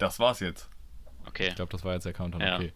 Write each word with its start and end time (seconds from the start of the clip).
Das 0.00 0.18
war's 0.18 0.40
jetzt. 0.40 0.68
Okay. 1.26 1.48
Ich 1.48 1.54
glaube, 1.54 1.70
das 1.70 1.84
war 1.84 1.94
jetzt 1.94 2.04
der 2.06 2.12
Countdown. 2.12 2.40
Ja. 2.40 2.56
Okay. 2.56 2.72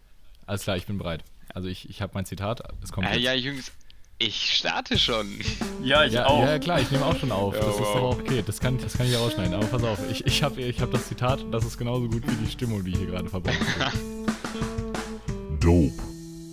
Alles 0.46 0.62
klar, 0.62 0.76
ich 0.76 0.86
bin 0.86 0.98
bereit. 0.98 1.24
Also 1.52 1.68
ich, 1.68 1.88
ich 1.88 2.02
habe 2.02 2.12
mein 2.14 2.24
Zitat. 2.26 2.62
Es 2.82 2.92
kommt 2.92 3.08
Äh, 3.08 3.14
jetzt. 3.14 3.22
ja, 3.24 3.32
Jungs, 3.32 3.72
ich 4.18 4.54
starte 4.54 4.98
schon. 4.98 5.26
Ja, 5.82 6.04
ich 6.04 6.12
Ja, 6.14 6.26
auch. 6.26 6.42
ja, 6.44 6.58
klar, 6.58 6.80
ich 6.80 6.90
nehme 6.90 7.04
auch 7.04 7.16
schon 7.16 7.30
auf. 7.32 7.54
Ja, 7.54 7.60
das 7.60 7.74
ist 7.74 7.80
wow. 7.80 7.94
doch 7.94 8.02
auch 8.02 8.18
okay. 8.20 8.42
Das 8.46 8.60
kann, 8.60 8.78
das 8.78 8.94
kann 8.96 9.06
ich 9.06 9.12
ja 9.12 9.18
rausschneiden. 9.18 9.52
Aber 9.54 9.66
pass 9.66 9.82
auf, 9.82 9.98
ich, 10.10 10.24
ich 10.26 10.42
habe 10.42 10.60
ich 10.62 10.80
hab 10.80 10.90
das 10.92 11.08
Zitat 11.08 11.40
und 11.42 11.52
das 11.52 11.64
ist 11.64 11.76
genauso 11.78 12.08
gut 12.08 12.22
wie 12.26 12.44
die 12.44 12.50
Stimmung, 12.50 12.84
die 12.84 12.92
hier 12.92 13.06
gerade 13.06 13.28
verbreitet 13.28 13.60
wird. 13.78 13.92
Dope 15.60 15.92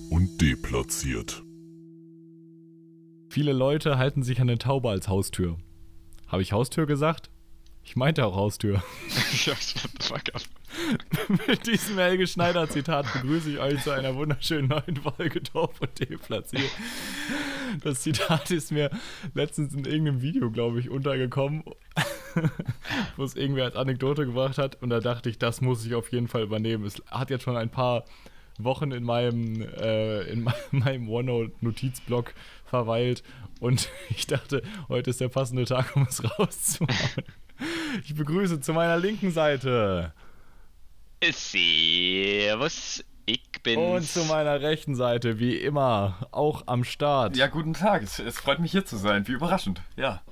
und 0.10 0.42
deplatziert. 0.42 1.44
Viele 3.30 3.54
Leute 3.54 3.98
halten 3.98 4.24
sich 4.24 4.40
an 4.42 4.50
eine 4.50 4.58
Taube 4.58 4.90
als 4.90 5.08
Haustür. 5.08 5.58
Habe 6.28 6.42
ich 6.42 6.52
Haustür 6.52 6.86
gesagt? 6.86 7.30
Ich 7.84 7.96
meinte 7.96 8.26
auch 8.26 8.36
Haustür. 8.36 8.84
Ja, 9.46 9.54
fuck 9.56 10.22
up. 10.34 10.42
Mit 11.48 11.68
diesem 11.68 11.98
Helge 11.98 12.28
Schneider 12.28 12.70
Zitat 12.70 13.06
begrüße 13.14 13.52
ich 13.52 13.60
euch 13.60 13.82
zu 13.84 13.92
einer 13.92 14.16
wunderschönen 14.16 14.70
neuen 14.70 14.96
Folge 14.96 15.42
Dorf 15.42 15.82
und 15.82 16.00
deplatziert. 16.00 16.70
Das 17.84 18.02
Zitat 18.02 18.52
ist 18.52 18.72
mir 18.72 18.90
letztens 19.34 19.74
in 19.74 19.84
irgendeinem 19.86 20.22
Video, 20.22 20.50
glaube 20.50 20.80
ich, 20.80 20.90
untergekommen, 20.90 21.64
wo 23.18 23.24
es 23.24 23.36
irgendwer 23.36 23.66
als 23.66 23.76
Anekdote 23.76 24.26
gebracht 24.26 24.58
hat 24.58 24.82
und 24.82 24.90
da 24.92 25.00
dachte 25.02 25.30
ich, 25.30 25.38
das 25.40 25.60
muss 25.60 25.86
ich 25.86 25.94
auf 25.96 26.12
jeden 26.14 26.28
Fall 26.30 26.44
übernehmen. 26.44 26.86
Es 26.86 27.02
hat 27.12 27.30
jetzt 27.32 27.44
schon 27.44 27.58
ein 27.58 27.70
paar 27.70 28.06
Wochen 28.58 28.92
in 28.92 29.04
meinem, 29.04 29.62
äh, 29.62 30.22
in 30.24 30.44
me- 30.44 30.54
meinem 30.72 31.10
OneNote-Notizblock 31.10 32.34
verweilt 32.66 33.24
und 33.60 33.90
ich 34.10 34.28
dachte, 34.28 34.62
heute 34.88 35.10
ist 35.10 35.20
der 35.20 35.30
passende 35.30 35.66
Tag, 35.66 35.96
um 35.98 36.04
es 36.10 36.24
rauszuhauen. 36.40 37.26
Ich 38.04 38.16
begrüße 38.16 38.60
zu 38.62 38.74
meiner 38.74 38.98
linken 38.98 39.32
Seite 39.32 40.14
Servus, 41.24 43.04
ich 43.26 43.44
bin's. 43.64 43.78
Und 43.80 44.04
zu 44.08 44.24
meiner 44.26 44.62
rechten 44.62 44.96
Seite, 44.96 45.40
wie 45.40 45.56
immer, 45.56 46.28
auch 46.32 46.64
am 46.68 46.84
Start. 46.84 47.38
Ja, 47.38 47.48
guten 47.48 47.74
Tag. 47.74 48.02
Es, 48.04 48.18
es 48.20 48.40
freut 48.40 48.60
mich 48.60 48.72
hier 48.72 48.86
zu 48.86 48.98
sein. 48.98 49.28
Wie 49.28 49.34
überraschend. 49.34 49.82
Ja. 49.96 50.22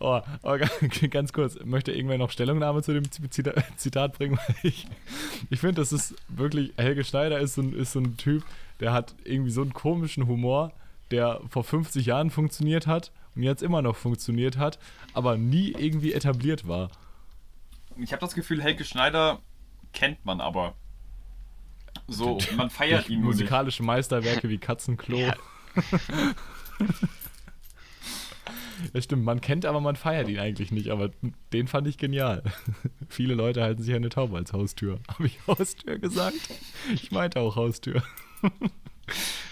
Oh, 0.00 0.20
aber 0.42 0.58
ga- 0.60 1.06
ganz 1.10 1.32
kurz, 1.32 1.58
möchte 1.64 1.92
irgendwer 1.92 2.18
noch 2.18 2.30
Stellungnahme 2.30 2.82
zu 2.82 2.92
dem 2.94 3.04
Zita- 3.30 3.52
Zitat 3.76 4.16
bringen? 4.16 4.38
Weil 4.46 4.56
ich 4.62 4.86
ich 5.50 5.60
finde, 5.60 5.80
das 5.82 5.92
ist 5.92 6.14
wirklich, 6.28 6.72
Helge 6.76 7.04
Schneider 7.04 7.38
ist 7.40 7.54
so, 7.54 7.62
ein, 7.62 7.72
ist 7.74 7.92
so 7.92 8.00
ein 8.00 8.16
Typ, 8.16 8.44
der 8.80 8.92
hat 8.92 9.14
irgendwie 9.24 9.50
so 9.50 9.60
einen 9.62 9.72
komischen 9.74 10.26
Humor, 10.26 10.72
der 11.10 11.40
vor 11.50 11.64
50 11.64 12.06
Jahren 12.06 12.30
funktioniert 12.30 12.86
hat 12.86 13.10
und 13.38 13.44
jetzt 13.44 13.62
immer 13.62 13.82
noch 13.82 13.94
funktioniert 13.96 14.58
hat, 14.58 14.80
aber 15.14 15.36
nie 15.36 15.70
irgendwie 15.70 16.12
etabliert 16.12 16.66
war. 16.66 16.90
Ich 17.96 18.12
habe 18.12 18.20
das 18.20 18.34
Gefühl, 18.34 18.60
Helge 18.60 18.84
Schneider 18.84 19.40
kennt 19.92 20.24
man 20.24 20.40
aber. 20.40 20.74
So, 22.08 22.38
man 22.56 22.68
feiert 22.68 23.08
ihn 23.08 23.20
nur 23.20 23.30
nicht. 23.30 23.40
Musikalische 23.40 23.84
Meisterwerke 23.84 24.48
wie 24.48 24.58
Katzenklo. 24.58 25.18
Ja. 25.18 25.34
Ja, 28.92 29.02
stimmt, 29.02 29.24
man 29.24 29.40
kennt, 29.40 29.66
aber 29.66 29.80
man 29.80 29.96
feiert 29.96 30.28
ihn 30.28 30.38
eigentlich 30.38 30.70
nicht. 30.70 30.90
Aber 30.90 31.10
den 31.52 31.66
fand 31.66 31.88
ich 31.88 31.98
genial. 31.98 32.44
Viele 33.08 33.34
Leute 33.34 33.60
halten 33.60 33.82
sich 33.82 33.92
eine 33.92 34.08
Taube 34.08 34.36
als 34.36 34.52
Haustür. 34.52 35.00
Habe 35.08 35.26
ich 35.26 35.44
Haustür 35.48 35.98
gesagt? 35.98 36.38
Ich 36.94 37.10
meinte 37.10 37.40
auch 37.40 37.56
Haustür. 37.56 38.04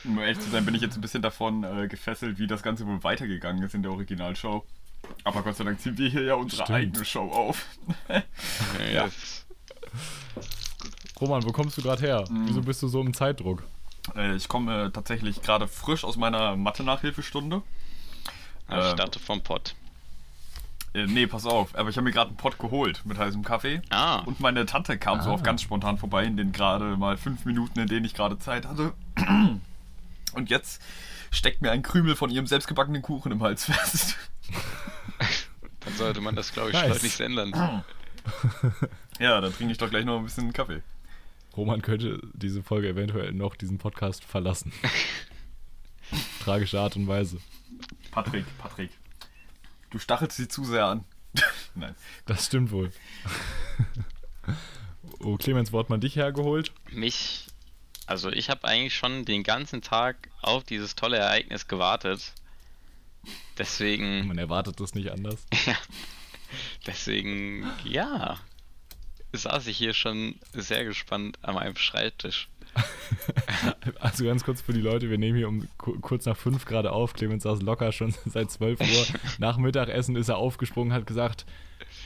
Um 0.07 0.19
ehrlich 0.19 0.39
zu 0.41 0.51
sein, 0.51 0.65
bin 0.65 0.75
ich 0.75 0.83
jetzt 0.83 0.97
ein 0.97 1.01
bisschen 1.01 1.23
davon 1.23 1.65
äh, 1.65 1.89
gefesselt, 1.89 2.39
wie 2.39 2.47
das 2.47 2.63
Ganze 2.63 2.87
wohl 2.87 3.03
weitergegangen 3.03 3.63
ist 3.63 3.75
in 3.75 3.83
der 3.83 3.93
Originalshow. 3.93 4.65
Aber 5.25 5.43
Gott 5.43 5.57
sei 5.57 5.65
Dank 5.65 5.81
ziehen 5.81 5.97
wir 5.99 6.09
hier 6.09 6.23
ja 6.23 6.35
unsere 6.35 6.63
Stimmt. 6.65 6.77
eigene 6.79 7.05
Show 7.05 7.31
auf. 7.31 7.67
ja. 8.93 9.09
Roman, 11.21 11.45
wo 11.45 11.53
kommst 11.53 11.79
du 11.79 11.83
gerade 11.83 12.03
her? 12.03 12.25
Wieso 12.31 12.61
bist 12.61 12.83
du 12.83 12.89
so 12.89 13.01
im 13.01 13.15
Zeitdruck? 13.15 13.63
Äh, 14.15 14.37
ich 14.37 14.49
komme 14.49 14.85
äh, 14.87 14.91
tatsächlich 14.91 15.43
gerade 15.43 15.67
frisch 15.69 16.05
aus 16.05 16.17
meiner 16.17 16.57
Mathe-Nachhilfestunde. 16.57 17.63
Ich 18.69 18.85
starte 18.91 19.19
vom 19.21 19.43
Pott. 19.43 19.77
Äh, 20.93 21.07
nee, 21.07 21.27
pass 21.27 21.47
auf, 21.47 21.75
aber 21.77 21.89
ich 21.89 21.97
habe 21.97 22.05
mir 22.05 22.11
gerade 22.13 22.29
einen 22.29 22.37
Pott 22.37 22.59
geholt 22.59 23.01
mit 23.05 23.17
heißem 23.17 23.45
Kaffee. 23.45 23.81
Ah. 23.91 24.21
Und 24.27 24.41
meine 24.41 24.67
Tante 24.67 24.99
kam 24.99 25.21
so 25.23 25.31
Ah. 25.31 25.35
auf 25.35 25.43
ganz 25.43 25.63
spontan 25.63 25.99
vorbei 25.99 26.25
in 26.25 26.37
den 26.37 26.53
gerade 26.53 26.97
mal 26.97 27.17
fünf 27.17 27.45
Minuten, 27.45 27.79
in 27.79 27.87
denen 27.87 28.05
ich 28.05 28.15
gerade 28.15 28.39
Zeit 28.39 28.67
hatte. 28.67 28.93
Und 30.37 30.51
jetzt 30.51 30.81
steckt 31.31 31.63
mir 31.63 31.71
ein 31.71 31.83
Krümel 31.83 32.15
von 32.15 32.31
ihrem 32.31 32.47
selbstgebackenen 32.47 33.03
Kuchen 33.03 33.33
im 33.33 33.43
Hals 33.43 33.65
fest. 33.65 34.17
Dann 35.81 35.95
sollte 35.97 36.21
man 36.21 36.37
das, 36.37 36.53
glaube 36.53 36.71
ich, 36.71 36.75
Nice. 36.75 36.87
schleunigst 36.97 37.21
ändern. 37.21 37.85
Ja, 39.19 39.41
dann 39.41 39.51
trinke 39.51 39.73
ich 39.73 39.79
doch 39.79 39.89
gleich 39.89 40.05
noch 40.05 40.19
ein 40.19 40.25
bisschen 40.25 40.53
Kaffee. 40.53 40.83
Roman 41.57 41.81
könnte 41.81 42.21
diese 42.35 42.63
Folge 42.63 42.89
eventuell 42.89 43.33
noch 43.33 43.57
diesen 43.57 43.79
Podcast 43.79 44.25
verlassen. 44.25 44.73
Tragische 46.45 46.79
Art 46.79 46.97
und 46.97 47.07
Weise. 47.09 47.39
Patrick, 48.11 48.45
Patrick. 48.59 48.91
Du 49.89 49.99
stachelst 49.99 50.37
sie 50.37 50.49
zu 50.49 50.65
sehr 50.65 50.85
an. 50.85 51.05
Nein. 51.75 51.95
Das 52.27 52.45
stimmt 52.45 52.73
wohl. 52.73 52.91
oh, 55.21 55.37
Clemens, 55.37 55.73
wo 55.73 55.79
hat 55.79 55.89
man 55.89 56.01
dich 56.03 56.17
hergeholt? 56.17 56.73
Mich, 56.93 57.47
also 58.07 58.31
ich 58.31 58.51
habe 58.51 58.67
eigentlich 58.67 58.95
schon 58.95 59.25
den 59.25 59.43
ganzen 59.43 59.83
Tag 59.83 60.31
auf 60.41 60.65
dieses 60.65 60.95
tolle 60.95 61.19
Ereignis 61.19 61.67
gewartet. 61.67 62.33
Deswegen, 63.59 64.27
Man 64.29 64.39
erwartet 64.39 64.81
das 64.81 64.95
nicht 64.95 65.11
anders. 65.11 65.45
deswegen, 66.87 67.71
ja, 67.85 68.39
saß 69.33 69.67
ich 69.67 69.77
hier 69.77 69.93
schon 69.93 70.39
sehr 70.53 70.85
gespannt 70.85 71.39
an 71.43 71.55
meinem 71.57 71.77
Schreibtisch. 71.77 72.49
Also 74.01 74.25
ganz 74.25 74.45
kurz 74.45 74.61
für 74.61 74.73
die 74.73 74.81
Leute, 74.81 75.11
wir 75.11 75.19
nehmen 75.19 75.37
hier 75.37 75.49
um 75.49 75.67
ku- 75.79 75.99
kurz 76.01 76.27
nach 76.27 76.37
fünf 76.37 76.65
gerade 76.65 76.93
auf. 76.93 77.15
Clemens 77.15 77.45
saß 77.45 77.63
locker 77.63 77.93
schon 77.93 78.15
seit 78.27 78.51
12 78.51 78.81
Uhr. 78.81 79.07
Nach 79.39 79.57
Mittagessen 79.59 80.17
ist 80.17 80.29
er 80.29 80.37
aufgesprungen, 80.37 80.93
hat 80.93 81.07
gesagt, 81.07 81.47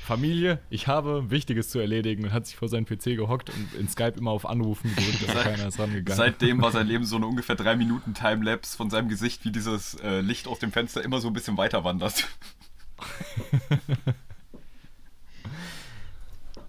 Familie, 0.04 0.59
ich 0.70 0.86
habe 0.88 1.30
Wichtiges 1.30 1.70
zu 1.70 1.78
erledigen 1.78 2.25
und 2.25 2.32
hat 2.32 2.47
sich 2.47 2.56
vor 2.56 2.69
seinen 2.69 2.84
PC 2.86 3.16
gehockt 3.16 3.50
und 3.50 3.75
in 3.78 3.88
Skype 3.88 4.14
immer 4.19 4.30
auf 4.32 4.44
Anrufen 4.47 4.94
gedrückt, 4.94 5.28
aber 5.30 5.42
keiner 5.42 5.69
ist 5.69 5.78
rangegangen. 5.78 6.16
Seitdem 6.16 6.60
war 6.62 6.72
sein 6.72 6.86
Leben 6.88 7.04
so 7.04 7.16
eine 7.16 7.26
ungefähr 7.26 7.56
drei 7.56 7.76
Minuten 7.76 8.14
Timelapse 8.14 8.76
von 8.76 8.91
seinem 8.91 9.09
Gesicht, 9.09 9.44
wie 9.44 9.50
dieses 9.53 9.94
äh, 10.00 10.20
Licht 10.20 10.48
aus 10.48 10.59
dem 10.59 10.72
Fenster 10.72 11.03
immer 11.03 11.20
so 11.20 11.28
ein 11.28 11.32
bisschen 11.34 11.56
weiter 11.56 11.84
wandert. 11.84 12.26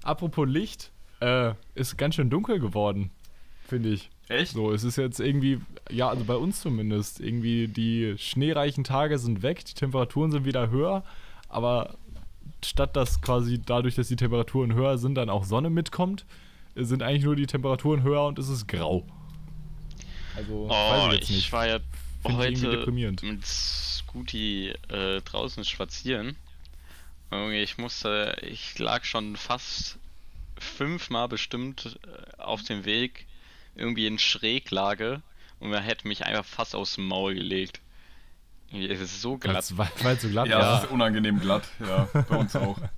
Apropos 0.04 0.48
Licht, 0.48 0.92
äh, 1.20 1.54
ist 1.76 1.98
ganz 1.98 2.16
schön 2.16 2.30
dunkel 2.30 2.60
geworden, 2.60 3.12
finde 3.72 3.90
ich. 3.90 4.10
Echt? 4.28 4.52
So, 4.52 4.72
es 4.74 4.84
ist 4.84 4.98
jetzt 4.98 5.20
irgendwie, 5.22 5.62
ja, 5.90 6.10
also 6.10 6.26
bei 6.26 6.36
uns 6.36 6.60
zumindest, 6.62 7.22
irgendwie 7.22 7.70
die 7.70 8.16
schneereichen 8.18 8.84
Tage 8.84 9.18
sind 9.18 9.42
weg, 9.44 9.64
die 9.64 9.74
Temperaturen 9.74 10.30
sind 10.32 10.44
wieder 10.46 10.70
höher, 10.70 11.04
aber 11.48 11.96
statt 12.64 12.96
dass 12.98 13.22
quasi 13.22 13.62
dadurch, 13.66 13.96
dass 13.96 14.10
die 14.10 14.18
Temperaturen 14.18 14.74
höher 14.74 14.98
sind, 14.98 15.16
dann 15.16 15.30
auch 15.30 15.46
Sonne 15.46 15.70
mitkommt, 15.70 16.26
sind 16.76 17.02
eigentlich 17.02 17.24
nur 17.24 17.36
die 17.38 17.48
Temperaturen 17.48 18.04
höher 18.04 18.26
und 18.26 18.38
es 18.40 18.50
ist 18.50 18.68
grau. 18.68 19.06
Also, 20.36 20.68
Oh, 20.70 21.10
ich 21.14 21.30
ich 21.30 21.52
war 21.54 21.68
ja 21.68 21.80
Find 22.26 22.38
heute 22.38 22.72
deprimierend. 22.72 23.24
mit 23.24 23.46
Scooty 23.46 24.74
äh, 24.90 25.22
draußen 25.22 25.64
spazieren. 25.64 26.36
Ich 27.54 27.78
musste, 27.78 28.36
ich 28.42 28.78
lag 28.80 29.06
schon 29.06 29.38
fast 29.38 29.98
fünfmal 30.60 31.30
bestimmt 31.30 31.98
äh, 32.04 32.42
auf 32.42 32.64
dem 32.64 32.84
Weg 32.84 33.26
irgendwie 33.76 34.08
in 34.08 34.20
Schräglage 34.20 35.22
und 35.60 35.70
man 35.70 35.84
hätte 35.84 36.08
mich 36.08 36.26
einfach 36.26 36.46
fast 36.46 36.76
aus 36.76 36.96
dem 36.96 37.08
Maul 37.08 37.36
gelegt. 37.36 37.82
Es 38.72 39.02
ist 39.02 39.22
so 39.22 39.38
glatt. 39.38 39.72
Weil 39.78 40.16
es 40.16 40.22
so 40.22 40.30
glatt 40.30 40.48
Ja, 40.48 40.60
war. 40.60 40.78
es 40.78 40.84
ist 40.86 40.92
unangenehm 40.92 41.40
glatt. 41.40 41.64
Ja, 41.80 42.08
bei 42.14 42.38
uns 42.38 42.56
auch. 42.56 42.78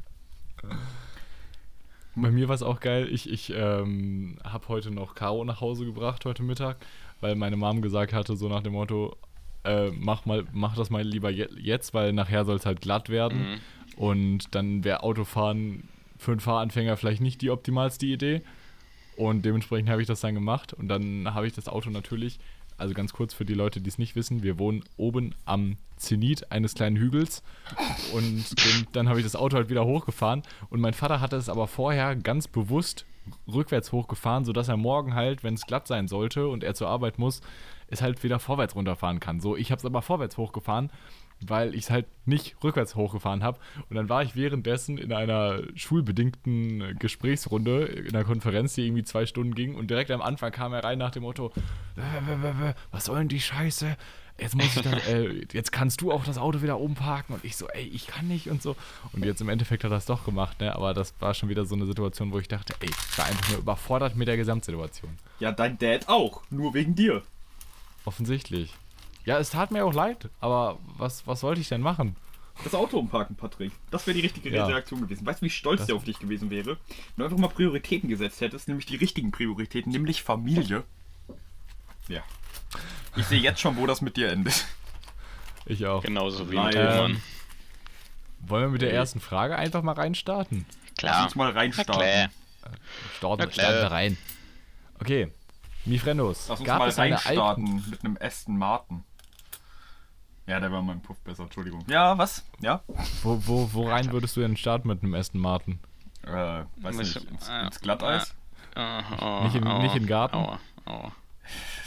Bei 2.15 2.29
mir 2.29 2.47
war 2.47 2.53
es 2.55 2.61
auch 2.61 2.79
geil. 2.79 3.07
Ich, 3.11 3.27
ich 3.27 3.51
ähm, 3.55 4.37
habe 4.43 4.67
heute 4.67 4.91
noch 4.91 5.15
Caro 5.15 5.43
nach 5.45 5.61
Hause 5.61 5.85
gebracht, 5.85 6.25
heute 6.25 6.43
Mittag, 6.43 6.77
weil 7.21 7.35
meine 7.35 7.55
Mom 7.55 7.81
gesagt 7.81 8.13
hatte, 8.13 8.35
so 8.35 8.47
nach 8.49 8.61
dem 8.61 8.73
Motto, 8.73 9.17
äh, 9.63 9.89
mach, 9.89 10.25
mal, 10.25 10.45
mach 10.51 10.75
das 10.75 10.91
mal 10.91 11.01
lieber 11.01 11.31
je 11.31 11.47
jetzt, 11.57 11.95
weil 11.95 12.13
nachher 12.13 12.45
soll 12.45 12.57
es 12.57 12.67
halt 12.67 12.81
glatt 12.81 13.09
werden. 13.09 13.39
Mhm. 13.39 13.59
Und 13.95 14.55
dann 14.55 14.83
wäre 14.83 15.01
Autofahren 15.01 15.89
für 16.17 16.31
einen 16.31 16.39
Fahranfänger 16.39 16.97
vielleicht 16.97 17.21
nicht 17.21 17.41
die 17.41 17.49
optimalste 17.49 18.05
Idee. 18.05 18.43
Und 19.17 19.43
dementsprechend 19.45 19.89
habe 19.89 20.01
ich 20.01 20.07
das 20.07 20.21
dann 20.21 20.33
gemacht. 20.33 20.73
Und 20.73 20.87
dann 20.87 21.33
habe 21.33 21.47
ich 21.47 21.53
das 21.53 21.67
Auto 21.67 21.89
natürlich, 21.89 22.39
also 22.77 22.93
ganz 22.93 23.13
kurz 23.13 23.33
für 23.33 23.45
die 23.45 23.53
Leute, 23.53 23.81
die 23.81 23.89
es 23.89 23.97
nicht 23.97 24.15
wissen, 24.15 24.43
wir 24.43 24.59
wohnen 24.59 24.83
oben 24.97 25.35
am 25.45 25.77
Zenit 25.97 26.51
eines 26.51 26.73
kleinen 26.73 26.97
Hügels. 26.97 27.43
Und 28.13 28.45
dann 28.93 29.07
habe 29.09 29.19
ich 29.19 29.25
das 29.25 29.35
Auto 29.35 29.55
halt 29.55 29.69
wieder 29.69 29.85
hochgefahren. 29.85 30.43
Und 30.69 30.81
mein 30.81 30.93
Vater 30.93 31.21
hatte 31.21 31.35
es 31.35 31.49
aber 31.49 31.67
vorher 31.67 32.15
ganz 32.15 32.47
bewusst 32.47 33.05
rückwärts 33.47 33.91
hochgefahren, 33.91 34.45
sodass 34.45 34.67
er 34.67 34.77
morgen 34.77 35.15
halt, 35.15 35.43
wenn 35.43 35.53
es 35.53 35.65
glatt 35.65 35.87
sein 35.87 36.07
sollte 36.07 36.47
und 36.47 36.63
er 36.63 36.73
zur 36.73 36.89
Arbeit 36.89 37.19
muss, 37.19 37.41
es 37.87 38.01
halt 38.01 38.23
wieder 38.23 38.39
vorwärts 38.39 38.75
runterfahren 38.75 39.19
kann. 39.19 39.39
So, 39.39 39.55
ich 39.55 39.71
habe 39.71 39.79
es 39.79 39.85
aber 39.85 40.01
vorwärts 40.01 40.37
hochgefahren. 40.37 40.91
Weil 41.49 41.73
ich 41.75 41.85
es 41.85 41.89
halt 41.89 42.05
nicht 42.25 42.55
rückwärts 42.63 42.95
hochgefahren 42.95 43.43
habe. 43.43 43.59
Und 43.89 43.95
dann 43.95 44.09
war 44.09 44.23
ich 44.23 44.35
währenddessen 44.35 44.97
in 44.97 45.11
einer 45.13 45.59
schulbedingten 45.75 46.97
Gesprächsrunde 46.99 47.85
in 47.85 48.15
einer 48.15 48.23
Konferenz, 48.23 48.75
die 48.75 48.85
irgendwie 48.85 49.03
zwei 49.03 49.25
Stunden 49.25 49.55
ging. 49.55 49.75
Und 49.75 49.89
direkt 49.89 50.11
am 50.11 50.21
Anfang 50.21 50.51
kam 50.51 50.73
er 50.73 50.83
rein 50.83 50.97
nach 50.97 51.11
dem 51.11 51.23
Motto: 51.23 51.51
"Äh, 51.97 52.01
äh, 52.01 52.69
äh, 52.69 52.73
Was 52.91 53.05
soll 53.05 53.19
denn 53.19 53.27
die 53.27 53.41
Scheiße? 53.41 53.95
Jetzt 54.39 54.55
muss 54.55 54.75
ich 54.75 54.81
das, 54.81 55.07
äh, 55.07 55.45
jetzt 55.51 55.71
kannst 55.71 56.01
du 56.01 56.11
auch 56.11 56.25
das 56.25 56.39
Auto 56.39 56.63
wieder 56.63 56.79
oben 56.79 56.95
parken. 56.95 57.33
Und 57.35 57.45
ich 57.45 57.55
so, 57.55 57.67
ey, 57.69 57.83
ich 57.83 58.07
kann 58.07 58.27
nicht 58.27 58.49
und 58.49 58.63
so. 58.63 58.75
Und 59.11 59.23
jetzt 59.23 59.41
im 59.41 59.49
Endeffekt 59.49 59.83
hat 59.83 59.91
er 59.91 59.97
es 59.97 60.05
doch 60.05 60.25
gemacht, 60.25 60.59
ne? 60.59 60.75
Aber 60.75 60.95
das 60.95 61.13
war 61.19 61.35
schon 61.35 61.49
wieder 61.49 61.65
so 61.65 61.75
eine 61.75 61.85
Situation, 61.85 62.31
wo 62.31 62.39
ich 62.39 62.47
dachte, 62.47 62.73
ey, 62.79 62.89
ich 62.89 63.17
war 63.17 63.25
einfach 63.25 63.49
nur 63.49 63.59
überfordert 63.59 64.15
mit 64.15 64.27
der 64.27 64.37
Gesamtsituation. 64.37 65.11
Ja, 65.39 65.51
dein 65.51 65.77
Dad 65.77 66.09
auch. 66.09 66.41
Nur 66.49 66.73
wegen 66.73 66.95
dir. 66.95 67.21
Offensichtlich. 68.05 68.73
Ja, 69.25 69.37
es 69.39 69.51
tat 69.51 69.71
mir 69.71 69.85
auch 69.85 69.93
leid, 69.93 70.29
aber 70.41 70.77
was, 70.97 71.25
was 71.27 71.43
wollte 71.43 71.61
ich 71.61 71.69
denn 71.69 71.81
machen? 71.81 72.15
Das 72.63 72.75
Auto 72.75 72.99
umparken, 72.99 73.35
Patrick. 73.35 73.71
Das 73.89 74.05
wäre 74.05 74.13
die 74.15 74.21
richtige 74.21 74.49
Ja. 74.51 74.65
Reaktion 74.67 75.01
gewesen. 75.01 75.25
Weißt 75.25 75.41
du, 75.41 75.45
wie 75.45 75.49
stolz 75.49 75.79
Das- 75.79 75.87
der 75.87 75.95
auf 75.95 76.03
dich 76.03 76.19
gewesen 76.19 76.49
wäre? 76.49 76.77
Wenn 76.87 76.97
du 77.17 77.23
einfach 77.23 77.37
mal 77.37 77.47
Prioritäten 77.47 78.09
gesetzt 78.09 78.41
hättest, 78.41 78.67
nämlich 78.67 78.85
die 78.85 78.95
richtigen 78.95 79.31
Prioritäten, 79.31 79.91
nämlich 79.91 80.21
Familie. 80.23 80.83
Ja. 82.07 82.21
Ich 83.15 83.25
sehe 83.25 83.39
jetzt 83.39 83.59
schon, 83.61 83.77
wo 83.77 83.87
das 83.87 84.01
mit 84.01 84.17
dir 84.17 84.29
endet. 84.31 84.65
Ich 85.65 85.85
auch. 85.87 86.03
Genauso 86.03 86.51
wie 86.51 86.55
Nein. 86.55 86.65
mit 86.67 86.75
Roman. 86.77 87.21
Wollen 88.45 88.63
wir 88.65 88.69
mit 88.69 88.81
der 88.81 88.93
ersten 88.93 89.19
Frage 89.21 89.55
einfach 89.55 89.81
mal 89.81 89.93
reinstarten? 89.93 90.65
Lass 90.67 90.95
Klar. 90.97 91.23
uns 91.23 91.35
mal 91.35 91.53
Na 91.53 91.59
reinstarten. 91.59 91.93
klar. 91.95 92.29
Starten, 93.17 93.51
starten 93.51 93.75
wir 93.81 93.91
rein. 93.91 94.17
Okay. 94.99 95.31
Mifrendos, 95.85 96.47
Lass 96.49 96.59
uns 96.59 96.67
gab 96.67 96.79
mal 96.79 96.89
reinstarten 96.89 97.83
mit 97.89 98.03
einem 98.05 98.17
Aston 98.21 98.57
Martin. 98.57 99.03
Ja, 100.45 100.59
der 100.59 100.71
war 100.71 100.81
mein 100.81 101.01
Puff 101.01 101.17
besser, 101.21 101.43
Entschuldigung. 101.43 101.83
Ja, 101.87 102.17
was? 102.17 102.43
Ja? 102.59 102.81
wo, 103.21 103.39
wo, 103.45 103.69
wo 103.73 103.87
rein 103.89 104.11
würdest 104.11 104.35
du 104.35 104.41
denn 104.41 104.57
starten 104.57 104.87
mit 104.89 105.01
einem 105.01 105.13
Aston 105.15 105.39
Martin? 105.39 105.79
Äh, 106.25 106.63
weiß 106.77 106.97
nicht, 106.97 107.15
ins, 107.15 107.47
äh, 107.47 107.65
ins 107.65 107.79
Glatteis? 107.79 108.33
Oh, 108.75 109.01
oh, 109.21 109.43
Nicht 109.43 109.55
in- 109.55 109.67
oh, 109.67 109.81
nicht 109.81 109.95
in 109.95 110.03
den 110.03 110.07
Garten? 110.07 110.35
Aua, 110.35 110.59
aua. 110.85 111.11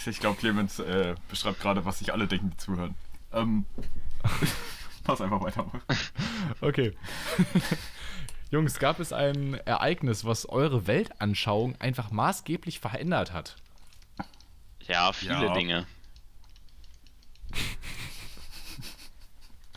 Ich 0.06 0.20
glaube, 0.20 0.38
Clemens 0.38 0.78
äh, 0.78 1.14
beschreibt 1.28 1.60
gerade, 1.60 1.84
was 1.84 1.98
sich 1.98 2.12
alle 2.12 2.26
denken, 2.28 2.50
die 2.50 2.56
zuhören. 2.58 2.94
Ähm, 3.32 3.64
pass 5.04 5.20
einfach 5.20 5.40
weiter. 5.42 5.66
Okay. 6.60 6.92
Jungs, 8.50 8.78
gab 8.78 9.00
es 9.00 9.12
ein 9.12 9.54
Ereignis, 9.66 10.24
was 10.24 10.48
eure 10.48 10.86
Weltanschauung 10.86 11.74
einfach 11.80 12.10
maßgeblich 12.12 12.78
verändert 12.78 13.32
hat? 13.32 13.56
Ja, 14.86 15.12
viele 15.12 15.46
Ja. 15.46 15.52
Dinge. 15.54 15.86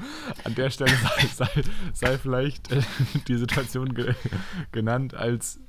An 0.43 0.55
der 0.55 0.69
Stelle 0.69 0.95
sei, 0.95 1.27
sei, 1.27 1.61
sei 1.93 2.17
vielleicht 2.17 2.71
äh, 2.71 2.81
die 3.27 3.37
Situation 3.37 3.93
ge 3.93 4.13
genannt, 4.71 5.13
als, 5.13 5.59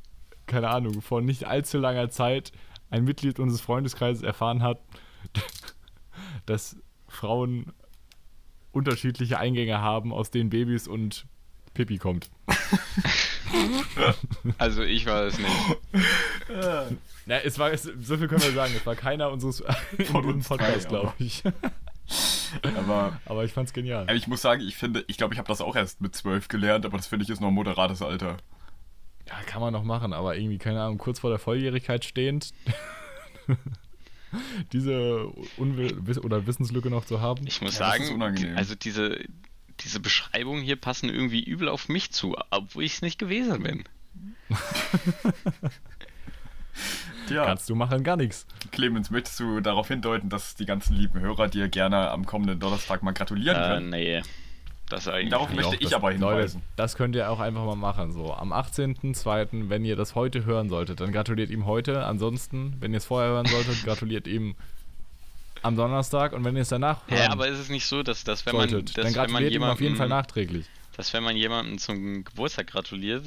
keine 0.46 0.68
Ahnung, 0.68 1.00
vor 1.02 1.20
nicht 1.20 1.44
allzu 1.44 1.78
langer 1.78 2.10
Zeit 2.10 2.52
ein 2.90 3.04
Mitglied 3.04 3.38
unseres 3.38 3.60
Freundeskreises 3.60 4.22
erfahren 4.22 4.62
hat, 4.62 4.80
dass 6.46 6.76
Frauen 7.08 7.72
unterschiedliche 8.72 9.38
Eingänge 9.38 9.80
haben, 9.80 10.12
aus 10.12 10.30
denen 10.30 10.50
Babys 10.50 10.86
und 10.88 11.26
Pipi 11.74 11.98
kommt. 11.98 12.30
Also 14.58 14.82
ich 14.82 15.06
war 15.06 15.24
es 15.24 15.38
nicht. 15.38 15.78
Na, 17.26 17.38
es 17.40 17.58
war, 17.58 17.76
so 17.76 18.16
viel 18.16 18.28
können 18.28 18.42
wir 18.42 18.52
sagen, 18.52 18.72
es 18.76 18.86
war 18.86 18.94
keiner 18.96 19.30
unseres 19.30 19.62
Von 20.10 20.24
uns 20.24 20.48
drei, 20.48 20.56
Podcast, 20.56 20.86
aber- 20.86 21.00
glaube 21.00 21.14
ich. 21.18 21.42
Aber 22.76 23.20
Aber 23.26 23.44
ich 23.44 23.52
fand's 23.52 23.72
genial. 23.72 24.10
ich 24.14 24.26
muss 24.26 24.42
sagen, 24.42 24.62
ich 24.62 24.76
finde, 24.76 25.04
ich 25.08 25.16
glaube, 25.16 25.34
ich 25.34 25.38
habe 25.38 25.48
das 25.48 25.60
auch 25.60 25.76
erst 25.76 26.00
mit 26.00 26.14
zwölf 26.14 26.48
gelernt, 26.48 26.84
aber 26.86 26.96
das 26.96 27.06
finde 27.06 27.24
ich 27.24 27.30
ist 27.30 27.40
noch 27.40 27.48
ein 27.48 27.54
moderates 27.54 28.02
Alter. 28.02 28.36
Ja, 29.28 29.34
kann 29.46 29.60
man 29.60 29.72
noch 29.72 29.84
machen, 29.84 30.12
aber 30.12 30.36
irgendwie, 30.36 30.58
keine 30.58 30.82
Ahnung, 30.82 30.98
kurz 30.98 31.20
vor 31.20 31.30
der 31.30 31.38
Volljährigkeit 31.38 32.04
stehend, 32.04 32.52
diese 34.72 35.26
Unwi 35.56 35.94
Wiss- 36.06 36.18
oder 36.22 36.46
Wissenslücke 36.46 36.90
noch 36.90 37.04
zu 37.04 37.20
haben. 37.20 37.46
Ich 37.46 37.60
muss 37.60 37.78
Ja, 37.78 37.90
sagen, 37.90 38.56
also 38.56 38.74
diese, 38.74 39.18
diese 39.80 40.00
Beschreibungen 40.00 40.62
hier 40.62 40.76
passen 40.76 41.08
irgendwie 41.08 41.42
übel 41.42 41.68
auf 41.68 41.88
mich 41.88 42.10
zu, 42.12 42.36
obwohl 42.50 42.84
ich 42.84 42.94
es 42.94 43.02
nicht 43.02 43.18
gewesen 43.18 43.62
bin. 43.62 43.84
Tja, 47.30 47.44
Kannst 47.44 47.68
du 47.70 47.74
machen, 47.74 48.02
gar 48.04 48.16
nichts. 48.16 48.46
Clemens, 48.72 49.10
möchtest 49.10 49.38
du 49.40 49.60
darauf 49.60 49.88
hindeuten, 49.88 50.28
dass 50.28 50.54
die 50.56 50.66
ganzen 50.66 50.94
lieben 50.96 51.20
Hörer 51.20 51.48
dir 51.48 51.68
gerne 51.68 52.10
am 52.10 52.26
kommenden 52.26 52.58
Donnerstag 52.60 53.02
mal 53.02 53.12
gratulieren 53.12 53.56
Äh, 53.56 53.60
können? 53.68 53.90
nee. 53.90 54.22
Das 54.88 55.06
eigentlich 55.06 55.30
Darauf 55.30 55.52
möchte 55.52 55.76
ich 55.76 55.94
aber 55.94 56.10
hinweisen. 56.10 56.58
Leute, 56.62 56.66
das 56.74 56.96
könnt 56.96 57.14
ihr 57.14 57.30
auch 57.30 57.38
einfach 57.38 57.64
mal 57.64 57.76
machen. 57.76 58.10
So, 58.10 58.34
am 58.34 58.52
18.02., 58.52 59.68
wenn 59.68 59.84
ihr 59.84 59.94
das 59.94 60.16
heute 60.16 60.44
hören 60.44 60.68
solltet, 60.68 61.00
dann 61.00 61.12
gratuliert 61.12 61.50
ihm 61.50 61.64
heute. 61.64 62.04
Ansonsten, 62.04 62.74
wenn 62.80 62.92
ihr 62.92 62.96
es 62.98 63.04
vorher 63.04 63.30
hören 63.30 63.46
solltet, 63.46 63.82
gratuliert 63.84 64.26
ihm 64.26 64.56
am 65.62 65.76
Donnerstag. 65.76 66.32
Und 66.32 66.44
wenn 66.44 66.56
ihr 66.56 66.62
es 66.62 66.70
danach 66.70 67.06
hören 67.06 67.22
Ja, 67.22 67.30
aber 67.30 67.46
ist 67.46 67.58
es 67.60 67.68
nicht 67.68 67.86
so, 67.86 68.02
dass, 68.02 68.24
dass 68.24 68.44
wenn 68.46 68.56
man, 68.56 68.68
solltet, 68.68 68.88
dass, 68.98 69.04
dann 69.04 69.04
wenn 69.04 69.30
man 69.30 69.42
gratuliert 69.44 69.52
ihm 69.54 69.62
auf 69.62 69.80
jeden 69.80 69.94
Fall 69.94 70.06
jemandem, 70.06 70.18
nachträglich. 70.26 70.66
dass 70.96 71.12
wenn 71.12 71.22
man 71.22 71.36
jemandem 71.36 71.78
zum 71.78 72.24
Geburtstag 72.24 72.66
gratuliert, 72.66 73.24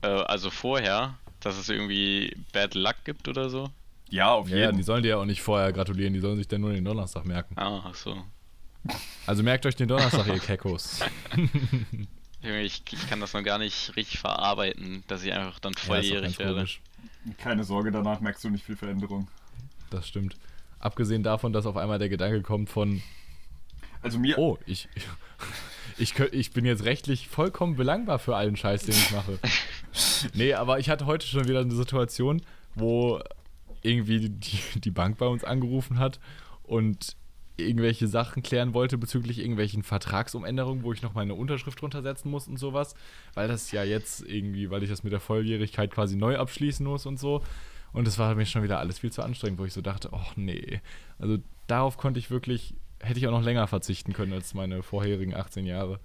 äh, 0.00 0.06
also 0.06 0.48
vorher, 0.48 1.12
dass 1.44 1.56
es 1.58 1.68
irgendwie 1.68 2.36
Bad 2.52 2.74
Luck 2.74 2.96
gibt 3.04 3.28
oder 3.28 3.50
so? 3.50 3.70
Ja, 4.10 4.32
auf 4.32 4.48
Ja, 4.48 4.56
ja, 4.56 4.64
jeden 4.66 4.76
die 4.78 4.82
sollen 4.82 5.02
dir 5.02 5.10
ja 5.10 5.16
auch 5.18 5.24
nicht 5.24 5.42
vorher 5.42 5.72
gratulieren, 5.72 6.12
die 6.14 6.20
sollen 6.20 6.36
sich 6.36 6.48
dann 6.48 6.60
nur 6.60 6.72
den 6.72 6.84
Donnerstag 6.84 7.24
merken. 7.24 7.54
Ah, 7.58 7.82
ach 7.86 7.94
so. 7.94 8.22
Also 9.26 9.42
merkt 9.42 9.64
euch 9.66 9.76
den 9.76 9.88
Donnerstag, 9.88 10.26
ihr. 10.26 11.00
Junge, 12.42 12.62
Ich, 12.62 12.82
ich 12.92 13.08
kann 13.08 13.20
das 13.20 13.32
noch 13.32 13.42
gar 13.42 13.58
nicht 13.58 13.96
richtig 13.96 14.18
verarbeiten, 14.18 15.02
dass 15.06 15.22
ich 15.24 15.32
einfach 15.32 15.58
dann 15.60 15.72
Ja, 15.72 15.80
volljährig 15.86 16.22
ganz 16.22 16.38
werde. 16.38 16.54
komisch. 16.56 16.80
Keine 17.38 17.64
Sorge, 17.64 17.90
danach 17.90 18.20
merkst 18.20 18.44
du 18.44 18.50
nicht 18.50 18.64
viel 18.64 18.76
Veränderung. 18.76 19.28
Das 19.90 20.06
stimmt. 20.06 20.36
Abgesehen 20.78 21.22
davon, 21.22 21.52
dass 21.54 21.64
auf 21.64 21.76
einmal 21.78 21.98
der 21.98 22.10
Gedanke 22.10 22.42
kommt 22.42 22.68
von, 22.68 23.02
Also 24.02 24.18
mir, 24.18 24.36
oh, 24.38 24.58
ich, 24.66 24.88
ich, 25.98 26.18
ich 26.18 26.52
bin 26.52 26.64
jetzt 26.64 26.84
rechtlich 26.84 27.28
vollkommen 27.28 27.76
belangbar 27.76 28.18
für 28.18 28.36
allen 28.36 28.56
Scheiß, 28.56 28.84
den 28.84 28.94
ich 28.94 29.10
mache. 29.10 29.38
Nee, 30.34 30.54
aber 30.54 30.80
ich 30.80 30.90
hatte 30.90 31.06
heute 31.06 31.24
schon 31.24 31.46
wieder 31.46 31.60
eine 31.60 31.74
Situation, 31.74 32.42
wo 32.74 33.20
irgendwie 33.82 34.28
die, 34.28 34.58
die 34.80 34.90
Bank 34.90 35.18
bei 35.18 35.26
uns 35.26 35.44
angerufen 35.44 36.00
hat 36.00 36.18
und 36.64 37.16
irgendwelche 37.56 38.08
Sachen 38.08 38.42
klären 38.42 38.74
wollte 38.74 38.98
bezüglich 38.98 39.38
irgendwelchen 39.38 39.84
Vertragsumänderungen, 39.84 40.82
wo 40.82 40.92
ich 40.92 41.02
noch 41.02 41.14
meine 41.14 41.34
Unterschrift 41.34 41.80
drunter 41.80 42.02
setzen 42.02 42.30
muss 42.30 42.48
und 42.48 42.56
sowas, 42.56 42.94
weil 43.34 43.46
das 43.46 43.70
ja 43.70 43.84
jetzt 43.84 44.22
irgendwie, 44.26 44.70
weil 44.70 44.82
ich 44.82 44.90
das 44.90 45.04
mit 45.04 45.12
der 45.12 45.20
Volljährigkeit 45.20 45.92
quasi 45.92 46.16
neu 46.16 46.36
abschließen 46.38 46.84
muss 46.84 47.06
und 47.06 47.20
so. 47.20 47.42
Und 47.92 48.08
es 48.08 48.18
war 48.18 48.34
mir 48.34 48.46
schon 48.46 48.64
wieder 48.64 48.80
alles 48.80 48.98
viel 48.98 49.12
zu 49.12 49.22
anstrengend, 49.22 49.60
wo 49.60 49.64
ich 49.64 49.72
so 49.72 49.80
dachte, 49.80 50.08
oh 50.10 50.26
nee. 50.34 50.80
Also 51.20 51.38
darauf 51.68 51.96
konnte 51.96 52.18
ich 52.18 52.28
wirklich, 52.28 52.74
hätte 53.04 53.18
ich 53.18 53.26
auch 53.26 53.32
noch 53.32 53.42
länger 53.42 53.66
verzichten 53.66 54.12
können 54.12 54.32
als 54.32 54.54
meine 54.54 54.82
vorherigen 54.82 55.34
18 55.34 55.66
Jahre. 55.66 56.00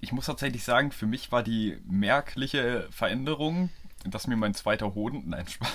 ich 0.00 0.12
muss 0.12 0.26
tatsächlich 0.26 0.64
sagen, 0.64 0.90
für 0.92 1.06
mich 1.06 1.30
war 1.32 1.42
die 1.42 1.78
merkliche 1.88 2.86
Veränderung, 2.90 3.70
dass 4.04 4.26
mir 4.26 4.36
mein 4.36 4.54
zweiter 4.54 4.94
Hoden, 4.94 5.24
nein, 5.28 5.46
Spaß. 5.48 5.72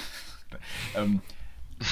ähm, 0.95 1.21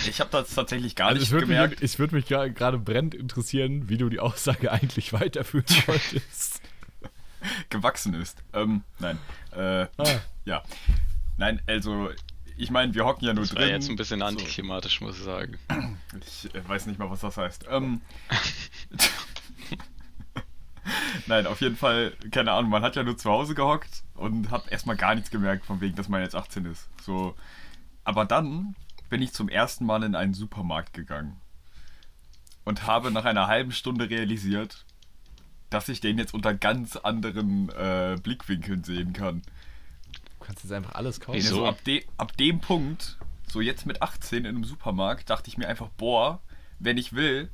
ich 0.08 0.20
habe 0.20 0.30
das 0.32 0.54
tatsächlich 0.54 0.96
gar 0.96 1.08
Also 1.10 1.20
nicht 1.22 1.32
würde 1.32 1.48
gemerkt. 1.48 1.76
mich, 1.82 1.84
es 1.84 1.98
würde 1.98 2.16
mich 2.16 2.28
gerade 2.28 2.78
brennend 2.78 3.16
interessieren, 3.16 3.90
wie 3.90 3.98
du 3.98 4.10
die 4.10 4.20
Aussage 4.20 4.72
eigentlich 4.72 5.14
weiterführen 5.14 5.66
wolltest. 5.88 6.62
gewachsen 7.70 8.14
ist. 8.14 8.44
Ähm, 8.54 8.84
nein. 9.00 9.18
Äh, 9.52 9.88
Ah. 9.98 10.20
Ja. 10.46 10.64
Nein, 11.38 11.62
also, 11.68 12.10
ich 12.60 12.72
meine, 12.72 12.94
wir 12.94 13.06
hocken 13.06 13.26
ja 13.26 13.34
nur 13.34 13.44
Das 13.46 13.56
war 13.56 13.62
drin. 13.64 13.72
jetzt 13.72 13.90
ein 13.90 13.96
bisschen 13.96 14.20
So. 14.20 14.26
antiklimatisch, 14.26 15.02
muss 15.02 15.18
ich 15.18 15.24
sagen. 15.24 15.58
Ich 16.26 16.54
äh, 16.54 16.68
weiß 16.68 16.86
nicht 16.88 17.00
mal, 17.00 17.10
was 17.10 17.22
das 17.22 17.38
heißt. 17.38 17.66
Ähm, 17.70 18.02
Nein, 21.28 21.46
auf 21.46 21.62
jeden 21.62 21.76
Fall, 21.76 22.14
keine 22.32 22.52
Ahnung, 22.54 22.72
man 22.72 22.82
hat 22.82 22.96
ja 22.96 23.04
nur 23.04 23.18
zu 23.18 23.30
Hause 23.30 23.54
gehockt 23.54 24.04
und 24.16 24.50
hat 24.50 24.72
erstmal 24.72 24.96
gar 24.96 25.14
nichts 25.16 25.30
gemerkt, 25.30 25.66
von 25.66 25.82
wegen, 25.82 25.96
dass 25.96 26.10
man 26.10 26.22
jetzt 26.22 26.36
18 26.36 26.66
ist. 26.66 26.88
So. 27.04 27.36
Aber 28.04 28.26
dann 28.26 28.76
bin 29.10 29.22
ich 29.22 29.34
zum 29.34 29.50
ersten 29.50 29.86
Mal 29.86 30.04
in 30.04 30.16
einen 30.16 30.34
Supermarkt 30.34 30.94
gegangen 30.94 31.40
und 32.66 32.88
habe 32.88 33.12
nach 33.12 33.26
einer 33.26 33.48
halben 33.48 33.72
Stunde 33.72 34.10
realisiert, 34.10 34.86
dass 35.70 35.90
ich 35.90 36.02
den 36.02 36.18
jetzt 36.18 36.34
unter 36.34 36.56
ganz 36.56 36.96
anderen 36.96 37.70
äh, 37.70 38.18
Blickwinkeln 38.22 38.84
sehen 38.84 39.14
kann. 39.14 39.44
Du 40.50 40.54
kannst 40.56 40.64
jetzt 40.64 40.74
einfach 40.74 40.96
alles 40.96 41.20
kaufen. 41.20 41.38
Wieso? 41.38 41.58
So 41.58 41.68
ab, 41.68 41.84
de 41.84 42.04
ab 42.18 42.36
dem 42.38 42.60
Punkt, 42.60 43.20
so 43.48 43.62
jetzt 43.62 43.86
mit 43.86 44.02
18 44.02 44.40
in 44.40 44.48
einem 44.48 44.64
Supermarkt, 44.64 45.30
dachte 45.30 45.48
ich 45.48 45.60
mir 45.60 45.68
einfach, 45.68 45.90
boah, 45.90 46.42
wenn 46.80 46.98
ich 46.98 47.14
will. 47.14 47.52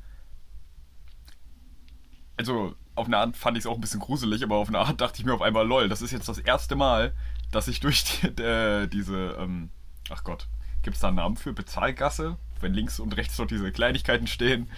Also, 2.38 2.74
auf 2.96 3.08
eine 3.08 3.18
Art 3.18 3.36
fand 3.36 3.58
ich 3.58 3.64
es 3.64 3.68
auch 3.68 3.76
ein 3.76 3.82
bisschen 3.82 4.00
gruselig, 4.00 4.44
aber 4.44 4.56
auf 4.56 4.70
eine 4.70 4.80
Art 4.80 5.02
dachte 5.02 5.20
ich 5.20 5.26
mir 5.26 5.34
auf 5.34 5.42
einmal, 5.42 5.68
lol, 5.68 5.90
das 5.90 6.02
ist 6.02 6.12
jetzt 6.12 6.30
das 6.30 6.38
erste 6.38 6.78
Mal, 6.78 7.14
dass 7.52 7.68
ich 7.68 7.82
durch 7.82 8.06
die, 8.06 8.28
äh, 8.42 8.88
diese, 8.88 9.36
ähm, 9.40 9.72
ach 10.10 10.24
Gott, 10.24 10.48
gibt 10.82 10.96
es 10.96 11.02
da 11.02 11.10
einen 11.10 11.18
Namen 11.18 11.36
für? 11.36 11.52
Bezahlgasse? 11.52 12.38
Wenn 12.62 12.74
links 12.74 13.02
und 13.02 13.18
rechts 13.18 13.36
dort 13.36 13.52
diese 13.52 13.74
Kleinigkeiten 13.74 14.28
stehen. 14.28 14.70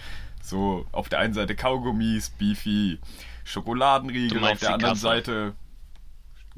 So, 0.42 0.86
auf 0.90 1.08
der 1.08 1.20
einen 1.20 1.34
Seite 1.34 1.54
Kaugummis, 1.54 2.30
Beefy, 2.30 2.98
Schokoladenriegel, 3.44 4.42
auf 4.42 4.58
der 4.58 4.74
anderen 4.74 4.94
Kasse? 4.94 5.02
Seite. 5.02 5.54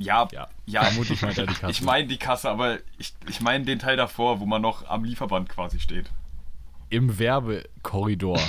Ja, 0.01 0.29
Ja, 0.33 0.49
ja, 0.67 0.83
vermutlich 0.85 1.21
meint 1.23 1.39
er 1.39 1.47
die 1.47 1.55
Kasse. 1.61 1.71
ich 1.71 1.83
meine 1.83 2.07
die 2.09 2.17
Kasse, 2.17 2.51
aber 2.51 2.79
ich, 2.99 3.15
ich 3.29 3.41
meine 3.41 3.65
den 3.65 3.79
Teil 3.79 3.97
davor, 3.97 4.41
wo 4.41 4.47
man 4.47 4.63
noch 4.63 4.89
am 4.89 5.05
Lieferband 5.05 5.49
quasi 5.49 5.79
steht. 5.81 6.11
Im 6.89 7.19
Werbekorridor. 7.19 8.41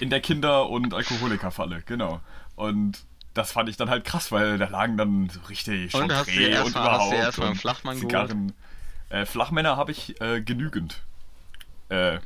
In 0.00 0.10
der 0.10 0.20
Kinder- 0.20 0.68
und 0.68 0.92
Alkoholikerfalle, 0.92 1.82
genau. 1.86 2.20
Und 2.56 3.04
das 3.34 3.52
fand 3.52 3.68
ich 3.68 3.76
dann 3.76 3.88
halt 3.90 4.04
krass, 4.04 4.32
weil 4.32 4.58
da 4.58 4.66
lagen 4.68 4.96
dann 4.96 5.28
so 5.28 5.38
richtig 5.48 5.94
Und 5.94 6.12
hast 6.12 6.26
du 6.28 6.40
erst 6.40 6.74
mal- 6.74 6.90
hast 6.90 7.06
du 7.06 7.10
dir 7.14 7.16
erst 7.22 7.38
mal 7.38 7.44
einen 7.44 7.52
und 7.52 7.58
Flachmann 7.60 7.94
geholt? 7.96 8.10
Zigarren. 8.10 8.52
Äh, 9.10 9.24
Flachmänner 9.26 9.76
habe 9.76 9.92
ich 9.92 10.20
äh, 10.20 10.40
genügend. 10.40 11.02
Äh, 11.90 12.18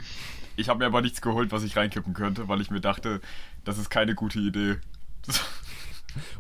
ich 0.56 0.68
habe 0.68 0.78
mir 0.78 0.87
aber 0.87 1.02
nichts 1.02 1.20
geholt, 1.20 1.52
was 1.52 1.62
ich 1.62 1.76
reinkippen 1.76 2.14
könnte, 2.14 2.49
weil 2.49 2.61
ich 2.61 2.70
mir 2.70 2.80
dachte, 2.80 3.20
das 3.64 3.76
ist 3.78 3.90
keine 3.90 4.14
gute 4.14 4.38
Idee. 4.38 4.76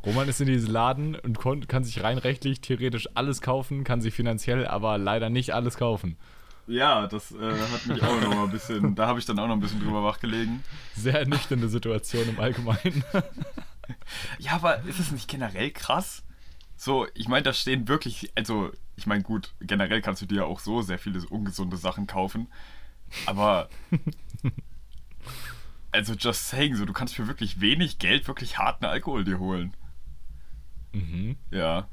Roman 0.04 0.28
ist 0.28 0.40
in 0.40 0.46
diesen 0.46 0.70
Laden 0.70 1.14
und 1.16 1.38
kann 1.68 1.84
sich 1.84 2.02
rein 2.02 2.18
rechtlich 2.18 2.60
theoretisch 2.60 3.08
alles 3.14 3.40
kaufen, 3.40 3.84
kann 3.84 4.00
sich 4.00 4.14
finanziell 4.14 4.66
aber 4.66 4.98
leider 4.98 5.30
nicht 5.30 5.54
alles 5.54 5.76
kaufen. 5.76 6.16
Ja, 6.66 7.06
das 7.06 7.32
äh, 7.32 7.36
hat 7.36 7.86
mich 7.86 8.02
auch 8.02 8.20
noch 8.22 8.34
mal 8.34 8.44
ein 8.44 8.50
bisschen, 8.50 8.94
da 8.94 9.06
habe 9.06 9.18
ich 9.18 9.26
dann 9.26 9.38
auch 9.38 9.46
noch 9.46 9.54
ein 9.54 9.60
bisschen 9.60 9.80
drüber 9.80 10.02
wachgelegen. 10.02 10.62
Sehr 10.96 11.18
ernüchternde 11.20 11.68
Situation 11.68 12.28
im 12.28 12.40
Allgemeinen. 12.40 13.04
Ja, 14.38 14.52
aber 14.52 14.82
ist 14.84 14.98
es 14.98 15.12
nicht 15.12 15.28
generell 15.28 15.70
krass? 15.70 16.22
So, 16.76 17.06
ich 17.14 17.28
meine, 17.28 17.42
da 17.42 17.52
stehen 17.52 17.86
wirklich, 17.88 18.32
also, 18.34 18.70
ich 18.96 19.06
meine, 19.06 19.22
gut, 19.22 19.54
generell 19.60 20.00
kannst 20.00 20.22
du 20.22 20.26
dir 20.26 20.36
ja 20.36 20.44
auch 20.44 20.60
so 20.60 20.82
sehr 20.82 20.98
viele 20.98 21.20
ungesunde 21.28 21.76
Sachen 21.76 22.06
kaufen, 22.06 22.48
aber, 23.26 23.68
also, 25.94 26.14
just 26.14 26.48
saying, 26.48 26.74
so, 26.74 26.84
du 26.84 26.92
kannst 26.92 27.14
für 27.14 27.28
wirklich 27.28 27.60
wenig 27.60 28.00
Geld 28.00 28.26
wirklich 28.26 28.58
harten 28.58 28.84
Alkohol 28.84 29.24
dir 29.24 29.38
holen. 29.38 29.72
Mhm. 30.92 31.36
Ja, 31.52 31.88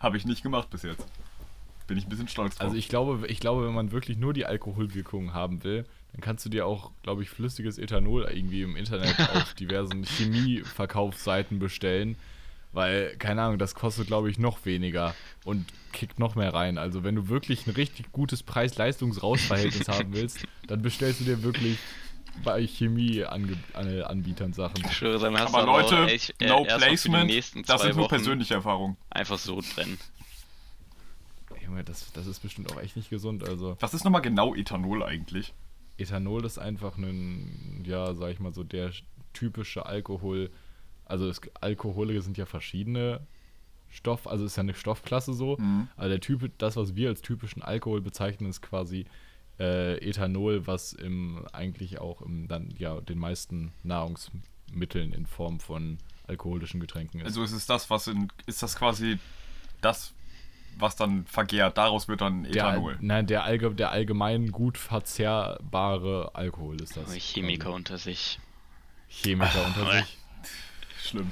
habe 0.00 0.18
ich 0.18 0.26
nicht 0.26 0.42
gemacht 0.42 0.68
bis 0.68 0.82
jetzt. 0.82 1.06
Bin 1.86 1.96
ich 1.96 2.04
ein 2.04 2.10
bisschen 2.10 2.28
stolz 2.28 2.56
drauf. 2.56 2.66
Also 2.66 2.76
ich 2.76 2.88
glaube, 2.88 3.26
ich 3.26 3.40
glaube, 3.40 3.66
wenn 3.66 3.74
man 3.74 3.90
wirklich 3.90 4.18
nur 4.18 4.34
die 4.34 4.44
Alkoholwirkung 4.44 5.32
haben 5.32 5.64
will, 5.64 5.86
dann 6.12 6.20
kannst 6.20 6.44
du 6.44 6.50
dir 6.50 6.66
auch, 6.66 6.90
glaube 7.02 7.22
ich, 7.22 7.30
flüssiges 7.30 7.78
Ethanol 7.78 8.28
irgendwie 8.30 8.62
im 8.62 8.76
Internet 8.76 9.18
auf 9.34 9.54
diversen 9.54 10.04
Chemieverkaufsseiten 10.04 11.58
bestellen. 11.58 12.16
Weil, 12.72 13.16
keine 13.16 13.42
Ahnung, 13.42 13.58
das 13.58 13.74
kostet, 13.74 14.08
glaube 14.08 14.30
ich, 14.30 14.38
noch 14.38 14.64
weniger 14.66 15.14
und 15.44 15.66
kickt 15.92 16.18
noch 16.18 16.34
mehr 16.34 16.52
rein. 16.52 16.78
Also 16.78 17.02
wenn 17.02 17.14
du 17.14 17.28
wirklich 17.28 17.66
ein 17.66 17.70
richtig 17.72 18.12
gutes 18.12 18.42
Preis-Leistungs-Rausverhältnis 18.42 19.88
haben 19.88 20.12
willst, 20.12 20.46
dann 20.66 20.82
bestellst 20.82 21.20
du 21.20 21.24
dir 21.24 21.42
wirklich 21.42 21.78
bei 22.44 22.66
Chemieanbietern 22.66 24.52
Sachen. 24.52 24.84
Ich 24.84 24.92
schwöre, 24.92 25.18
dann 25.18 25.38
hast 25.38 25.54
aber 25.54 25.66
Leute, 25.66 26.06
echt, 26.06 26.34
äh, 26.40 26.48
no 26.48 26.64
erst 26.64 26.68
mal 26.68 26.68
für 26.68 26.78
die 26.78 26.78
placement, 26.78 27.26
nächsten 27.26 27.62
das 27.62 27.82
sind 27.82 27.96
nur 27.96 28.08
persönliche 28.08 28.54
Erfahrungen. 28.54 28.96
einfach 29.10 29.38
so 29.38 29.60
brennen. 29.74 29.98
Junge, 31.64 31.84
das, 31.84 32.12
das 32.12 32.26
ist 32.26 32.40
bestimmt 32.40 32.72
auch 32.72 32.80
echt 32.80 32.96
nicht 32.96 33.10
gesund. 33.10 33.48
Also 33.48 33.76
Was 33.80 33.94
ist 33.94 34.04
nochmal 34.04 34.22
genau 34.22 34.54
Ethanol 34.54 35.02
eigentlich? 35.02 35.54
Ethanol 35.98 36.44
ist 36.44 36.58
einfach 36.58 36.96
ein, 36.96 37.82
ja, 37.86 38.14
sag 38.14 38.32
ich 38.32 38.40
mal 38.40 38.52
so, 38.52 38.64
der 38.64 38.90
typische 39.32 39.86
Alkohol. 39.86 40.50
Also 41.04 41.28
es, 41.28 41.40
Alkohole 41.60 42.20
sind 42.22 42.36
ja 42.38 42.46
verschiedene 42.46 43.26
Stoff, 43.88 44.26
also 44.26 44.44
ist 44.46 44.56
ja 44.56 44.62
eine 44.62 44.74
Stoffklasse 44.74 45.34
so. 45.34 45.56
Mhm. 45.58 45.88
Aber 45.96 46.08
der 46.08 46.20
Typ, 46.20 46.50
das, 46.58 46.76
was 46.76 46.96
wir 46.96 47.08
als 47.08 47.22
typischen 47.22 47.62
Alkohol 47.62 48.00
bezeichnen, 48.00 48.48
ist 48.48 48.62
quasi 48.62 49.06
äh, 49.62 49.96
Ethanol, 49.98 50.66
was 50.66 50.92
im 50.92 51.44
eigentlich 51.52 52.00
auch 52.00 52.20
im 52.20 52.48
dann 52.48 52.74
ja 52.76 53.00
den 53.00 53.18
meisten 53.18 53.72
Nahrungsmitteln 53.84 55.12
in 55.12 55.26
Form 55.26 55.60
von 55.60 55.98
alkoholischen 56.26 56.80
Getränken 56.80 57.20
ist. 57.20 57.26
Also 57.26 57.44
ist 57.44 57.52
es 57.52 57.66
das, 57.66 57.88
was 57.88 58.08
in, 58.08 58.28
ist 58.46 58.62
das 58.62 58.74
quasi 58.74 59.18
das, 59.80 60.14
was 60.78 60.96
dann 60.96 61.26
vergärt, 61.26 61.78
daraus 61.78 62.08
wird 62.08 62.22
dann 62.22 62.42
der, 62.42 62.64
Ethanol. 62.64 62.98
nein, 63.00 63.26
der, 63.26 63.44
allge, 63.44 63.72
der 63.74 63.90
allgemein 63.92 64.50
gut 64.50 64.78
verzehrbare 64.78 66.34
Alkohol 66.34 66.80
ist 66.80 66.96
das. 66.96 67.12
Chemiker 67.14 67.72
unter 67.72 67.98
sich. 67.98 68.40
Chemiker 69.08 69.64
unter 69.66 69.92
sich. 69.92 70.18
Schlimm. 71.02 71.30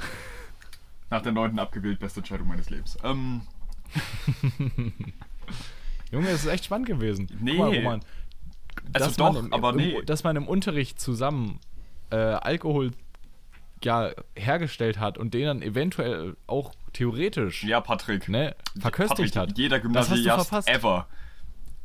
Nach 1.10 1.22
der 1.22 1.32
neunten 1.32 1.58
abgewählt, 1.58 1.98
beste 1.98 2.20
Entscheidung 2.20 2.46
meines 2.46 2.70
Lebens. 2.70 2.96
Ähm, 3.02 3.42
Junge, 6.12 6.28
es 6.28 6.44
ist 6.44 6.50
echt 6.50 6.64
spannend 6.64 6.86
gewesen. 6.86 7.28
Nee. 7.40 7.56
Guck 7.56 7.60
mal, 7.60 7.74
Roman, 7.74 8.00
also 8.92 9.06
dass 9.06 9.16
doch, 9.16 9.32
man 9.32 9.46
im, 9.46 9.52
aber 9.52 9.70
im, 9.70 9.76
nee. 9.76 10.02
dass 10.02 10.24
man 10.24 10.36
im 10.36 10.48
Unterricht 10.48 11.00
zusammen 11.00 11.60
äh, 12.10 12.16
Alkohol 12.16 12.92
ja, 13.82 14.10
hergestellt 14.36 14.98
hat 14.98 15.18
und 15.18 15.32
den 15.34 15.46
dann 15.46 15.62
eventuell 15.62 16.36
auch 16.46 16.72
theoretisch 16.92 17.64
Ja, 17.64 17.80
Patrick. 17.80 18.28
ne, 18.28 18.54
verköstigt 18.78 19.34
Patrick, 19.34 19.36
hat. 19.36 19.58
Jeder 19.58 19.80
Gymnasiast 19.80 20.68
ever. 20.68 21.06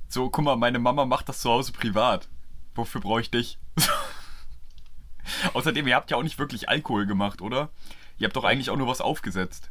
So, 0.08 0.30
guck 0.30 0.46
mal, 0.46 0.56
meine 0.56 0.80
Mama 0.80 1.06
macht 1.06 1.30
das 1.30 1.40
zu 1.40 1.50
Hause 1.50 1.72
privat. 1.72 2.28
Wofür 2.76 3.02
brauche 3.02 3.22
ich 3.22 3.32
dich? 3.32 3.58
Außerdem, 5.54 5.88
ihr 5.88 5.96
habt 5.96 6.12
ja 6.12 6.18
auch 6.18 6.24
nicht 6.24 6.38
wirklich 6.38 6.70
Alkohol 6.70 7.06
gemacht, 7.06 7.42
oder? 7.42 7.70
Ihr 8.18 8.26
habt 8.26 8.36
doch 8.36 8.44
eigentlich 8.44 8.70
auch 8.70 8.78
nur 8.78 8.88
was 8.88 9.02
aufgesetzt. 9.02 9.70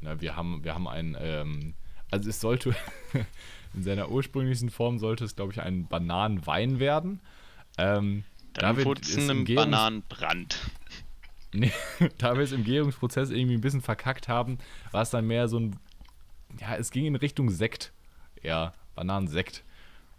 Na, 0.00 0.20
wir 0.20 0.36
haben, 0.36 0.64
wir 0.64 0.74
haben 0.74 0.88
ein, 0.88 1.16
ähm, 1.20 1.74
also 2.10 2.30
es 2.30 2.40
sollte, 2.40 2.74
in 3.74 3.82
seiner 3.82 4.10
ursprünglichsten 4.10 4.70
Form 4.70 4.98
sollte 4.98 5.24
es, 5.24 5.36
glaube 5.36 5.52
ich, 5.52 5.60
ein 5.60 5.86
Bananenwein 5.86 6.80
werden. 6.80 7.20
Ähm, 7.78 8.24
Dann 8.54 8.74
da 8.74 8.76
wir 8.76 8.84
wurde 8.84 9.02
es 9.02 9.16
es 9.16 9.26
Bananenbrand. 9.54 10.58
Nee, 11.52 11.72
da 12.18 12.36
wir 12.36 12.44
es 12.44 12.52
im 12.52 12.62
Gärungsprozess 12.62 13.30
irgendwie 13.30 13.54
ein 13.54 13.60
bisschen 13.60 13.80
verkackt 13.80 14.28
haben, 14.28 14.58
war 14.92 15.02
es 15.02 15.10
dann 15.10 15.26
mehr 15.26 15.48
so 15.48 15.58
ein. 15.58 15.76
Ja, 16.60 16.76
es 16.76 16.92
ging 16.92 17.06
in 17.06 17.16
Richtung 17.16 17.50
Sekt. 17.50 17.92
Ja, 18.40 18.72
Bananensekt. 18.94 19.64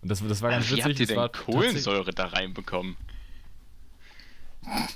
Und 0.01 0.09
das, 0.11 0.21
das 0.27 0.41
war 0.41 0.49
ganz 0.49 0.67
Wie 0.67 0.71
witzig. 0.71 0.83
habt 0.83 0.99
ihr 0.99 1.03
es 1.03 1.07
denn 1.07 1.17
war 1.17 1.29
Kohlensäure 1.29 2.11
da 2.11 2.25
reinbekommen? 2.25 2.97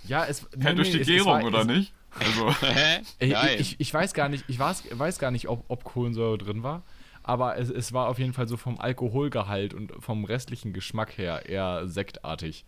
Ja, 0.08 0.26
es. 0.26 0.46
Ja, 0.58 0.74
durch 0.74 0.92
die 0.92 1.00
Gärung, 1.00 1.44
oder 1.44 1.62
es, 1.62 1.68
nicht? 1.68 1.94
Also, 2.20 2.54
Hä? 2.62 3.02
Ich, 3.20 3.60
ich, 3.60 3.80
ich 3.80 3.94
weiß 3.94 4.14
gar 4.14 4.30
nicht, 4.30 4.46
ich 4.48 4.60
weiß, 4.60 4.84
weiß 4.92 5.20
gar 5.20 5.32
nicht, 5.32 5.48
ob, 5.48 5.64
ob 5.68 5.84
Kohlensäure 5.84 6.38
drin 6.38 6.64
war. 6.64 6.84
Aber 7.28 7.58
es, 7.58 7.72
es 7.72 7.92
war 7.92 8.08
auf 8.08 8.20
jeden 8.20 8.34
Fall 8.34 8.48
so 8.48 8.56
vom 8.56 8.80
Alkoholgehalt 8.80 9.74
und 9.74 9.92
vom 10.00 10.26
restlichen 10.26 10.74
Geschmack 10.74 11.18
her 11.18 11.50
eher 11.50 11.88
sektartig. 11.88 12.66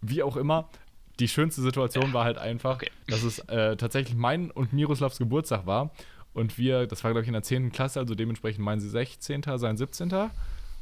Wie 0.00 0.22
auch 0.22 0.38
immer, 0.38 0.70
die 1.18 1.28
schönste 1.28 1.60
Situation 1.60 2.14
war 2.14 2.24
halt 2.24 2.38
einfach, 2.38 2.76
Okay. 2.76 2.90
dass 3.08 3.22
es 3.22 3.38
äh, 3.40 3.76
tatsächlich 3.76 4.16
mein 4.16 4.50
und 4.50 4.72
Miroslavs 4.72 5.18
Geburtstag 5.18 5.66
war. 5.66 5.90
Und 6.32 6.56
wir, 6.56 6.86
das 6.86 7.04
war 7.04 7.10
glaube 7.10 7.22
ich 7.22 7.28
in 7.28 7.34
der 7.34 7.42
10. 7.42 7.72
Klasse, 7.72 8.00
also 8.00 8.14
dementsprechend 8.14 8.64
mein 8.64 8.80
16., 8.80 9.42
sein 9.56 9.76
17. 9.76 10.10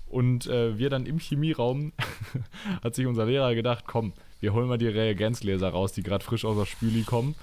Und 0.07 0.47
äh, 0.47 0.79
wir 0.79 0.91
dann 0.91 1.07
im 1.07 1.19
Chemieraum, 1.19 1.93
hat 2.85 2.95
sich 2.95 3.07
unser 3.07 3.27
Lehrer 3.27 3.57
gedacht, 3.57 3.85
komm, 3.89 4.13
wir 4.39 4.53
holen 4.53 4.69
mal 4.69 4.79
die 4.79 4.87
Reagenzgläser 4.87 5.71
raus, 5.71 5.93
die 5.93 6.05
gerade 6.05 6.25
frisch 6.25 6.45
aus 6.45 6.57
der 6.57 6.67
Spüli 6.67 7.03
kommen. 7.03 7.35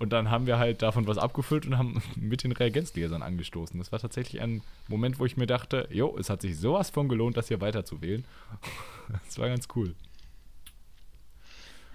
Und 0.00 0.10
dann 0.14 0.30
haben 0.30 0.46
wir 0.46 0.58
halt 0.58 0.80
davon 0.80 1.06
was 1.06 1.18
abgefüllt 1.18 1.66
und 1.66 1.76
haben 1.76 2.02
mit 2.16 2.42
den 2.42 2.52
Reagenzgläsern 2.52 3.22
angestoßen. 3.22 3.78
Das 3.78 3.92
war 3.92 3.98
tatsächlich 3.98 4.40
ein 4.40 4.62
Moment, 4.88 5.18
wo 5.18 5.26
ich 5.26 5.36
mir 5.36 5.46
dachte, 5.46 5.86
jo, 5.92 6.16
es 6.18 6.30
hat 6.30 6.40
sich 6.40 6.58
sowas 6.58 6.88
von 6.88 7.06
gelohnt, 7.08 7.36
das 7.36 7.48
hier 7.48 7.60
weiterzuwählen. 7.60 8.24
Das 9.24 9.38
war 9.40 9.48
ganz 9.48 9.66
cool. 9.74 9.96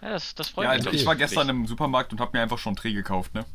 Ja, 0.01 0.09
das, 0.09 0.35
das 0.35 0.49
freut 0.49 0.65
ja, 0.65 0.71
mich. 0.75 0.85
also 0.85 0.91
ich 0.91 1.05
war 1.05 1.15
gestern 1.15 1.47
im 1.47 1.65
Supermarkt 1.65 2.11
und 2.11 2.19
habe 2.19 2.37
mir 2.37 2.43
einfach 2.43 2.57
schon 2.57 2.71
einen 2.71 2.75
Dreh 2.75 2.91
gekauft, 2.91 3.33
ne? 3.33 3.45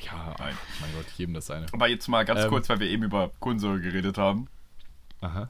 Ja, 0.00 0.34
Nein. 0.38 0.54
mein 0.80 0.92
Gott, 0.94 1.06
jedem 1.16 1.32
das 1.32 1.46
seine. 1.46 1.64
Aber 1.72 1.88
jetzt 1.88 2.06
mal 2.08 2.26
ganz 2.26 2.42
Ähm. 2.42 2.50
kurz, 2.50 2.68
weil 2.68 2.80
wir 2.80 2.88
eben 2.90 3.02
über 3.02 3.30
Kohlensäure 3.40 3.80
geredet 3.80 4.18
haben. 4.18 4.48
Aha. 5.22 5.48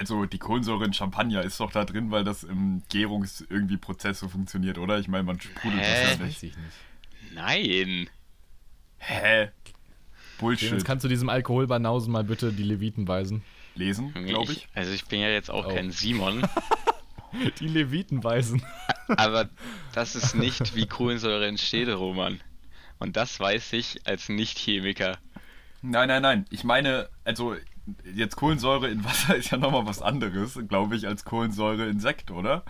Also 0.00 0.24
die 0.24 0.38
Kohlensäure 0.38 0.84
in 0.86 0.94
Champagner 0.94 1.42
ist 1.42 1.60
doch 1.60 1.70
da 1.70 1.84
drin, 1.84 2.10
weil 2.10 2.24
das 2.24 2.42
im 2.42 2.82
Gärungs 2.88 3.44
irgendwie 3.50 3.76
Prozess 3.76 4.18
so 4.20 4.28
funktioniert, 4.28 4.78
oder? 4.78 4.98
Ich 4.98 5.08
meine, 5.08 5.24
man 5.24 5.38
sprudelt 5.38 5.82
Hä? 5.82 6.00
das 6.04 6.14
ja 6.14 6.20
weiß 6.20 6.20
nicht. 6.26 6.42
ich 6.42 6.56
nicht. 6.56 7.34
Nein. 7.34 8.08
Hä? 8.96 9.40
Jetzt 9.42 9.52
Bullshit. 10.38 10.84
kannst 10.86 11.04
du 11.04 11.08
diesem 11.08 11.28
Alkoholbanausen 11.28 12.10
mal 12.10 12.24
bitte 12.24 12.50
die 12.50 12.62
Leviten 12.62 13.06
weisen. 13.08 13.42
Lesen, 13.74 14.14
glaube 14.14 14.52
ich. 14.52 14.68
Also 14.74 14.90
ich 14.92 15.04
bin 15.04 15.20
ja 15.20 15.28
jetzt 15.28 15.50
auch 15.50 15.66
Oh. 15.66 15.74
kein 15.74 15.90
Simon, 15.90 16.42
Die 17.60 17.68
Leviten 17.68 18.24
weisen. 18.24 18.62
aber 19.08 19.50
das 19.92 20.16
ist 20.16 20.34
nicht, 20.34 20.74
wie 20.74 20.86
Kohlensäure 20.86 21.46
entsteht, 21.46 21.88
Roman. 21.90 22.40
Und 22.98 23.16
das 23.18 23.38
weiß 23.38 23.74
ich 23.74 24.00
als 24.06 24.30
Nicht-Chemiker. 24.30 25.18
Nein, 25.82 26.08
nein, 26.08 26.22
nein. 26.22 26.46
Ich 26.50 26.64
meine, 26.64 27.10
also 27.24 27.54
jetzt 28.14 28.36
Kohlensäure 28.36 28.88
in 28.88 29.04
Wasser 29.04 29.36
ist 29.36 29.50
ja 29.50 29.58
nochmal 29.58 29.86
was 29.86 30.02
anderes, 30.02 30.58
glaube 30.68 30.96
ich, 30.96 31.06
als 31.06 31.24
Kohlensäure 31.24 31.88
in 31.88 32.00
Sekt, 32.00 32.30
oder? 32.30 32.64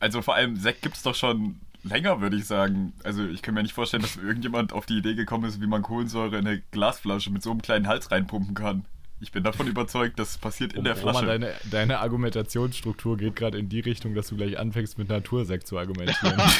Also 0.00 0.22
vor 0.22 0.34
allem 0.34 0.56
Sekt 0.56 0.82
gibt 0.82 0.96
es 0.96 1.02
doch 1.02 1.14
schon 1.14 1.60
länger, 1.84 2.20
würde 2.20 2.36
ich 2.36 2.46
sagen. 2.46 2.92
Also 3.04 3.24
ich 3.26 3.42
kann 3.42 3.54
mir 3.54 3.62
nicht 3.62 3.74
vorstellen, 3.74 4.02
dass 4.02 4.16
irgendjemand 4.16 4.72
auf 4.72 4.86
die 4.86 4.98
Idee 4.98 5.14
gekommen 5.14 5.44
ist, 5.44 5.60
wie 5.60 5.66
man 5.66 5.82
Kohlensäure 5.82 6.38
in 6.38 6.46
eine 6.46 6.60
Glasflasche 6.70 7.30
mit 7.30 7.42
so 7.42 7.50
einem 7.50 7.62
kleinen 7.62 7.86
Hals 7.86 8.10
reinpumpen 8.10 8.54
kann. 8.54 8.84
Ich 9.20 9.30
bin 9.30 9.44
davon 9.44 9.68
überzeugt, 9.68 10.18
das 10.18 10.36
passiert 10.36 10.72
in 10.72 10.82
der 10.82 10.98
Roman, 10.98 11.12
Flasche. 11.12 11.26
deine, 11.26 11.54
deine 11.70 11.98
Argumentationsstruktur 12.00 13.16
geht 13.16 13.36
gerade 13.36 13.56
in 13.58 13.68
die 13.68 13.78
Richtung, 13.78 14.14
dass 14.14 14.26
du 14.28 14.36
gleich 14.36 14.58
anfängst 14.58 14.98
mit 14.98 15.08
Natursekt 15.08 15.68
zu 15.68 15.78
argumentieren. 15.78 16.40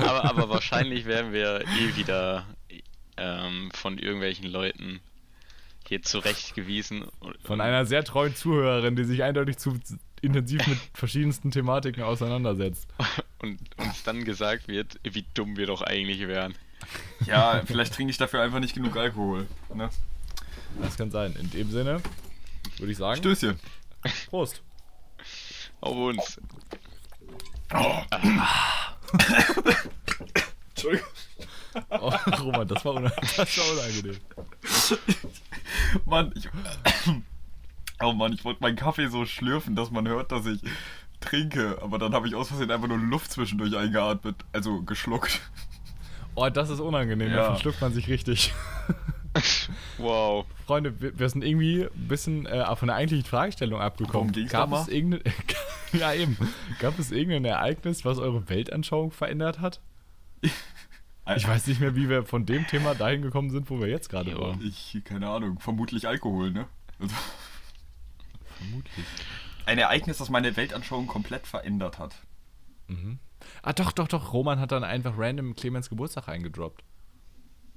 Aber, 0.00 0.24
aber 0.24 0.48
wahrscheinlich 0.48 1.04
werden 1.04 1.34
wir 1.34 1.60
eh 1.60 1.96
wieder 1.96 2.46
ähm, 3.18 3.70
von 3.74 3.98
irgendwelchen 3.98 4.50
Leuten 4.50 5.00
hier 5.88 6.02
zurechtgewiesen. 6.02 7.02
Und- 7.20 7.36
Von 7.44 7.60
einer 7.60 7.84
sehr 7.86 8.04
treuen 8.04 8.34
Zuhörerin, 8.34 8.96
die 8.96 9.04
sich 9.04 9.22
eindeutig 9.22 9.56
zu 9.58 9.78
intensiv 10.20 10.66
mit 10.66 10.78
verschiedensten 10.94 11.50
Thematiken 11.50 12.02
auseinandersetzt. 12.02 12.86
und 13.40 13.58
uns 13.78 14.02
dann 14.04 14.24
gesagt 14.24 14.68
wird, 14.68 14.98
wie 15.02 15.24
dumm 15.34 15.56
wir 15.56 15.66
doch 15.66 15.82
eigentlich 15.82 16.20
wären. 16.28 16.54
Ja, 17.26 17.62
vielleicht 17.64 17.94
trinke 17.94 18.10
ich 18.10 18.18
dafür 18.18 18.42
einfach 18.42 18.58
nicht 18.60 18.74
genug 18.74 18.96
Alkohol. 18.96 19.46
Ne? 19.74 19.88
Das 20.80 20.96
kann 20.96 21.10
sein. 21.10 21.34
In 21.38 21.50
dem 21.50 21.70
Sinne 21.70 22.00
würde 22.78 22.92
ich 22.92 22.98
sagen, 22.98 23.18
Stößchen. 23.18 23.58
Prost. 24.30 24.62
Auf 25.80 25.96
uns. 25.96 26.40
Entschuldigung. 30.74 31.08
Oh, 31.90 32.12
Roman, 32.40 32.68
das 32.68 32.84
war, 32.84 32.94
una 32.94 33.10
das 33.36 33.58
war 33.58 33.72
unangenehm. 33.72 34.16
Mann, 36.06 36.32
ich. 36.34 36.48
Oh 38.00 38.12
Mann, 38.12 38.32
ich 38.32 38.44
wollte 38.44 38.62
meinen 38.62 38.76
Kaffee 38.76 39.08
so 39.08 39.24
schlürfen, 39.26 39.76
dass 39.76 39.90
man 39.90 40.08
hört, 40.08 40.32
dass 40.32 40.46
ich 40.46 40.60
trinke. 41.20 41.78
Aber 41.80 41.98
dann 41.98 42.14
habe 42.14 42.28
ich 42.28 42.34
aus 42.34 42.48
Versehen 42.48 42.70
einfach 42.70 42.88
nur 42.88 42.98
Luft 42.98 43.30
zwischendurch 43.32 43.76
eingeatmet. 43.76 44.36
Also 44.52 44.82
geschluckt. 44.82 45.40
Oh, 46.34 46.48
das 46.48 46.70
ist 46.70 46.80
unangenehm. 46.80 47.30
Ja. 47.30 47.36
Da 47.36 47.44
verschluckt 47.52 47.80
man 47.80 47.92
sich 47.92 48.08
richtig. 48.08 48.52
Wow. 49.96 50.44
Freunde, 50.66 51.00
wir, 51.00 51.18
wir 51.18 51.28
sind 51.28 51.42
irgendwie 51.42 51.84
ein 51.84 52.08
bisschen 52.08 52.44
äh, 52.44 52.76
von 52.76 52.88
der 52.88 52.96
eigentlichen 52.96 53.24
Fragestellung 53.24 53.80
abgekommen. 53.80 54.32
Ging's 54.32 54.52
Gab 54.52 54.70
es 54.72 54.88
irgendein, 54.88 55.22
ja 55.92 56.12
eben, 56.12 56.36
gab 56.80 56.98
es 56.98 57.10
irgendein 57.10 57.46
Ereignis, 57.46 58.04
was 58.04 58.18
eure 58.18 58.48
Weltanschauung 58.50 59.10
verändert 59.10 59.60
hat? 59.60 59.80
Ich 61.36 61.46
weiß 61.46 61.68
nicht 61.68 61.80
mehr, 61.80 61.94
wie 61.94 62.08
wir 62.08 62.24
von 62.24 62.46
dem 62.46 62.66
Thema 62.66 62.94
dahin 62.94 63.22
gekommen 63.22 63.50
sind, 63.50 63.70
wo 63.70 63.78
wir 63.80 63.86
jetzt 63.88 64.08
gerade 64.08 64.36
waren. 64.38 64.60
Ich, 64.64 65.00
keine 65.04 65.28
Ahnung, 65.28 65.60
vermutlich 65.60 66.08
Alkohol, 66.08 66.50
ne? 66.50 66.66
Also, 66.98 67.14
Vermutlich. 68.58 69.06
ein 69.66 69.78
Ereignis, 69.78 70.18
das 70.18 70.30
meine 70.30 70.56
Weltanschauung 70.56 71.06
komplett 71.06 71.46
verändert 71.46 71.98
hat. 71.98 72.16
Ah, 73.62 73.72
doch, 73.72 73.92
doch, 73.92 74.08
doch. 74.08 74.32
Roman 74.32 74.60
hat 74.60 74.72
dann 74.72 74.84
einfach 74.84 75.14
random 75.16 75.54
Clemens 75.54 75.88
Geburtstag 75.88 76.28
eingedroppt. 76.28 76.84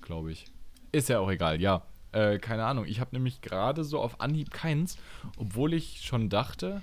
Glaube 0.01 0.31
ich. 0.31 0.45
Ist 0.91 1.09
ja 1.09 1.19
auch 1.19 1.29
egal, 1.29 1.61
ja. 1.61 1.83
Äh, 2.11 2.39
keine 2.39 2.65
Ahnung. 2.65 2.85
Ich 2.85 2.99
habe 2.99 3.15
nämlich 3.15 3.41
gerade 3.41 3.83
so 3.83 3.99
auf 3.99 4.21
Anhieb 4.21 4.51
keins, 4.51 4.97
obwohl 5.37 5.73
ich 5.73 6.01
schon 6.01 6.29
dachte. 6.29 6.81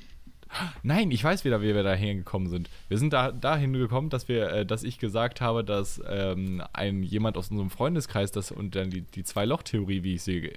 Nein, 0.82 1.10
ich 1.10 1.22
weiß 1.24 1.44
wieder, 1.44 1.62
wie 1.62 1.74
wir 1.74 1.82
da 1.82 1.94
hingekommen 1.94 2.48
sind. 2.48 2.68
Wir 2.88 2.98
sind 2.98 3.12
da 3.12 3.32
dahin 3.32 3.72
gekommen, 3.72 4.10
dass 4.10 4.28
wir, 4.28 4.48
äh, 4.50 4.66
dass 4.66 4.82
ich 4.82 4.98
gesagt 4.98 5.40
habe, 5.40 5.64
dass 5.64 6.00
ähm, 6.08 6.62
ein 6.72 7.02
jemand 7.02 7.36
aus 7.36 7.50
unserem 7.50 7.70
Freundeskreis 7.70 8.32
das 8.32 8.50
und 8.50 8.74
dann 8.74 8.90
die, 8.90 9.02
die 9.02 9.24
Zwei-Loch-Theorie, 9.24 10.02
wie 10.04 10.14
ich 10.14 10.22
sie 10.22 10.40
ge- 10.42 10.54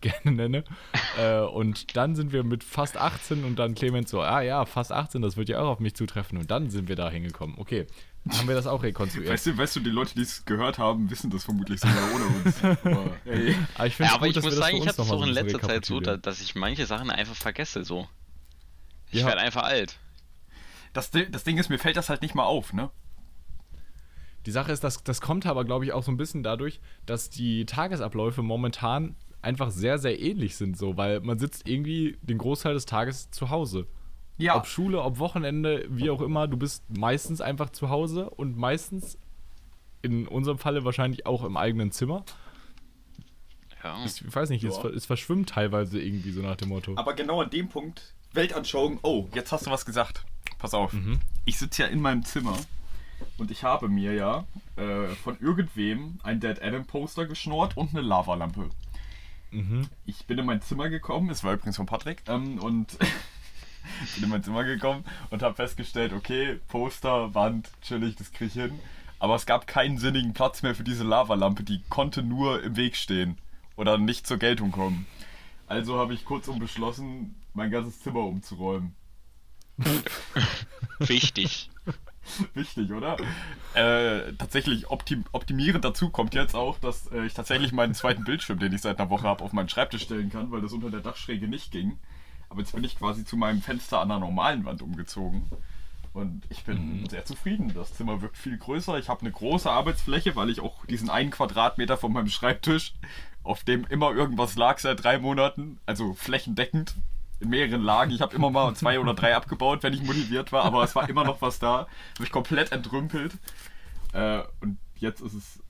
gerne 0.00 0.36
nenne. 0.36 0.64
äh, 1.18 1.40
und 1.40 1.96
dann 1.96 2.14
sind 2.14 2.32
wir 2.32 2.42
mit 2.44 2.64
fast 2.64 2.96
18 2.96 3.44
und 3.44 3.58
dann 3.58 3.74
Clemens 3.74 4.10
so, 4.10 4.20
ah 4.20 4.42
ja, 4.42 4.64
fast 4.66 4.92
18, 4.92 5.22
das 5.22 5.36
wird 5.36 5.48
ja 5.48 5.60
auch 5.60 5.68
auf 5.68 5.80
mich 5.80 5.94
zutreffen. 5.94 6.38
Und 6.38 6.50
dann 6.50 6.70
sind 6.70 6.88
wir 6.88 6.96
da 6.96 7.08
hingekommen. 7.10 7.56
Okay, 7.58 7.86
haben 8.28 8.46
wir 8.48 8.54
das 8.54 8.66
auch 8.66 8.82
rekonstruiert. 8.82 9.32
Weißt 9.32 9.46
du, 9.46 9.56
weißt 9.56 9.76
du, 9.76 9.80
die 9.80 9.90
Leute, 9.90 10.14
die 10.14 10.22
es 10.22 10.44
gehört 10.44 10.78
haben, 10.78 11.10
wissen 11.10 11.30
das 11.30 11.44
vermutlich 11.44 11.80
sogar 11.80 11.96
ohne 12.14 12.24
uns. 12.44 12.64
Aber. 12.64 12.76
Aber 13.74 13.86
ich, 13.86 13.96
find's 13.96 14.12
Ja, 14.12 14.16
aber 14.16 14.26
gut, 14.26 14.28
ich 14.28 14.34
dass 14.34 14.44
muss 14.44 14.54
sagen, 14.56 14.76
ich 14.76 14.86
habe 14.88 15.02
es 15.02 15.10
auch 15.10 15.22
in 15.26 15.30
letzter 15.30 15.60
Zeit 15.60 15.84
so, 15.84 16.00
dass 16.00 16.40
ich 16.40 16.54
manche 16.54 16.86
Sachen 16.86 17.10
einfach 17.10 17.34
vergesse 17.34 17.82
so. 17.84 18.06
Ich 19.12 19.20
Ja. 19.20 19.26
werde 19.26 19.40
einfach 19.40 19.62
alt. 19.62 19.98
Das, 20.92 21.10
das 21.10 21.44
Ding 21.44 21.56
ist, 21.58 21.68
mir 21.70 21.78
fällt 21.78 21.96
das 21.96 22.08
halt 22.08 22.20
nicht 22.22 22.34
mal 22.34 22.44
auf, 22.44 22.72
ne? 22.72 22.90
Die 24.44 24.50
Sache 24.50 24.72
ist, 24.72 24.82
dass, 24.82 25.04
das 25.04 25.20
kommt 25.20 25.46
aber, 25.46 25.64
glaube 25.64 25.84
ich, 25.84 25.92
auch 25.92 26.02
so 26.02 26.10
ein 26.10 26.16
bisschen 26.16 26.42
dadurch, 26.42 26.80
dass 27.06 27.30
die 27.30 27.64
Tagesabläufe 27.64 28.42
momentan 28.42 29.14
einfach 29.40 29.70
sehr, 29.70 29.98
sehr 29.98 30.18
ähnlich 30.20 30.56
sind, 30.56 30.76
so, 30.76 30.96
weil 30.96 31.20
man 31.20 31.38
sitzt 31.38 31.68
irgendwie 31.68 32.18
den 32.22 32.38
Großteil 32.38 32.74
des 32.74 32.84
Tages 32.86 33.30
zu 33.30 33.50
Hause. 33.50 33.86
Ja. 34.38 34.56
Ob 34.56 34.66
Schule, 34.66 35.00
ob 35.02 35.18
Wochenende, 35.18 35.86
wie 35.88 36.10
auch 36.10 36.20
immer, 36.20 36.48
du 36.48 36.56
bist 36.56 36.84
meistens 36.90 37.40
einfach 37.40 37.70
zu 37.70 37.88
Hause 37.90 38.30
und 38.30 38.56
meistens, 38.56 39.16
in 40.02 40.26
unserem 40.26 40.58
Falle 40.58 40.84
wahrscheinlich 40.84 41.26
auch 41.26 41.44
im 41.44 41.56
eigenen 41.56 41.92
Zimmer. 41.92 42.24
Ja. 43.84 44.04
Ich 44.04 44.34
weiß 44.34 44.48
nicht, 44.50 44.64
es, 44.64 44.76
Ja. 44.82 44.88
es 44.90 45.06
verschwimmt 45.06 45.50
teilweise 45.50 46.00
irgendwie 46.00 46.30
so 46.32 46.40
nach 46.42 46.56
dem 46.56 46.68
Motto. 46.70 46.94
Aber 46.96 47.14
genau 47.14 47.40
an 47.42 47.50
dem 47.50 47.68
Punkt, 47.68 48.14
Weltanschauung, 48.34 48.98
oh, 49.02 49.28
jetzt 49.34 49.52
hast 49.52 49.66
du 49.66 49.70
was 49.70 49.84
gesagt. 49.84 50.24
Pass 50.58 50.74
auf. 50.74 50.92
Ich 51.44 51.58
sitze 51.58 51.82
ja 51.82 51.88
in 51.88 52.00
meinem 52.00 52.24
Zimmer 52.24 52.56
und 53.38 53.50
ich 53.50 53.64
habe 53.64 53.88
mir 53.88 54.14
ja 54.14 54.44
äh, 54.76 55.08
von 55.16 55.38
irgendwem 55.40 56.18
ein 56.22 56.40
Dead 56.40 56.60
Adam 56.62 56.84
Poster 56.84 57.26
geschnort 57.26 57.76
und 57.76 57.90
eine 57.90 58.00
Lavalampe. 58.00 58.70
Ich 60.06 60.26
bin 60.26 60.38
in 60.38 60.46
mein 60.46 60.62
Zimmer 60.62 60.88
gekommen, 60.88 61.28
es 61.30 61.44
war 61.44 61.52
übrigens 61.52 61.76
von 61.76 61.86
Patrick, 61.86 62.22
ähm, 62.26 62.58
und 62.58 62.98
bin 64.14 64.24
in 64.24 64.28
mein 64.30 64.42
Zimmer 64.42 64.64
gekommen 64.64 65.04
und 65.30 65.42
habe 65.42 65.54
festgestellt, 65.54 66.12
okay, 66.12 66.58
Poster, 66.68 67.34
Wand, 67.34 67.70
chillig, 67.82 68.16
das 68.16 68.32
krieg 68.32 68.48
ich 68.48 68.54
hin. 68.54 68.78
Aber 69.18 69.34
es 69.34 69.46
gab 69.46 69.66
keinen 69.66 69.98
sinnigen 69.98 70.32
Platz 70.32 70.62
mehr 70.62 70.74
für 70.74 70.84
diese 70.84 71.04
Lavalampe, 71.04 71.62
die 71.64 71.82
konnte 71.88 72.22
nur 72.22 72.62
im 72.62 72.76
Weg 72.76 72.96
stehen 72.96 73.36
oder 73.76 73.98
nicht 73.98 74.26
zur 74.26 74.38
Geltung 74.38 74.72
kommen. 74.72 75.06
Also 75.66 75.98
habe 75.98 76.14
ich 76.14 76.24
kurzum 76.24 76.58
beschlossen, 76.58 77.34
mein 77.54 77.70
ganzes 77.70 78.00
Zimmer 78.00 78.20
umzuräumen. 78.20 78.94
Wichtig. 80.98 81.70
Wichtig, 82.54 82.92
oder? 82.92 83.16
Äh, 83.74 84.32
tatsächlich 84.34 84.88
optim 84.90 85.24
optimierend 85.32 85.84
dazu 85.84 86.10
kommt 86.10 86.34
jetzt 86.34 86.54
auch, 86.54 86.78
dass 86.78 87.10
äh, 87.10 87.24
ich 87.26 87.34
tatsächlich 87.34 87.72
meinen 87.72 87.94
zweiten 87.94 88.24
Bildschirm, 88.24 88.58
den 88.58 88.72
ich 88.72 88.80
seit 88.80 89.00
einer 89.00 89.10
Woche 89.10 89.26
habe, 89.26 89.44
auf 89.44 89.52
meinen 89.52 89.68
Schreibtisch 89.68 90.02
stellen 90.02 90.30
kann, 90.30 90.50
weil 90.50 90.60
das 90.60 90.72
unter 90.72 90.90
der 90.90 91.00
Dachschräge 91.00 91.48
nicht 91.48 91.72
ging. 91.72 91.98
Aber 92.48 92.60
jetzt 92.60 92.74
bin 92.74 92.84
ich 92.84 92.98
quasi 92.98 93.24
zu 93.24 93.36
meinem 93.36 93.62
Fenster 93.62 94.00
an 94.00 94.10
einer 94.10 94.20
normalen 94.20 94.64
Wand 94.64 94.82
umgezogen. 94.82 95.48
Und 96.12 96.42
ich 96.50 96.64
bin 96.64 97.08
sehr 97.08 97.24
zufrieden. 97.24 97.72
Das 97.74 97.94
Zimmer 97.94 98.20
wirkt 98.20 98.36
viel 98.36 98.58
größer. 98.58 98.98
Ich 98.98 99.08
habe 99.08 99.22
eine 99.22 99.30
große 99.30 99.70
Arbeitsfläche, 99.70 100.36
weil 100.36 100.50
ich 100.50 100.60
auch 100.60 100.84
diesen 100.84 101.08
einen 101.08 101.30
Quadratmeter 101.30 101.96
von 101.96 102.12
meinem 102.12 102.28
Schreibtisch, 102.28 102.92
auf 103.42 103.64
dem 103.64 103.84
immer 103.86 104.12
irgendwas 104.12 104.56
lag 104.56 104.78
seit 104.78 105.02
drei 105.02 105.18
Monaten, 105.18 105.78
also 105.86 106.12
flächendeckend, 106.12 106.94
in 107.42 107.50
mehreren 107.50 107.82
Lagen. 107.82 108.12
Ich 108.12 108.20
habe 108.20 108.34
immer 108.34 108.50
mal 108.50 108.74
zwei 108.74 108.98
oder 108.98 109.14
drei 109.14 109.34
abgebaut, 109.34 109.82
wenn 109.82 109.92
ich 109.92 110.02
motiviert 110.02 110.52
war, 110.52 110.64
aber 110.64 110.84
es 110.84 110.94
war 110.94 111.08
immer 111.08 111.24
noch 111.24 111.42
was 111.42 111.58
da. 111.58 111.86
Habe 112.14 112.24
ich 112.24 112.30
komplett 112.30 112.72
entrümpelt. 112.72 113.34
Äh, 114.12 114.42
und 114.60 114.78
jetzt 114.96 115.20
ist 115.20 115.34
es. 115.34 115.62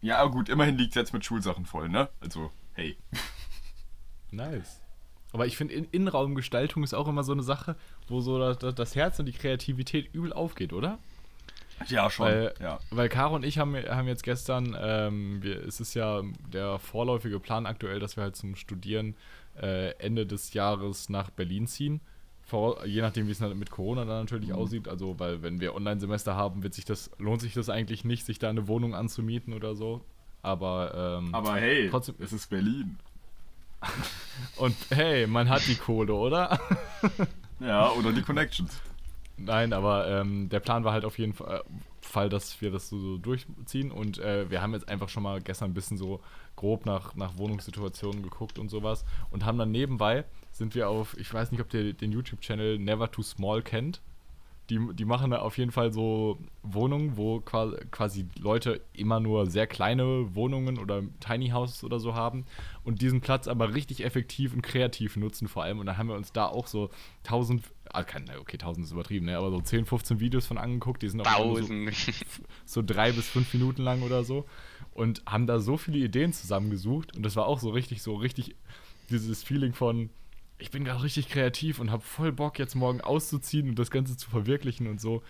Ja, 0.00 0.24
gut, 0.26 0.48
immerhin 0.48 0.78
liegt 0.78 0.90
es 0.90 0.94
jetzt 0.94 1.12
mit 1.12 1.24
Schulsachen 1.24 1.66
voll, 1.66 1.88
ne? 1.88 2.08
Also, 2.20 2.50
hey. 2.74 2.96
Nice. 4.30 4.80
Aber 5.32 5.46
ich 5.46 5.56
finde, 5.56 5.74
in 5.74 5.84
Innenraumgestaltung 5.84 6.84
ist 6.84 6.94
auch 6.94 7.08
immer 7.08 7.24
so 7.24 7.32
eine 7.32 7.42
Sache, 7.42 7.76
wo 8.08 8.20
so 8.20 8.38
das, 8.38 8.74
das 8.74 8.94
Herz 8.94 9.18
und 9.18 9.26
die 9.26 9.32
Kreativität 9.32 10.12
übel 10.14 10.32
aufgeht, 10.32 10.72
oder? 10.72 10.98
Ja, 11.88 12.08
schon. 12.08 12.26
Weil, 12.26 12.54
ja. 12.60 12.78
weil 12.90 13.08
Caro 13.08 13.34
und 13.34 13.44
ich 13.44 13.58
haben, 13.58 13.76
haben 13.76 14.08
jetzt 14.08 14.22
gestern, 14.22 14.76
ähm, 14.80 15.42
wir, 15.42 15.62
es 15.66 15.80
ist 15.80 15.94
ja 15.94 16.22
der 16.52 16.78
vorläufige 16.78 17.38
Plan 17.38 17.66
aktuell, 17.66 18.00
dass 18.00 18.16
wir 18.16 18.24
halt 18.24 18.36
zum 18.36 18.56
Studieren 18.56 19.16
äh, 19.60 19.90
Ende 19.98 20.26
des 20.26 20.52
Jahres 20.54 21.08
nach 21.08 21.30
Berlin 21.30 21.66
ziehen. 21.66 22.00
Vor, 22.42 22.86
je 22.86 23.00
nachdem, 23.00 23.26
wie 23.26 23.32
es 23.32 23.40
mit 23.40 23.70
Corona 23.70 24.04
dann 24.04 24.20
natürlich 24.20 24.50
Mhm. 24.50 24.54
aussieht. 24.56 24.88
Also, 24.88 25.18
weil 25.18 25.42
wenn 25.42 25.60
wir 25.60 25.74
Online-Semester 25.74 26.36
haben, 26.36 26.62
wird 26.62 26.74
sich 26.74 26.84
das, 26.84 27.10
lohnt 27.18 27.40
sich 27.40 27.54
das 27.54 27.68
eigentlich 27.68 28.04
nicht, 28.04 28.24
sich 28.24 28.38
da 28.38 28.48
eine 28.50 28.68
Wohnung 28.68 28.94
anzumieten 28.94 29.52
oder 29.52 29.74
so. 29.74 30.04
Aber, 30.42 31.18
ähm, 31.20 31.34
Aber 31.34 31.56
hey, 31.56 31.88
Trotzdem- 31.90 32.14
es 32.20 32.32
ist 32.32 32.48
Berlin. 32.50 32.98
und 34.56 34.76
hey, 34.90 35.26
man 35.26 35.48
hat 35.48 35.66
die 35.66 35.74
Kohle, 35.76 36.14
oder? 36.14 36.58
Ja, 37.58 37.90
oder 37.92 38.12
die 38.12 38.20
Connections. 38.20 38.80
Nein, 39.38 39.72
aber 39.72 40.06
ähm, 40.08 40.50
der 40.50 40.60
Plan 40.60 40.84
war 40.84 40.92
halt 40.92 41.06
auf 41.06 41.18
jeden 41.18 41.32
Fall, 41.32 41.64
Fall 42.06 42.28
dass 42.28 42.60
wir 42.60 42.70
das 42.70 42.88
so, 42.88 42.98
so 42.98 43.18
durchziehen 43.18 43.90
und 43.90 44.18
äh, 44.18 44.50
wir 44.50 44.62
haben 44.62 44.72
jetzt 44.72 44.88
einfach 44.88 45.08
schon 45.08 45.22
mal 45.22 45.40
gestern 45.40 45.70
ein 45.70 45.74
bisschen 45.74 45.96
so 45.96 46.20
grob 46.56 46.86
nach, 46.86 47.14
nach 47.14 47.36
Wohnungssituationen 47.36 48.22
geguckt 48.22 48.58
und 48.58 48.70
sowas 48.70 49.04
und 49.30 49.44
haben 49.44 49.58
dann 49.58 49.70
nebenbei 49.70 50.24
sind 50.56 50.74
wir 50.74 50.88
auf, 50.88 51.16
ich 51.18 51.32
weiß 51.32 51.52
nicht, 51.52 51.60
ob 51.60 51.72
ihr 51.74 51.92
den 51.92 52.12
YouTube-Channel 52.12 52.78
Never 52.78 53.10
Too 53.10 53.22
Small 53.22 53.62
kennt. 53.62 54.00
Die, 54.70 54.80
die 54.94 55.04
machen 55.04 55.30
da 55.30 55.38
auf 55.38 55.58
jeden 55.58 55.70
Fall 55.70 55.92
so 55.92 56.38
Wohnungen, 56.62 57.16
wo 57.16 57.40
quasi, 57.40 58.26
Leute 58.38 58.80
immer 58.92 59.20
nur 59.20 59.48
sehr 59.48 59.66
kleine 59.66 60.34
Wohnungen 60.34 60.78
oder 60.78 61.02
Tiny 61.20 61.50
Houses 61.50 61.84
oder 61.84 62.00
so 62.00 62.14
haben 62.14 62.44
und 62.82 63.00
diesen 63.00 63.20
Platz 63.20 63.46
aber 63.46 63.74
richtig 63.74 64.04
effektiv 64.04 64.54
und 64.54 64.62
kreativ 64.62 65.16
nutzen 65.16 65.46
vor 65.46 65.62
allem. 65.62 65.78
Und 65.78 65.86
dann 65.86 65.98
haben 65.98 66.08
wir 66.08 66.16
uns 66.16 66.32
da 66.32 66.46
auch 66.46 66.66
so 66.66 66.90
1000, 67.24 67.62
ah, 67.92 68.02
kein, 68.02 68.28
okay, 68.40 68.56
1000 68.56 68.86
ist 68.86 68.92
übertrieben, 68.92 69.26
ne, 69.26 69.38
aber 69.38 69.50
so 69.50 69.60
10, 69.60 69.86
15 69.86 70.18
Videos 70.18 70.46
von 70.46 70.58
angeguckt, 70.58 71.02
die 71.02 71.08
sind 71.08 71.20
auch 71.20 71.58
so, 71.58 71.68
so 72.64 72.82
drei 72.84 73.12
bis 73.12 73.28
fünf 73.28 73.52
Minuten 73.54 73.82
lang 73.82 74.02
oder 74.02 74.24
so 74.24 74.46
und 74.94 75.22
haben 75.26 75.46
da 75.46 75.60
so 75.60 75.76
viele 75.76 75.98
Ideen 75.98 76.32
zusammengesucht 76.32 77.16
und 77.16 77.22
das 77.22 77.36
war 77.36 77.46
auch 77.46 77.60
so 77.60 77.70
richtig, 77.70 78.02
so 78.02 78.16
richtig 78.16 78.56
dieses 79.10 79.42
Feeling 79.42 79.72
von, 79.74 80.10
ich 80.58 80.70
bin 80.70 80.84
gerade 80.84 81.02
richtig 81.02 81.28
kreativ 81.28 81.78
und 81.78 81.90
habe 81.90 82.02
voll 82.02 82.32
Bock, 82.32 82.58
jetzt 82.58 82.74
morgen 82.74 83.00
auszuziehen 83.00 83.68
und 83.68 83.78
das 83.78 83.90
Ganze 83.90 84.16
zu 84.16 84.30
verwirklichen 84.30 84.86
und 84.86 85.00
so. 85.00 85.22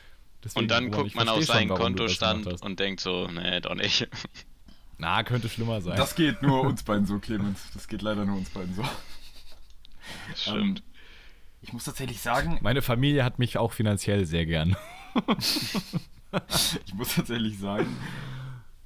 Deswegen, 0.45 0.65
Und 0.65 0.71
dann 0.71 0.85
Roman, 0.85 1.01
guckt 1.03 1.15
man 1.17 1.29
auf 1.29 1.45
seinen 1.45 1.69
schon, 1.69 1.77
Kontostand 1.77 2.63
und 2.63 2.79
denkt 2.79 3.01
so, 3.01 3.27
nee, 3.29 3.61
doch 3.61 3.75
nicht. 3.75 4.09
Na, 4.99 5.23
könnte 5.25 5.49
schlimmer 5.49 5.81
sein. 5.81 5.97
Das 5.97 6.15
geht 6.15 6.43
nur 6.43 6.63
uns 6.63 6.83
beiden 6.83 7.07
so, 7.07 7.19
Clemens. 7.19 7.61
Das 7.75 7.89
geht 7.89 8.03
leider 8.03 8.25
nur 8.25 8.37
uns 8.37 8.51
beiden 8.51 8.75
so. 8.75 8.85
Stimmt. 10.35 10.79
Ähm, 10.79 10.85
ich 11.63 11.73
muss 11.73 11.85
tatsächlich 11.85 12.21
sagen, 12.21 12.59
Meine 12.63 12.81
Familie 12.81 13.25
hat 13.25 13.39
mich 13.39 13.59
auch 13.59 13.73
finanziell 13.73 14.25
sehr 14.25 14.47
gern. 14.47 14.77
ich 16.87 16.95
muss 16.95 17.15
tatsächlich 17.15 17.59
sagen, 17.59 17.97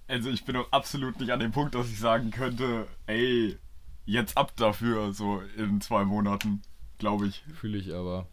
also 0.08 0.30
ich 0.30 0.44
bin 0.44 0.56
auch 0.56 0.72
absolut 0.72 1.20
nicht 1.20 1.30
an 1.30 1.40
dem 1.40 1.52
Punkt, 1.52 1.74
dass 1.74 1.88
ich 1.90 1.98
sagen 1.98 2.30
könnte, 2.30 2.86
ey, 3.06 3.58
jetzt 4.10 4.36
ab 4.36 4.56
dafür, 4.56 5.12
so 5.12 5.42
in 5.56 5.80
zwei 5.80 6.04
Monaten, 6.04 6.62
glaube 6.98 7.28
ich. 7.28 7.44
Fühle 7.54 7.78
ich 7.78 7.94
aber. 7.94 8.26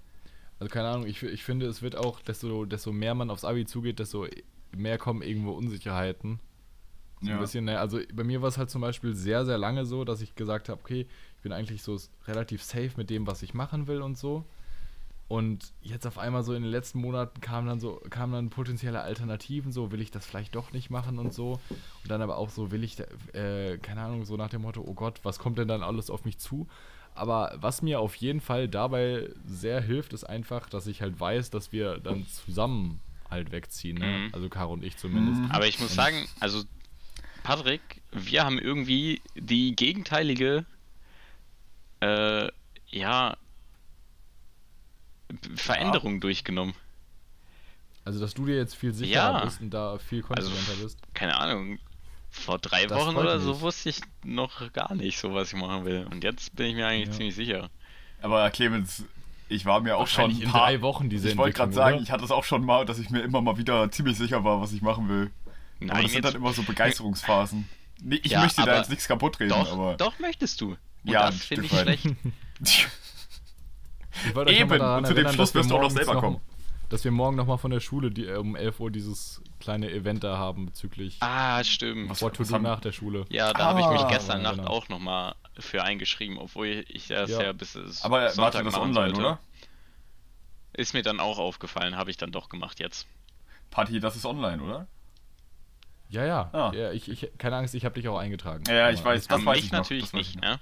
Also 0.60 0.74
keine 0.74 0.90
Ahnung, 0.90 1.08
ich, 1.08 1.22
ich 1.22 1.44
finde, 1.44 1.68
es 1.68 1.82
wird 1.82 1.96
auch, 1.96 2.20
desto, 2.22 2.66
desto 2.66 2.92
mehr 2.92 3.14
man 3.14 3.30
aufs 3.30 3.46
Abi 3.46 3.66
zugeht, 3.66 4.00
desto 4.00 4.28
mehr 4.76 4.98
kommen 4.98 5.22
irgendwo 5.22 5.52
Unsicherheiten. 5.52 6.40
So 7.22 7.32
ein 7.32 7.40
bisschen, 7.40 7.66
ne? 7.66 7.80
Also 7.80 8.00
bei 8.14 8.24
mir 8.24 8.42
war 8.44 8.50
es 8.50 8.60
halt 8.60 8.70
zum 8.70 8.82
Beispiel 8.82 9.16
sehr, 9.16 9.44
sehr 9.46 9.58
lange 9.58 9.86
so, 9.86 10.04
dass 10.04 10.22
ich 10.22 10.36
gesagt 10.36 10.70
habe, 10.70 10.80
okay, 10.82 11.08
ich 11.36 11.42
bin 11.42 11.52
eigentlich 11.52 11.82
so 11.82 12.00
relativ 12.28 12.62
safe 12.62 12.92
mit 12.96 13.10
dem, 13.10 13.26
was 13.26 13.42
ich 13.42 13.56
machen 13.56 13.88
will 13.88 14.02
und 14.02 14.18
so. 14.18 14.46
Und 15.28 15.74
jetzt 15.82 16.08
auf 16.08 16.18
einmal 16.18 16.44
so 16.44 16.54
in 16.54 16.64
den 16.64 16.72
letzten 16.72 17.00
Monaten 17.00 17.42
kamen 17.42 17.68
dann 17.68 17.82
so, 17.82 18.02
kamen 18.10 18.32
dann 18.32 18.50
potenzielle 18.50 19.02
Alternativen, 19.02 19.74
so 19.74 19.92
will 19.92 20.00
ich 20.00 20.10
das 20.10 20.26
vielleicht 20.26 20.56
doch 20.56 20.72
nicht 20.72 20.90
machen 20.90 21.20
und 21.20 21.34
so. 21.34 21.60
Und 21.70 22.10
dann 22.10 22.22
aber 22.22 22.38
auch 22.38 22.50
so, 22.50 22.72
will 22.72 22.84
ich, 22.84 22.96
da, 22.96 23.04
äh, 23.38 23.78
keine 23.78 24.02
Ahnung, 24.02 24.24
so 24.26 24.38
nach 24.38 24.50
dem 24.50 24.62
Motto, 24.62 24.84
oh 24.86 24.94
Gott, 24.94 25.20
was 25.24 25.38
kommt 25.40 25.58
denn 25.58 25.68
dann 25.68 25.84
alles 25.84 26.10
auf 26.10 26.24
mich 26.24 26.38
zu? 26.38 26.68
Aber 27.14 27.54
was 27.60 27.82
mir 27.82 28.00
auf 28.00 28.16
jeden 28.16 28.40
Fall 28.40 28.70
dabei 28.70 29.30
sehr 29.46 29.82
hilft, 29.82 30.14
ist 30.14 30.24
einfach, 30.24 30.70
dass 30.70 30.88
ich 30.88 31.02
halt 31.02 31.20
weiß, 31.20 31.50
dass 31.50 31.72
wir 31.74 31.98
dann 31.98 32.26
zusammen 32.28 33.02
halt 33.30 33.52
wegziehen. 33.52 33.98
Ne? 33.98 34.06
Mhm. 34.06 34.30
Also 34.34 34.48
Caro 34.48 34.74
und 34.74 34.84
ich 34.84 34.98
zumindest. 34.98 35.42
Mhm. 35.42 35.52
Aber 35.52 35.68
ich 35.68 35.80
muss 35.80 35.94
sagen, 35.94 36.28
also 36.40 36.64
Patrick, 37.44 37.82
wir 38.12 38.46
haben 38.46 38.60
irgendwie 38.60 39.22
die 39.36 39.76
gegenteilige, 39.76 40.66
äh, 42.00 42.50
ja, 42.90 43.36
Veränderung 45.56 46.20
durchgenommen. 46.20 46.74
Also, 48.06 48.20
dass 48.20 48.34
du 48.34 48.46
dir 48.46 48.56
jetzt 48.56 48.76
viel 48.76 48.94
sicherer 48.94 49.40
Ja. 49.40 49.46
bist 49.46 49.60
und 49.62 49.70
da 49.72 49.98
viel 49.98 50.22
konsequenter 50.22 50.72
Also, 50.72 50.84
bist. 50.84 50.98
keine 51.14 51.36
Ahnung, 51.38 51.78
vor 52.30 52.58
drei 52.60 52.86
Das 52.86 52.98
Wochen 52.98 53.18
oder 53.18 53.40
so 53.40 53.60
wusste 53.62 53.90
ich 53.90 54.00
noch 54.24 54.72
gar 54.74 54.94
nicht 54.96 55.18
so, 55.20 55.34
was 55.34 55.52
ich 55.52 55.60
machen 55.60 55.84
will. 55.86 56.08
Und 56.10 56.24
jetzt 56.24 56.56
bin 56.56 56.68
ich 56.68 56.76
mir 56.76 56.88
eigentlich 56.88 57.08
Ja. 57.10 57.14
ziemlich 57.14 57.36
sicher. 57.36 57.70
Aber 58.22 58.50
Clemens, 58.50 59.04
ich 59.50 59.66
war 59.66 59.82
mir 59.82 59.98
auch 59.98 60.08
schon 60.08 60.32
in 60.32 60.50
paar... 60.50 60.62
drei 60.68 60.82
Wochen 60.82 61.10
diese 61.10 61.30
ich 61.30 61.38
wollte 61.38 61.58
gerade 61.58 61.74
sagen, 61.74 61.96
oder? 61.96 62.04
ich 62.04 62.12
hatte 62.12 62.24
es 62.24 62.32
auch 62.32 62.44
schon 62.46 62.64
mal, 62.66 62.86
dass 62.86 62.98
ich 63.00 63.10
mir 63.10 63.22
immer 63.22 63.42
mal 63.42 63.58
wieder 63.58 63.92
ziemlich 63.92 64.18
sicher 64.18 64.44
war, 64.44 64.62
was 64.62 64.72
ich 64.74 64.82
machen 64.82 65.10
will. 65.10 65.32
aber 65.82 65.86
Nein, 65.86 66.04
das 66.04 66.12
sind 66.14 66.26
dann 66.26 66.36
immer 66.36 66.54
so 66.54 66.64
Begeisterungsphasen. 66.64 67.68
Nee, 68.02 68.20
ich 68.24 68.32
Ja, 68.32 68.42
möchte 68.42 68.58
da 68.58 68.72
aber 68.72 68.78
jetzt 68.78 68.90
nichts 68.90 69.08
kaputt 69.08 69.40
reden, 69.40 69.50
doch, 69.50 69.72
aber... 69.72 69.96
doch 69.98 70.18
möchtest 70.20 70.62
du. 70.62 70.72
Und 70.72 70.78
Ja, 71.12 71.26
das 71.28 71.44
finde 71.44 71.66
ich 71.66 71.72
schlecht. 71.78 72.06
Ich 74.26 74.36
wollte 74.36 74.52
euch 74.52 74.60
Eben, 74.60 74.78
noch 74.78 74.98
und 74.98 75.08
zu 75.08 75.14
dem 75.14 75.30
Schluss 75.30 75.54
wirst 75.54 75.70
du 75.70 75.76
auch 75.76 75.82
noch 75.82 75.92
selber 75.92 76.14
noch- 76.16 76.22
kommen. 76.22 76.42
Dass 76.90 77.04
wir 77.04 77.12
morgen 77.12 77.36
nochmal 77.36 77.58
von 77.58 77.70
der 77.70 77.82
Schule 77.82 78.12
die, 78.12 78.26
äh, 78.28 78.38
um 78.38 78.56
11 78.56 78.80
Uhr 78.80 78.90
dieses 78.90 79.42
kleine 79.60 79.92
Event 79.92 80.24
da 80.24 80.38
haben 80.38 80.68
bezüglich 80.68 81.18
Ah, 81.20 81.62
stimmt. 81.64 82.10
Was- 82.10 82.22
What 82.22 82.36
to 82.36 82.40
was 82.44 82.48
do 82.48 82.54
haben- 82.56 82.64
nach 82.64 82.80
der 82.80 82.94
Schule. 82.94 83.26
Ja, 83.30 83.52
da 83.52 83.66
habe 83.66 83.82
ich 83.82 83.88
mich 83.90 84.00
Ah, 84.02 84.08
gestern 84.10 84.42
Nacht 84.42 84.56
genau. 84.56 84.70
auch 84.70 84.88
nochmal 84.88 85.36
für 85.60 85.84
eingeschrieben, 85.84 86.38
obwohl 86.38 86.86
ich 86.88 87.08
das 87.10 87.30
Ja. 87.30 87.42
ja, 87.44 87.52
bis 87.52 87.76
es 87.76 88.04
Aber 88.04 88.32
warte, 88.38 88.64
das 88.64 88.76
online, 88.76 88.94
sollte. 89.16 89.20
oder? 89.20 89.40
Ist 90.74 90.94
mir 90.94 91.02
dann 91.04 91.20
auch 91.20 91.40
aufgefallen, 91.40 91.98
habe 91.98 92.10
ich 92.10 92.16
dann 92.18 92.32
doch 92.32 92.48
gemacht 92.48 92.80
jetzt. 92.80 93.06
Party, 93.70 94.00
das 94.00 94.16
ist 94.16 94.26
online, 94.26 94.64
oder? 94.64 94.88
Ja, 96.10 96.24
ja. 96.26 96.50
Ah. 96.54 96.72
ja 96.74 96.92
ich, 96.94 97.10
ich, 97.10 97.30
keine 97.38 97.58
Angst, 97.58 97.76
ich 97.76 97.84
habe 97.84 97.96
dich 97.96 98.08
auch 98.08 98.18
eingetragen. 98.18 98.64
Ja, 98.70 98.92
ich 98.92 99.04
weiß, 99.04 99.28
das 99.28 99.36
Aber 99.42 99.46
weiß 99.48 99.56
mich 99.58 99.66
ich 99.66 99.72
noch. 99.74 99.80
natürlich 99.80 100.04
das 100.06 100.14
weiß 100.14 100.22
ich 100.22 100.36
nicht, 100.36 100.42
noch. 100.44 100.52
ne? 100.52 100.60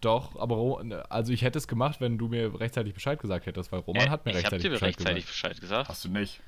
Doch, 0.00 0.38
aber 0.38 0.54
Ro- 0.56 0.78
also 1.08 1.32
ich 1.32 1.42
hätte 1.42 1.58
es 1.58 1.66
gemacht, 1.66 2.00
wenn 2.00 2.18
du 2.18 2.28
mir 2.28 2.58
rechtzeitig 2.60 2.94
Bescheid 2.94 3.18
gesagt 3.20 3.46
hättest, 3.46 3.72
weil 3.72 3.80
Roman 3.80 4.06
Äh, 4.06 4.10
hat 4.10 4.24
mir 4.26 4.34
rechtzeitig 4.34 4.62
dir 4.62 4.70
Bescheid 4.70 4.88
rechtzeitig 4.90 5.26
gesagt. 5.26 5.28
Bescheid 5.28 5.60
gesagt. 5.60 5.88
Hast 5.88 6.04
du 6.04 6.08
nicht. 6.08 6.40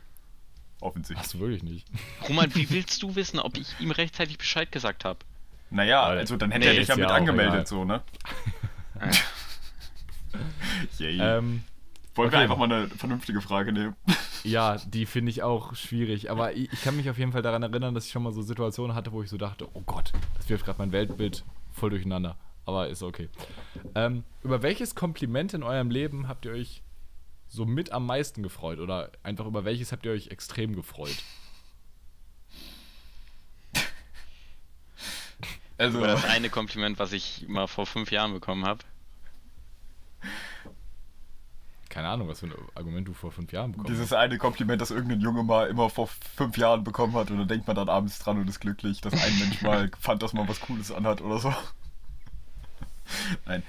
Offensichtlich. 0.80 1.18
Hast 1.18 1.34
du 1.34 1.40
wirklich 1.40 1.62
nicht. 1.62 1.86
Roman, 2.28 2.54
wie 2.54 2.70
willst 2.70 3.02
du 3.02 3.14
wissen, 3.16 3.38
ob 3.40 3.56
ich 3.58 3.68
ihm 3.80 3.90
rechtzeitig 3.90 4.38
Bescheid 4.38 4.70
gesagt 4.70 5.04
habe? 5.04 5.18
Naja, 5.70 6.02
also 6.04 6.36
dann 6.36 6.50
hätte 6.50 6.66
Nee, 6.66 6.74
er 6.74 6.78
dich 6.80 6.88
ja 6.88 6.96
mit 6.96 7.10
angemeldet, 7.10 7.52
egal. 7.54 7.66
so, 7.66 7.84
ne? 7.84 8.02
Yay. 10.98 11.18
Ähm, 11.20 11.62
Wollen 12.14 12.30
wir 12.30 12.36
okay. 12.38 12.42
einfach 12.44 12.56
mal 12.56 12.64
eine 12.72 12.88
vernünftige 12.88 13.40
Frage 13.40 13.72
nehmen? 13.72 13.96
ja, 14.44 14.76
die 14.86 15.06
finde 15.06 15.30
ich 15.30 15.42
auch 15.42 15.74
schwierig. 15.74 16.30
Aber 16.30 16.52
ich, 16.54 16.72
ich 16.72 16.82
kann 16.82 16.96
mich 16.96 17.08
auf 17.10 17.18
jeden 17.18 17.32
Fall 17.32 17.42
daran 17.42 17.62
erinnern, 17.62 17.94
dass 17.94 18.06
ich 18.06 18.12
schon 18.12 18.22
mal 18.22 18.32
so 18.32 18.42
Situationen 18.42 18.94
hatte, 18.96 19.12
wo 19.12 19.22
ich 19.22 19.30
so 19.30 19.36
dachte, 19.38 19.68
oh 19.74 19.80
Gott, 19.82 20.12
das 20.36 20.48
wirft 20.48 20.64
gerade 20.64 20.78
mein 20.78 20.92
Weltbild 20.92 21.44
voll 21.72 21.90
durcheinander. 21.90 22.36
Aber 22.64 22.88
ist 22.88 23.02
okay. 23.02 23.28
Ähm, 23.94 24.24
über 24.42 24.62
welches 24.62 24.94
Kompliment 24.94 25.54
in 25.54 25.62
eurem 25.62 25.90
Leben 25.90 26.28
habt 26.28 26.44
ihr 26.44 26.52
euch 26.52 26.82
so 27.48 27.66
mit 27.66 27.92
am 27.92 28.06
meisten 28.06 28.42
gefreut? 28.42 28.78
Oder 28.78 29.10
einfach 29.22 29.46
über 29.46 29.64
welches 29.64 29.92
habt 29.92 30.04
ihr 30.06 30.12
euch 30.12 30.28
extrem 30.28 30.76
gefreut? 30.76 31.16
Also, 35.80 35.96
Über 35.96 36.08
das 36.08 36.26
eine 36.26 36.50
Kompliment, 36.50 36.98
was 36.98 37.12
ich 37.12 37.46
mal 37.48 37.66
vor 37.66 37.86
fünf 37.86 38.10
Jahren 38.10 38.34
bekommen 38.34 38.66
habe. 38.66 38.84
Keine 41.88 42.08
Ahnung, 42.08 42.28
was 42.28 42.40
für 42.40 42.46
ein 42.46 42.54
Argument 42.74 43.08
du 43.08 43.14
vor 43.14 43.32
fünf 43.32 43.50
Jahren 43.50 43.72
bekommen 43.72 43.88
dieses 43.88 44.12
eine 44.12 44.36
Kompliment, 44.36 44.82
das 44.82 44.90
irgendein 44.90 45.20
Junge 45.20 45.42
mal 45.42 45.68
immer 45.68 45.88
vor 45.88 46.08
fünf 46.36 46.58
Jahren 46.58 46.84
bekommen 46.84 47.14
hat 47.14 47.30
und 47.30 47.38
dann 47.38 47.48
denkt 47.48 47.66
man 47.66 47.74
dann 47.74 47.88
abends 47.88 48.18
dran 48.18 48.38
und 48.38 48.46
ist 48.46 48.60
glücklich, 48.60 49.00
dass 49.00 49.14
ein 49.14 49.38
Mensch 49.38 49.62
mal 49.62 49.90
fand, 49.98 50.22
dass 50.22 50.34
man 50.34 50.46
was 50.46 50.60
Cooles 50.60 50.92
anhat 50.92 51.22
oder 51.22 51.38
so. 51.38 51.52
Nein. 53.46 53.62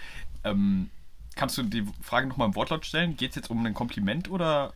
Ähm, 0.43 0.89
kannst 1.35 1.57
du 1.57 1.63
die 1.63 1.85
Frage 2.01 2.27
nochmal 2.27 2.47
im 2.47 2.55
Wortlaut 2.55 2.85
stellen? 2.85 3.17
Geht 3.17 3.31
es 3.31 3.35
jetzt 3.35 3.49
um 3.49 3.65
ein 3.65 3.73
Kompliment 3.73 4.29
oder 4.29 4.73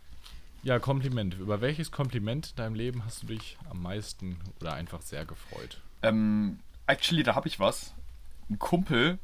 Ja, 0.64 0.80
Kompliment. 0.80 1.36
Über 1.36 1.62
welches 1.62 1.92
Kompliment 1.92 2.52
in 2.52 2.56
deinem 2.56 2.76
Leben 2.76 3.06
hast 3.06 3.24
du 3.24 3.28
dich 3.28 3.58
am 3.70 3.82
meisten 3.82 4.40
oder 4.60 4.74
einfach 4.74 5.02
sehr 5.02 5.26
gefreut? 5.26 5.82
Ähm, 6.02 6.60
actually, 6.88 7.24
da 7.24 7.36
habe 7.36 7.48
ich 7.48 7.60
was. 7.60 7.94
Ein 8.50 8.60
Kumpel 8.60 9.20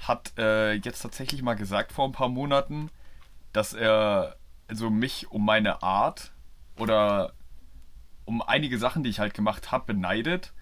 hat 0.00 0.32
äh, 0.38 0.74
jetzt 0.74 1.00
tatsächlich 1.02 1.42
mal 1.42 1.54
gesagt 1.54 1.92
vor 1.92 2.06
ein 2.06 2.12
paar 2.12 2.28
Monaten, 2.28 2.90
dass 3.52 3.74
er 3.74 4.36
also 4.68 4.88
mich 4.88 5.30
um 5.30 5.44
meine 5.44 5.82
Art 5.82 6.32
oder 6.76 7.32
um 8.24 8.40
einige 8.40 8.78
Sachen, 8.78 9.02
die 9.02 9.10
ich 9.10 9.18
halt 9.18 9.34
gemacht 9.34 9.72
habe, 9.72 9.92
beneidet 9.92 10.52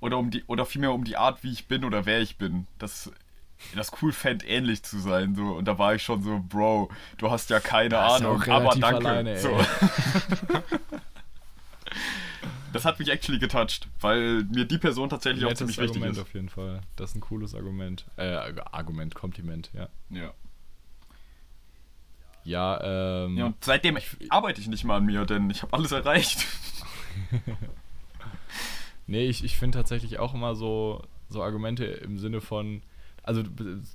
oder 0.00 0.18
um 0.18 0.30
die 0.30 0.44
oder 0.44 0.66
vielmehr 0.66 0.92
um 0.92 1.04
die 1.04 1.16
Art, 1.16 1.42
wie 1.42 1.52
ich 1.52 1.66
bin 1.66 1.84
oder 1.84 2.06
wer 2.06 2.20
ich 2.20 2.36
bin. 2.36 2.66
Das 2.78 3.10
das 3.74 3.90
cool 4.02 4.12
fände, 4.12 4.46
ähnlich 4.46 4.82
zu 4.82 4.98
sein. 4.98 5.34
So. 5.34 5.54
Und 5.54 5.66
da 5.66 5.78
war 5.78 5.94
ich 5.94 6.02
schon 6.02 6.22
so, 6.22 6.42
Bro, 6.46 6.90
du 7.18 7.30
hast 7.30 7.48
ja 7.50 7.60
keine 7.60 7.88
Da 7.90 8.16
ist 8.16 8.22
er 8.22 8.28
Ahnung, 8.28 8.42
aber 8.42 8.74
danke. 8.78 9.08
alleine, 9.08 9.38
so. 9.38 9.58
Das 12.72 12.84
hat 12.84 12.98
mich 12.98 13.08
actually 13.08 13.38
getoucht, 13.38 13.88
weil 14.02 14.44
mir 14.44 14.66
die 14.66 14.76
Person 14.76 15.08
tatsächlich 15.08 15.46
auch 15.46 15.54
ziemlich 15.54 15.78
wichtig 15.78 15.96
Argument 15.96 16.18
ist. 16.18 16.22
auf 16.22 16.34
jeden 16.34 16.50
Fall. 16.50 16.82
Das 16.96 17.08
ist 17.10 17.16
ein 17.16 17.22
cooles 17.22 17.54
Argument. 17.54 18.04
Äh, 18.18 18.34
Argument, 18.70 19.14
Kompliment, 19.14 19.70
ja. 19.72 19.88
Ja. 20.10 20.34
Ja, 22.44 23.24
ähm. 23.24 23.38
ja, 23.38 23.46
und 23.46 23.64
seitdem 23.64 23.98
arbeite 24.28 24.60
ich 24.60 24.68
nicht 24.68 24.84
mal 24.84 24.98
an 24.98 25.06
mir, 25.06 25.24
denn 25.24 25.48
ich 25.48 25.62
habe 25.62 25.72
alles 25.72 25.90
erreicht. 25.90 26.44
Nee, 29.06 29.26
ich, 29.26 29.44
ich 29.44 29.56
finde 29.56 29.78
tatsächlich 29.78 30.18
auch 30.18 30.34
immer 30.34 30.54
so, 30.54 31.02
so 31.28 31.42
Argumente 31.42 31.84
im 31.84 32.18
Sinne 32.18 32.40
von, 32.40 32.82
also 33.22 33.42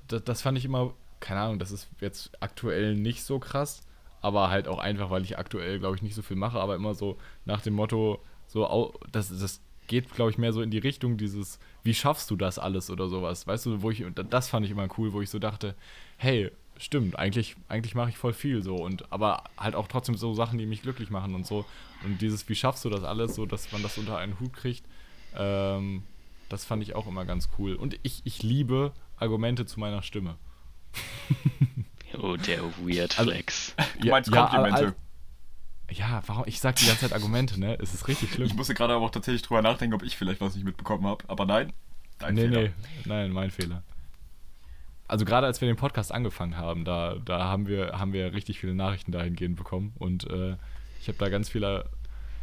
das, 0.08 0.24
das 0.24 0.42
fand 0.42 0.58
ich 0.58 0.66
immer, 0.66 0.94
keine 1.20 1.42
Ahnung, 1.42 1.60
das 1.60 1.72
ist 1.72 1.90
jetzt 2.00 2.32
aktuell 2.42 2.96
nicht 2.96 3.24
so 3.24 3.40
krass, 3.40 3.82
aber 4.22 4.50
halt 4.50 4.68
auch 4.68 4.80
einfach, 4.80 5.10
weil 5.10 5.24
ich 5.24 5.38
aktuell, 5.38 5.80
glaube 5.80 5.96
ich, 5.96 6.02
nicht 6.02 6.16
so 6.16 6.22
viel 6.22 6.38
mache, 6.38 6.60
aber 6.60 6.76
immer 6.76 6.94
so 6.94 7.18
nach 7.46 7.62
dem 7.62 7.74
Motto, 7.74 8.22
so, 8.48 8.94
das, 9.12 9.30
das 9.30 9.62
geht, 9.88 10.14
glaube 10.14 10.32
ich, 10.32 10.38
mehr 10.38 10.54
so 10.54 10.62
in 10.62 10.72
die 10.72 10.78
Richtung 10.78 11.18
dieses, 11.18 11.60
wie 11.84 11.94
schaffst 11.94 12.30
du 12.32 12.36
das 12.36 12.60
alles 12.60 12.90
oder 12.90 13.10
sowas, 13.10 13.48
weißt 13.48 13.66
du, 13.66 13.82
wo 13.82 13.92
ich, 13.92 14.06
das 14.30 14.50
fand 14.50 14.66
ich 14.66 14.72
immer 14.72 14.88
cool, 14.98 15.12
wo 15.14 15.22
ich 15.22 15.30
so 15.30 15.40
dachte, 15.40 15.76
hey, 16.18 16.52
stimmt, 16.78 17.18
eigentlich, 17.18 17.56
eigentlich 17.68 17.96
mache 17.96 18.10
ich 18.10 18.18
voll 18.18 18.34
viel 18.34 18.64
so 18.64 18.76
und 18.76 19.12
aber 19.12 19.44
halt 19.58 19.76
auch 19.76 19.88
trotzdem 19.88 20.16
so 20.16 20.34
Sachen, 20.34 20.58
die 20.58 20.66
mich 20.66 20.82
glücklich 20.82 21.10
machen 21.10 21.36
und 21.36 21.46
so. 21.46 21.66
Und 22.04 22.22
dieses, 22.22 22.48
wie 22.50 22.56
schaffst 22.56 22.84
du 22.86 22.90
das 22.90 23.04
alles, 23.04 23.36
so 23.36 23.46
dass 23.46 23.72
man 23.72 23.84
das 23.84 23.98
unter 23.98 24.18
einen 24.18 24.40
Hut 24.40 24.54
kriegt, 24.54 24.84
ähm, 25.36 26.04
das 26.50 26.66
fand 26.66 26.84
ich 26.84 26.96
auch 26.96 27.08
immer 27.08 27.26
ganz 27.26 27.50
cool. 27.58 27.76
Und 27.76 27.98
ich, 28.04 28.22
ich 28.26 28.44
liebe 28.44 28.92
Argumente 29.18 29.66
zu 29.66 29.80
meiner 29.80 30.04
Stimme. 30.04 30.36
Oh, 32.22 32.36
der 32.36 32.62
Weird 32.86 33.18
Also- 33.18 33.32
Flex. 33.32 33.74
Du 34.02 34.10
meinst 34.10 34.30
ja, 34.34 34.42
Komplimente. 34.48 34.86
al- 34.88 34.96
Ja, 35.92 36.22
warum? 36.28 36.44
Ich 36.46 36.60
sag 36.60 36.76
die 36.76 36.86
ganze 36.86 37.02
Zeit 37.02 37.14
Argumente, 37.14 37.58
ne? 37.58 37.78
Es 37.82 37.94
ist 37.94 38.08
richtig 38.10 38.34
schlimm. 38.34 38.48
ich 38.48 38.54
musste 38.54 38.74
gerade 38.74 38.94
aber 38.94 39.06
auch 39.06 39.12
tatsächlich 39.12 39.44
drüber 39.44 39.62
nachdenken, 39.62 39.94
ob 39.96 40.04
ich 40.04 40.18
vielleicht 40.18 40.42
was 40.42 40.56
nicht 40.56 40.66
mitbekommen 40.66 41.06
habe. 41.08 41.24
Aber 41.30 41.46
nein. 41.46 41.72
Dein 42.20 42.34
nee, 42.36 42.42
Fehler. 42.50 42.62
nee, 42.64 42.72
nein, 43.06 43.32
mein 43.32 43.50
Fehler. 43.50 43.82
also 45.08 45.24
gerade 45.26 45.48
als 45.48 45.62
wir 45.62 45.68
den 45.70 45.78
Podcast 45.78 46.12
angefangen 46.12 46.58
haben, 46.58 46.84
da, 46.86 47.16
da 47.16 47.46
haben 47.46 47.66
wir, 47.68 47.98
haben 47.98 48.12
wir 48.14 48.34
richtig 48.34 48.60
viele 48.60 48.76
Nachrichten 48.76 49.12
dahingehend 49.14 49.56
bekommen 49.56 49.94
und 49.98 50.30
äh, 50.30 50.58
ich 51.00 51.08
habe 51.08 51.18
da 51.18 51.30
ganz 51.30 51.48
viele 51.50 51.90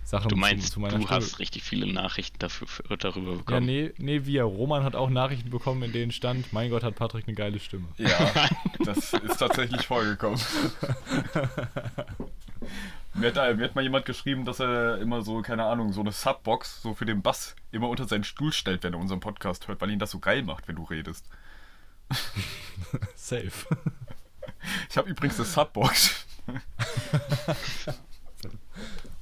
Sachen 0.09 0.29
Du 0.31 0.37
meinst, 0.37 0.69
zu, 0.69 0.73
zu 0.75 0.81
meiner 0.81 0.95
du 0.97 1.03
Stimme- 1.03 1.17
hast 1.21 1.39
richtig 1.39 1.63
viele 1.63 1.93
Nachrichten 1.93 2.39
dafür, 2.39 2.67
darüber 2.97 3.33
Ja, 3.33 3.37
bekommen. 3.37 3.67
nee, 3.67 3.93
nee, 3.99 4.25
wir. 4.25 4.45
Roman 4.45 4.83
hat 4.83 4.97
auch 4.97 5.11
Nachrichten 5.11 5.51
bekommen, 5.51 5.83
in 5.83 5.93
denen 5.93 6.13
stand, 6.13 6.51
mein 6.53 6.71
Gott, 6.71 6.83
hat 6.83 6.95
Patrick 6.95 7.27
eine 7.29 7.35
geile 7.35 7.61
Stimme. 7.61 7.89
Ja, 7.99 8.09
das 8.87 9.13
ist 9.13 9.37
tatsächlich 9.37 9.87
vorgekommen. 9.87 10.41
mir, 13.13 13.27
hat, 13.29 13.37
da- 13.37 13.53
mir 13.53 13.65
hat 13.65 13.75
mal 13.75 13.83
jemand 13.83 14.07
geschrieben, 14.07 14.47
dass 14.47 14.61
er 14.61 14.97
immer 14.99 15.21
so, 15.21 15.43
keine 15.43 15.65
Ahnung, 15.67 15.93
so 15.93 16.01
eine 16.01 16.13
Subbox 16.13 16.81
so 16.81 16.95
für 16.95 17.05
den 17.05 17.21
Bass 17.21 17.55
immer 17.71 17.91
unter 17.91 18.07
seinen 18.09 18.25
Stuhl 18.25 18.53
stellt, 18.55 18.85
wenn 18.85 18.95
er 18.95 18.99
unseren 19.01 19.21
Podcast 19.21 19.69
hört, 19.69 19.81
weil 19.83 19.91
ihn 19.91 19.99
das 19.99 20.11
so 20.13 20.21
geil 20.21 20.43
macht, 20.43 20.69
wenn 20.69 20.77
du 20.77 20.85
redest. 20.85 21.27
Safe. 23.15 23.51
Ich 24.89 24.97
habe 24.97 25.11
übrigens 25.11 25.37
eine 25.37 25.45
Subbox. 25.47 26.25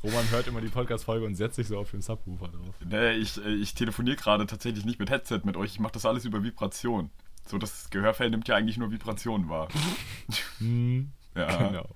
Roman 0.06 0.30
hört 0.30 0.46
immer 0.46 0.60
die 0.60 0.68
Podcast-Folge 0.68 1.26
und 1.26 1.34
setzt 1.34 1.56
sich 1.56 1.66
so 1.66 1.78
auf 1.78 1.90
den 1.90 2.00
Subwoofer 2.00 2.46
drauf. 2.48 2.74
Nee, 2.84 3.12
ich, 3.14 3.44
äh, 3.44 3.54
ich 3.54 3.74
telefoniere 3.74 4.14
gerade 4.16 4.46
tatsächlich 4.46 4.84
nicht 4.84 5.00
mit 5.00 5.10
Headset 5.10 5.40
mit 5.44 5.56
euch. 5.56 5.72
Ich 5.72 5.80
mache 5.80 5.94
das 5.94 6.06
alles 6.06 6.24
über 6.24 6.44
Vibration. 6.44 7.10
So, 7.44 7.58
das 7.58 7.90
Gehörfell 7.90 8.30
nimmt 8.30 8.46
ja 8.46 8.54
eigentlich 8.54 8.76
nur 8.78 8.90
Vibrationen 8.92 9.48
wahr. 9.48 9.68
Hm, 10.58 11.10
Ja. 11.34 11.68
genau. 11.68 11.88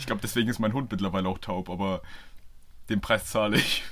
Ich 0.00 0.06
glaube, 0.06 0.20
deswegen 0.20 0.48
ist 0.48 0.58
mein 0.58 0.72
Hund 0.72 0.90
mittlerweile 0.90 1.28
auch 1.28 1.38
taub, 1.38 1.70
aber 1.70 2.02
den 2.88 3.00
Preis 3.00 3.26
zahle 3.26 3.56
ich. 3.58 3.84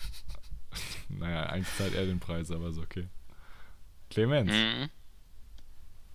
Naja, 1.09 1.45
eigentlich 1.47 1.73
zahlt 1.77 1.95
er 1.95 2.05
den 2.07 2.19
Preis, 2.19 2.51
aber 2.51 2.69
ist 2.69 2.79
okay. 2.79 3.07
Clemens, 4.11 4.51
Mhm. 4.53 4.91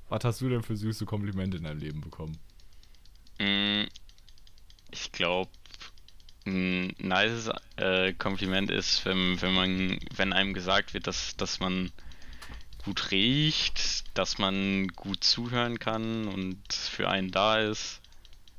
was 0.09 0.23
hast 0.25 0.41
du 0.41 0.49
denn 0.49 0.63
für 0.63 0.75
süße 0.75 1.05
Komplimente 1.05 1.57
in 1.57 1.63
deinem 1.63 1.79
Leben 1.79 2.01
bekommen? 2.01 2.37
Mm, 3.39 3.85
Ich 4.91 5.11
glaube, 5.13 5.49
ein 6.45 6.93
nices 6.97 7.51
äh, 7.77 8.13
Kompliment 8.13 8.71
ist, 8.71 9.05
wenn, 9.05 9.41
wenn 9.41 9.53
man, 9.53 9.99
wenn 10.15 10.33
einem 10.33 10.53
gesagt 10.53 10.93
wird, 10.93 11.07
dass, 11.07 11.35
dass 11.37 11.59
man 11.59 11.91
gut 12.83 13.11
riecht, 13.11 14.17
dass 14.17 14.39
man 14.39 14.87
gut 14.89 15.23
zuhören 15.23 15.79
kann 15.79 16.27
und 16.27 16.59
für 16.73 17.09
einen 17.09 17.31
da 17.31 17.59
ist. 17.59 18.01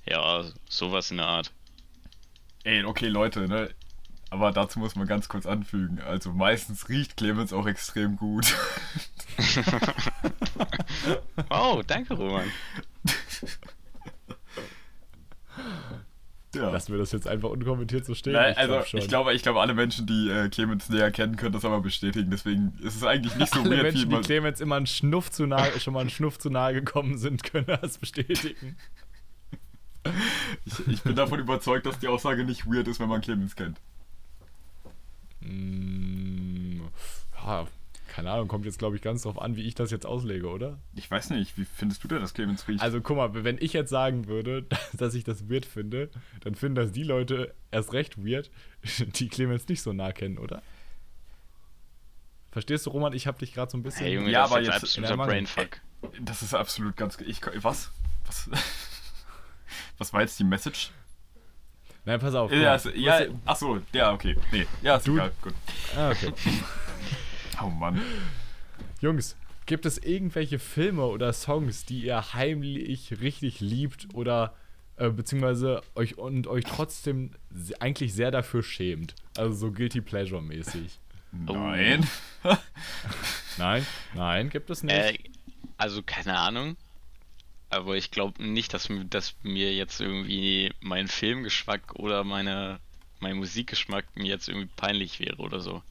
Ja, 0.07 0.45
sowas 0.69 1.11
in 1.11 1.19
der 1.19 1.27
Art. 1.27 1.53
Ey, 2.65 2.85
okay, 2.85 3.09
Leute, 3.09 3.49
ne? 3.49 3.71
Aber 4.31 4.51
dazu 4.51 4.79
muss 4.79 4.97
man 4.97 5.07
ganz 5.07 5.29
kurz 5.29 5.45
anfügen. 5.45 6.01
Also 6.01 6.33
meistens 6.33 6.89
riecht 6.89 7.17
Clemens 7.17 7.53
auch 7.53 7.67
extrem 7.67 8.17
gut. 8.17 8.55
Wow, 11.49 11.83
danke 11.87 12.15
Roman. 12.15 12.51
ja. 16.55 16.71
Lassen 16.71 16.93
wir 16.93 16.99
das 16.99 17.13
jetzt 17.13 17.27
einfach 17.27 17.49
unkommentiert 17.49 18.05
so 18.05 18.15
stehen? 18.15 18.35
Nein, 18.35 18.55
also 18.57 18.75
glaub 18.75 18.95
ich 18.95 19.09
glaube, 19.09 19.35
ich 19.35 19.43
glaube, 19.43 19.61
alle 19.61 19.75
Menschen, 19.75 20.07
die 20.07 20.29
äh, 20.29 20.49
Clemens 20.49 20.89
näher 20.91 21.11
kennen, 21.11 21.37
können 21.37 21.53
das 21.53 21.65
aber 21.65 21.81
bestätigen. 21.81 22.31
Deswegen 22.31 22.75
ist 22.83 22.97
es 22.97 23.05
eigentlich 23.05 23.37
nicht 23.37 23.55
so 23.55 23.61
Alle 23.61 23.71
weird, 23.71 23.83
Menschen, 23.85 24.03
wie 24.03 24.07
die 24.07 24.15
man. 24.15 24.23
Clemens 24.23 24.61
immer 24.61 24.77
einen 24.77 24.87
Schnuff 24.87 25.31
zu 25.31 25.47
nahe, 25.47 25.81
schon 25.81 25.95
mal 25.95 26.01
einen 26.01 26.11
Schnuff 26.11 26.39
zu 26.39 26.51
nahe 26.51 26.75
gekommen 26.75 27.17
sind, 27.17 27.43
können 27.43 27.67
das 27.67 27.99
bestätigen. 27.99 28.77
Ich, 30.65 30.89
ich 30.89 31.03
bin 31.03 31.15
davon 31.15 31.39
überzeugt, 31.39 31.87
dass 31.87 31.99
die 31.99 32.09
Aussage 32.09 32.45
nicht 32.45 32.67
weird 32.67 32.89
ist, 32.89 33.01
wenn 33.01 33.09
man 33.09 33.21
Clemens 33.21 33.57
kennt. 33.57 33.79
Mm, 35.41 36.81
ja, 37.37 37.67
keine 38.15 38.31
Ahnung, 38.31 38.47
kommt 38.47 38.67
jetzt, 38.67 38.79
glaube 38.79 38.95
ich, 38.97 39.01
ganz 39.03 39.23
drauf 39.23 39.41
an, 39.41 39.57
wie 39.57 39.63
ich 39.63 39.75
das 39.75 39.91
jetzt 39.91 40.05
auslege, 40.05 40.49
oder? 40.51 40.79
Ich 40.95 41.11
weiß 41.11 41.31
nicht, 41.31 41.57
wie 41.57 41.65
findest 41.65 42.05
du 42.05 42.09
denn, 42.09 42.21
dass 42.21 42.35
Clemens 42.35 42.69
riecht? 42.69 42.83
Also 42.83 43.01
guck 43.01 43.17
mal, 43.17 43.33
wenn 43.45 43.57
ich 43.59 43.73
jetzt 43.73 43.89
sagen 43.89 44.27
würde, 44.27 44.67
dass 44.93 45.15
ich 45.15 45.25
das 45.25 45.49
weird 45.49 45.65
finde, 45.65 46.11
dann 46.41 46.55
finden 46.55 46.75
das 46.75 46.93
die 46.93 47.05
Leute 47.05 47.55
erst 47.71 47.93
recht 47.95 48.23
weird, 48.23 48.51
die 49.17 49.29
Clemens 49.29 49.67
nicht 49.69 49.81
so 49.81 49.93
nah 49.95 50.13
kennen, 50.13 50.37
oder? 50.37 50.63
Verstehst 52.51 52.85
du, 52.85 52.91
Roman? 52.91 53.15
Ich 53.15 53.27
habe 53.27 53.39
dich 53.39 53.55
gerade 53.55 53.71
so 53.71 53.79
ein 53.79 53.83
bisschen. 53.83 54.05
Hey 54.05 54.15
Junge, 54.15 54.31
Ja, 54.31 54.43
das 54.43 54.51
aber 54.53 54.61
ist 54.61 54.67
jetzt 54.67 54.83
absoluter 54.83 55.17
Ja. 55.17 55.25
Brainfuck. 55.25 55.81
das 56.21 56.43
ist 56.43 56.53
absolut 56.55 56.97
ganz. 56.97 57.19
Ich, 57.21 57.41
was? 57.63 57.91
Was? 58.27 58.51
Was 59.99 60.13
war 60.13 60.21
jetzt 60.21 60.39
die 60.39 60.45
Message? 60.45 60.91
Nein, 62.05 62.19
pass 62.21 62.35
auf. 62.35 62.51
Ja, 62.53 62.59
ja, 62.59 62.73
Weißt 62.75 62.87
du- 62.87 63.41
ach 63.47 63.57
so, 63.57 63.81
ja, 63.93 64.13
okay. 64.13 64.37
Nee, 64.51 64.67
ja, 64.83 64.97
ist 64.97 65.07
Du- 65.07 65.15
egal. 65.15 65.33
Gut. 65.41 65.55
Ah, 65.97 66.11
okay. 66.11 66.33
Oh 67.63 67.69
Mann. 67.71 68.01
Jungs, 69.01 69.37
gibt 69.67 69.87
es 69.87 69.99
irgendwelche 69.99 70.59
Filme 70.59 71.05
oder 71.07 71.33
Songs, 71.33 71.85
die 71.85 72.01
ihr 72.05 72.33
heimlich 72.35 73.21
richtig 73.21 73.61
liebt 73.61 74.09
oder 74.15 74.55
äh, 74.97 75.09
beziehungsweise 75.11 75.83
euch 75.95 76.19
und 76.19 76.47
euch 76.47 76.65
trotzdem 76.65 77.31
eigentlich 77.81 78.15
sehr 78.15 78.31
dafür 78.31 78.63
schämt? 78.63 79.15
Also 79.37 79.55
so 79.55 79.73
Guilty 79.73 80.01
Pleasure 80.01 80.43
mäßig. 80.43 80.99
Oh. 81.47 81.53
Nein. 81.55 82.07
Nein, 83.59 83.87
nein, 84.15 84.49
gibt 84.51 84.71
es 84.71 84.83
nicht. 84.83 84.95
Äh, 84.97 85.19
also 85.77 86.03
keine 86.03 86.39
Ahnung. 86.39 86.77
Aber 87.71 87.97
ich 87.97 88.11
glaube 88.11 88.43
nicht, 88.43 88.75
dass, 88.75 88.89
mir- 88.89 89.05
dass 89.05 89.35
mir 89.43 89.75
jetzt 89.75 90.01
irgendwie 90.01 90.73
mein 90.81 91.09
Filmgeschmack 91.09 91.95
oder 91.95 92.25
meine, 92.25 92.81
mein 93.21 93.37
Musikgeschmack 93.37 94.05
mir 94.15 94.27
jetzt 94.27 94.49
irgendwie 94.49 94.69
peinlich 94.77 95.21
wäre 95.21 95.37
oder 95.37 95.61
so. 95.61 95.83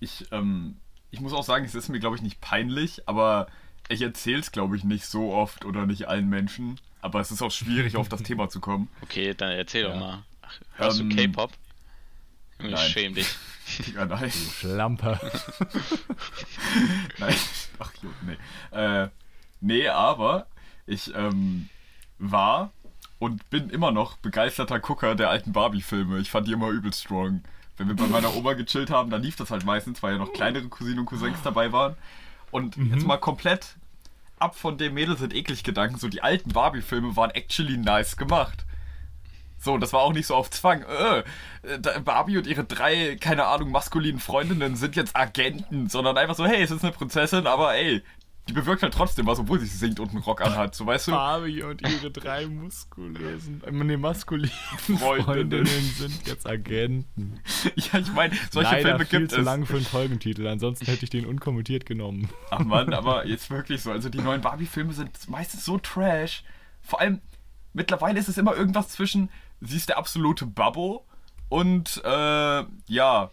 Ich, 0.00 0.26
ähm, 0.32 0.76
ich 1.10 1.20
muss 1.20 1.32
auch 1.32 1.44
sagen, 1.44 1.64
es 1.64 1.74
ist 1.74 1.88
mir, 1.88 2.00
glaube 2.00 2.16
ich, 2.16 2.22
nicht 2.22 2.40
peinlich, 2.40 3.06
aber 3.08 3.46
ich 3.88 4.02
erzähle 4.02 4.40
es, 4.40 4.52
glaube 4.52 4.76
ich, 4.76 4.84
nicht 4.84 5.04
so 5.06 5.32
oft 5.32 5.64
oder 5.64 5.86
nicht 5.86 6.08
allen 6.08 6.28
Menschen. 6.28 6.80
Aber 7.02 7.20
es 7.20 7.30
ist 7.30 7.42
auch 7.42 7.50
schwierig, 7.50 7.96
auf 7.96 8.08
das 8.08 8.22
Thema 8.22 8.48
zu 8.48 8.60
kommen. 8.60 8.88
Okay, 9.02 9.34
dann 9.34 9.50
erzähl 9.52 9.82
Ja. 9.84 9.88
doch 9.90 9.96
mal. 10.00 10.22
Ach, 10.42 10.60
hörst 10.76 11.00
Ähm, 11.00 11.10
du 11.10 11.16
K-Pop? 11.16 11.52
Nein. 12.58 12.76
Schäm 12.76 13.14
dich. 13.14 13.28
Ja, 13.94 14.04
nein. 14.04 14.32
Schlampe. 14.32 15.16
Nein. 17.18 17.36
Ach, 17.78 17.92
jo, 18.02 18.08
nee. 18.26 18.36
Äh, 18.76 19.08
nee, 19.60 19.86
aber 19.88 20.48
ich 20.86 21.14
ähm, 21.14 21.68
war 22.18 22.72
und 23.20 23.48
bin 23.50 23.70
immer 23.70 23.92
noch 23.92 24.16
begeisterter 24.16 24.80
Gucker 24.80 25.14
der 25.14 25.30
alten 25.30 25.52
Barbie-Filme. 25.52 26.18
Ich 26.18 26.30
fand 26.30 26.48
die 26.48 26.52
immer 26.52 26.70
übel 26.70 26.92
strong. 26.92 27.42
Wenn 27.80 27.88
wir 27.88 27.96
bei 27.96 28.08
meiner 28.08 28.36
Oma 28.36 28.52
gechillt 28.52 28.90
haben, 28.90 29.08
dann 29.08 29.22
lief 29.22 29.36
das 29.36 29.50
halt 29.50 29.64
meistens, 29.64 30.02
weil 30.02 30.12
ja 30.12 30.18
noch 30.18 30.34
kleinere 30.34 30.68
Cousinen 30.68 30.98
und 30.98 31.06
Cousins 31.06 31.38
dabei 31.42 31.72
waren. 31.72 31.96
Und 32.50 32.76
jetzt 32.76 33.06
mal 33.06 33.16
komplett 33.16 33.76
ab 34.38 34.54
von 34.54 34.76
dem 34.76 34.92
Mädel 34.92 35.16
sind 35.16 35.34
eklig 35.34 35.64
Gedanken. 35.64 35.96
So, 35.96 36.08
die 36.08 36.22
alten 36.22 36.50
Barbie-Filme 36.52 37.16
waren 37.16 37.30
actually 37.30 37.78
nice 37.78 38.18
gemacht. 38.18 38.66
So, 39.58 39.78
das 39.78 39.94
war 39.94 40.00
auch 40.00 40.12
nicht 40.12 40.26
so 40.26 40.34
auf 40.34 40.50
Zwang. 40.50 40.82
Äh, 40.82 41.22
da- 41.78 41.98
Barbie 42.00 42.36
und 42.36 42.46
ihre 42.46 42.64
drei, 42.64 43.16
keine 43.18 43.46
Ahnung, 43.46 43.70
maskulinen 43.70 44.20
Freundinnen 44.20 44.76
sind 44.76 44.94
jetzt 44.94 45.16
Agenten, 45.16 45.88
sondern 45.88 46.18
einfach 46.18 46.34
so, 46.34 46.44
hey, 46.44 46.62
es 46.62 46.70
ist 46.70 46.82
eine 46.84 46.92
Prinzessin, 46.92 47.46
aber 47.46 47.74
ey, 47.76 48.02
die 48.48 48.52
bewirkt 48.52 48.82
halt 48.82 48.94
trotzdem 48.94 49.26
was, 49.26 49.38
obwohl 49.38 49.60
sie 49.60 49.66
singt 49.66 50.00
und 50.00 50.10
einen 50.10 50.18
Rock 50.22 50.40
anhat, 50.40 50.74
so 50.74 50.86
weißt 50.86 51.08
du? 51.08 51.12
Barbie 51.12 51.62
und 51.62 51.82
ihre 51.82 52.10
drei 52.10 52.46
muskulösen, 52.46 53.62
äh, 53.64 53.70
nee, 53.70 53.96
maskulinen 53.96 54.50
Freundinnen. 54.78 55.24
Freundinnen 55.24 55.66
sind 55.96 56.26
jetzt 56.26 56.46
Agenten. 56.46 57.40
Ja, 57.76 57.98
ich 57.98 58.12
meine, 58.12 58.34
solche 58.50 58.72
Leider 58.72 58.88
Filme 58.90 59.04
gibt 59.04 59.30
zu 59.32 59.40
es. 59.40 59.44
lang 59.44 59.66
für 59.66 59.76
einen 59.76 59.84
Folgentitel, 59.84 60.46
ansonsten 60.46 60.86
hätte 60.86 61.04
ich 61.04 61.10
den 61.10 61.26
unkommentiert 61.26 61.86
genommen. 61.86 62.28
Ach 62.50 62.60
man, 62.60 62.92
aber 62.94 63.26
jetzt 63.26 63.50
wirklich 63.50 63.82
so. 63.82 63.92
Also 63.92 64.08
die 64.08 64.20
neuen 64.20 64.40
Barbie-Filme 64.40 64.92
sind 64.92 65.28
meistens 65.28 65.64
so 65.64 65.78
trash. 65.78 66.42
Vor 66.80 67.00
allem, 67.00 67.20
mittlerweile 67.72 68.18
ist 68.18 68.28
es 68.28 68.38
immer 68.38 68.56
irgendwas 68.56 68.88
zwischen, 68.88 69.30
sie 69.60 69.76
ist 69.76 69.88
der 69.88 69.98
absolute 69.98 70.46
Babbo 70.46 71.04
und, 71.48 72.00
äh, 72.04 72.64
ja, 72.86 73.30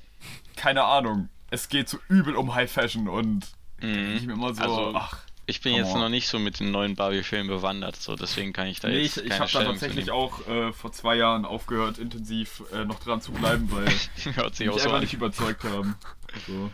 keine 0.55 0.83
Ahnung. 0.83 1.29
Es 1.49 1.69
geht 1.69 1.87
so 1.87 1.97
übel 2.09 2.35
um 2.35 2.53
High 2.53 2.69
Fashion 2.71 3.07
und 3.07 3.56
ich 3.79 4.25
mir 4.25 4.33
immer 4.33 4.53
so, 4.53 4.61
Also, 4.61 4.91
ach. 4.95 5.17
Ich 5.49 5.61
bin 5.61 5.73
jetzt 5.73 5.93
on. 5.93 6.01
noch 6.01 6.09
nicht 6.09 6.27
so 6.27 6.39
mit 6.39 6.59
den 6.59 6.71
neuen 6.71 6.95
Barbie-Filmen 6.95 7.47
bewandert, 7.47 7.95
so 7.95 8.15
deswegen 8.17 8.51
kann 8.51 8.67
ich 8.67 8.81
da 8.81 8.89
Nee, 8.89 9.03
jetzt 9.03 9.17
ich, 9.17 9.27
ich 9.27 9.39
habe 9.39 9.49
da 9.49 9.63
tatsächlich 9.63 10.11
auch 10.11 10.45
äh, 10.45 10.73
vor 10.73 10.91
zwei 10.91 11.15
Jahren 11.15 11.45
aufgehört, 11.45 11.99
intensiv 11.99 12.63
äh, 12.73 12.83
noch 12.83 12.99
dran 12.99 13.21
zu 13.21 13.31
bleiben, 13.31 13.71
weil 13.71 13.85
Hört 14.35 14.55
sich 14.57 14.67
mich 14.67 14.75
auch 14.75 14.79
so 14.79 14.83
einfach 14.85 14.95
an. 14.97 15.01
nicht 15.03 15.13
überzeugt 15.13 15.63
haben. 15.63 15.95
So. 16.47 16.69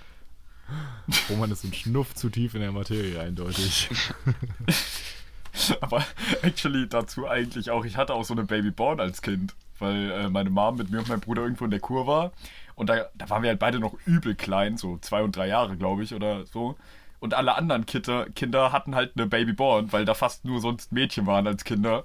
Roman 1.29 1.51
ist 1.51 1.63
ein 1.65 1.73
Schnuff 1.73 2.15
zu 2.15 2.29
tief 2.29 2.55
in 2.55 2.61
der 2.61 2.71
Materie, 2.71 3.19
eindeutig. 3.19 3.89
Aber 5.81 6.03
actually 6.41 6.87
dazu 6.89 7.27
eigentlich 7.27 7.69
auch, 7.69 7.85
ich 7.85 7.95
hatte 7.95 8.13
auch 8.15 8.23
so 8.23 8.33
eine 8.33 8.43
Babyborn 8.43 8.99
als 8.99 9.21
Kind, 9.21 9.53
weil 9.77 10.09
äh, 10.09 10.29
meine 10.29 10.49
Mom 10.49 10.77
mit 10.77 10.89
mir 10.89 10.97
und 10.99 11.09
meinem 11.09 11.19
Bruder 11.19 11.43
irgendwo 11.43 11.65
in 11.65 11.71
der 11.71 11.79
Kur 11.79 12.07
war. 12.07 12.31
Und 12.75 12.89
da, 12.89 13.05
da 13.15 13.29
waren 13.29 13.43
wir 13.43 13.49
halt 13.49 13.59
beide 13.59 13.79
noch 13.79 13.95
übel 14.05 14.35
klein, 14.35 14.77
so 14.77 14.97
zwei 14.97 15.21
und 15.21 15.35
drei 15.35 15.47
Jahre, 15.47 15.77
glaube 15.77 16.03
ich, 16.03 16.13
oder 16.13 16.45
so. 16.45 16.75
Und 17.19 17.33
alle 17.33 17.55
anderen 17.55 17.85
Kinder, 17.85 18.25
Kinder 18.31 18.71
hatten 18.71 18.95
halt 18.95 19.13
eine 19.15 19.27
Babyborn, 19.27 19.91
weil 19.93 20.05
da 20.05 20.13
fast 20.13 20.43
nur 20.43 20.59
sonst 20.59 20.91
Mädchen 20.91 21.25
waren 21.25 21.47
als 21.47 21.63
Kinder. 21.63 22.03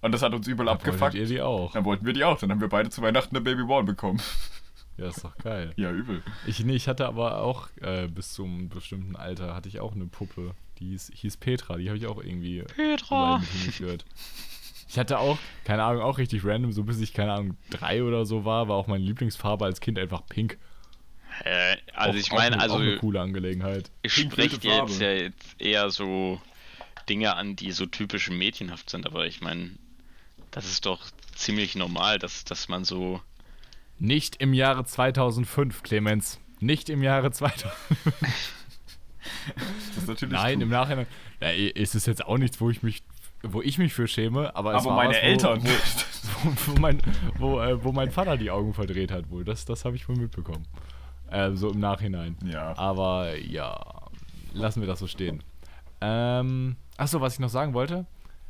Und 0.00 0.12
das 0.12 0.22
hat 0.22 0.32
uns 0.32 0.48
übel 0.48 0.68
abgefuckt. 0.68 1.00
Wolltet 1.02 1.20
ihr 1.20 1.26
die 1.26 1.42
auch? 1.42 1.72
Dann 1.72 1.84
wollten 1.84 2.06
wir 2.06 2.12
die 2.14 2.24
auch. 2.24 2.38
Dann 2.38 2.50
haben 2.50 2.60
wir 2.60 2.68
beide 2.68 2.90
zu 2.90 3.02
Weihnachten 3.02 3.36
eine 3.36 3.44
Babyborn 3.44 3.84
bekommen. 3.86 4.20
Ja, 4.96 5.08
ist 5.08 5.24
doch 5.24 5.36
geil. 5.38 5.72
ja, 5.76 5.90
übel. 5.90 6.22
Ich, 6.46 6.62
nee, 6.64 6.74
ich 6.74 6.88
hatte 6.88 7.06
aber 7.06 7.40
auch 7.42 7.68
äh, 7.80 8.06
bis 8.08 8.32
zum 8.32 8.68
bestimmten 8.68 9.16
Alter 9.16 9.54
hatte 9.54 9.68
ich 9.68 9.80
auch 9.80 9.94
eine 9.94 10.06
Puppe, 10.06 10.54
Die 10.78 10.88
hieß, 10.88 11.12
hieß 11.14 11.36
Petra, 11.38 11.76
die 11.76 11.88
habe 11.88 11.96
ich 11.96 12.06
auch 12.06 12.22
irgendwie 12.22 12.62
Petra. 12.76 13.40
Ich 14.90 14.98
hatte 14.98 15.20
auch, 15.20 15.38
keine 15.64 15.84
Ahnung, 15.84 16.02
auch 16.02 16.18
richtig 16.18 16.44
random, 16.44 16.72
so 16.72 16.82
bis 16.82 16.98
ich, 17.00 17.14
keine 17.14 17.32
Ahnung, 17.32 17.56
drei 17.70 18.02
oder 18.02 18.26
so 18.26 18.44
war, 18.44 18.66
war 18.68 18.74
auch 18.76 18.88
meine 18.88 19.04
Lieblingsfarbe 19.04 19.64
als 19.64 19.80
Kind 19.80 19.98
einfach 20.00 20.26
pink. 20.28 20.58
Äh, 21.44 21.76
also 21.94 22.10
Auch- 22.18 22.20
ich 22.20 22.32
meine, 22.32 22.54
eine- 22.56 22.62
also 22.62 22.74
Auch 22.74 22.80
eine 22.80 22.96
coole 22.98 23.20
Angelegenheit. 23.20 23.88
ich 24.02 24.12
spreche 24.14 24.58
dir 24.58 24.78
jetzt 24.78 25.00
ja 25.00 25.12
jetzt 25.12 25.60
eher 25.60 25.90
so 25.90 26.40
Dinge 27.08 27.36
an, 27.36 27.54
die 27.54 27.70
so 27.70 27.86
typisch 27.86 28.30
mädchenhaft 28.30 28.90
sind, 28.90 29.06
aber 29.06 29.26
ich 29.26 29.40
meine, 29.40 29.70
das 30.50 30.66
ist 30.66 30.86
doch 30.86 31.06
ziemlich 31.36 31.76
normal, 31.76 32.18
dass, 32.18 32.44
dass 32.44 32.68
man 32.68 32.84
so. 32.84 33.20
Nicht 34.00 34.36
im 34.36 34.52
Jahre 34.54 34.84
2005, 34.84 35.84
Clemens. 35.84 36.40
Nicht 36.58 36.90
im 36.90 37.02
Jahre 37.04 37.30
2005. 37.30 38.14
Das 39.94 39.98
ist 39.98 40.08
natürlich 40.08 40.32
Nein, 40.32 40.56
cool. 40.56 40.62
im 40.62 40.68
Nachhinein. 40.70 41.06
Ja, 41.40 41.48
ist 41.50 41.94
es 41.94 42.06
jetzt 42.06 42.24
auch 42.24 42.38
nichts, 42.38 42.60
wo 42.60 42.70
ich 42.70 42.82
mich, 42.82 43.02
wo 43.42 43.62
ich 43.62 43.78
mich 43.78 43.92
für 43.92 44.06
schäme, 44.06 44.54
aber 44.54 44.74
es 44.74 44.82
Aber 44.82 44.90
war 44.90 44.96
meine 44.96 45.14
was, 45.14 45.22
wo, 45.22 45.26
Eltern. 45.26 45.62
Wo, 45.64 46.50
wo, 46.66 46.80
mein, 46.80 47.02
wo, 47.38 47.60
äh, 47.60 47.82
wo 47.82 47.92
mein 47.92 48.10
Vater 48.10 48.36
die 48.36 48.50
Augen 48.50 48.74
verdreht 48.74 49.10
hat, 49.10 49.30
wohl. 49.30 49.44
Das, 49.44 49.64
das 49.64 49.84
habe 49.84 49.96
ich 49.96 50.08
wohl 50.08 50.16
mitbekommen. 50.16 50.66
Äh, 51.30 51.52
so 51.52 51.70
im 51.70 51.80
Nachhinein. 51.80 52.36
Ja. 52.44 52.76
Aber 52.76 53.36
ja, 53.38 53.78
lassen 54.52 54.80
wir 54.80 54.86
das 54.86 54.98
so 54.98 55.06
stehen. 55.06 55.42
Ähm, 56.00 56.76
achso, 56.96 57.20
was 57.20 57.34
ich 57.34 57.40
noch 57.40 57.48
sagen 57.48 57.74
wollte. 57.74 58.06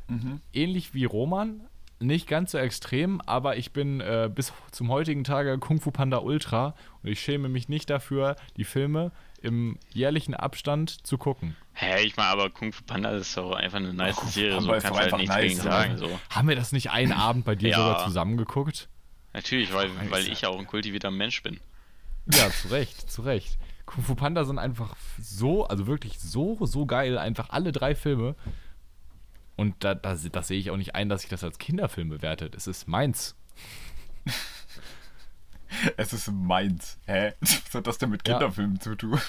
Mhm. 0.07 0.41
Ähnlich 0.53 0.93
wie 0.93 1.05
Roman, 1.05 1.61
nicht 1.99 2.27
ganz 2.27 2.51
so 2.51 2.57
extrem, 2.57 3.21
aber 3.21 3.57
ich 3.57 3.71
bin 3.71 4.01
äh, 4.01 4.29
bis 4.33 4.51
zum 4.71 4.89
heutigen 4.89 5.23
Tage 5.23 5.57
Kung 5.59 5.79
Fu 5.79 5.91
Panda 5.91 6.17
Ultra 6.17 6.73
und 7.03 7.09
ich 7.09 7.21
schäme 7.21 7.47
mich 7.49 7.69
nicht 7.69 7.89
dafür, 7.89 8.35
die 8.57 8.63
Filme 8.63 9.11
im 9.41 9.77
jährlichen 9.91 10.33
Abstand 10.33 11.05
zu 11.05 11.17
gucken. 11.17 11.55
Hä, 11.73 12.03
ich 12.03 12.15
meine, 12.17 12.29
aber 12.29 12.49
Kung 12.49 12.73
Fu 12.73 12.83
Panda 12.83 13.11
ist 13.11 13.35
doch 13.37 13.53
einfach 13.53 13.77
eine 13.77 13.93
nice 13.93 14.15
Kung 14.15 14.27
Fu 14.27 14.33
Serie, 14.33 14.61
so 14.61 14.69
kannst 14.69 14.87
du 14.89 14.93
halt 14.93 15.03
einfach 15.05 15.17
nichts 15.17 15.35
nice, 15.35 15.47
gegen 15.49 15.61
sagen. 15.61 15.97
So. 15.97 16.19
Haben 16.29 16.47
wir 16.49 16.55
das 16.55 16.71
nicht 16.71 16.91
einen 16.91 17.11
Abend 17.13 17.45
bei 17.45 17.55
dir 17.55 17.69
Ja. 17.69 17.77
sogar 17.77 18.05
zusammen 18.05 18.37
geguckt? 18.37 18.87
Natürlich, 19.33 19.73
weil, 19.73 19.89
weil 20.09 20.27
ich 20.27 20.41
ja 20.41 20.49
auch 20.49 20.59
ein 20.59 20.67
kultivierter 20.67 21.11
Mensch 21.11 21.41
bin. 21.41 21.59
Ja, 22.31 22.49
zu 22.51 22.67
Recht, 22.67 23.09
zu 23.09 23.21
Recht. 23.23 23.57
Kung 23.85 24.03
Fu 24.03 24.15
Panda 24.15 24.43
sind 24.45 24.59
einfach 24.59 24.95
so, 25.19 25.65
also 25.65 25.87
wirklich 25.87 26.19
so, 26.19 26.57
so 26.65 26.85
geil, 26.85 27.17
einfach 27.17 27.49
alle 27.49 27.71
drei 27.71 27.95
Filme. 27.95 28.35
Und 29.55 29.75
da, 29.83 29.95
da, 29.95 30.15
das 30.15 30.47
sehe 30.47 30.59
ich 30.59 30.71
auch 30.71 30.77
nicht 30.77 30.95
ein, 30.95 31.09
dass 31.09 31.23
ich 31.23 31.29
das 31.29 31.43
als 31.43 31.57
Kinderfilm 31.57 32.09
bewerte. 32.09 32.49
Es 32.55 32.67
ist 32.67 32.87
meins. 32.87 33.35
Es 35.97 36.13
ist 36.13 36.31
meins. 36.31 36.97
Hä? 37.05 37.33
Was 37.39 37.73
hat 37.73 37.87
das 37.87 37.97
denn 37.97 38.09
mit 38.09 38.27
Ja. 38.27 38.35
Kinderfilmen 38.37 38.79
zu 38.79 38.95
tun? 38.95 39.19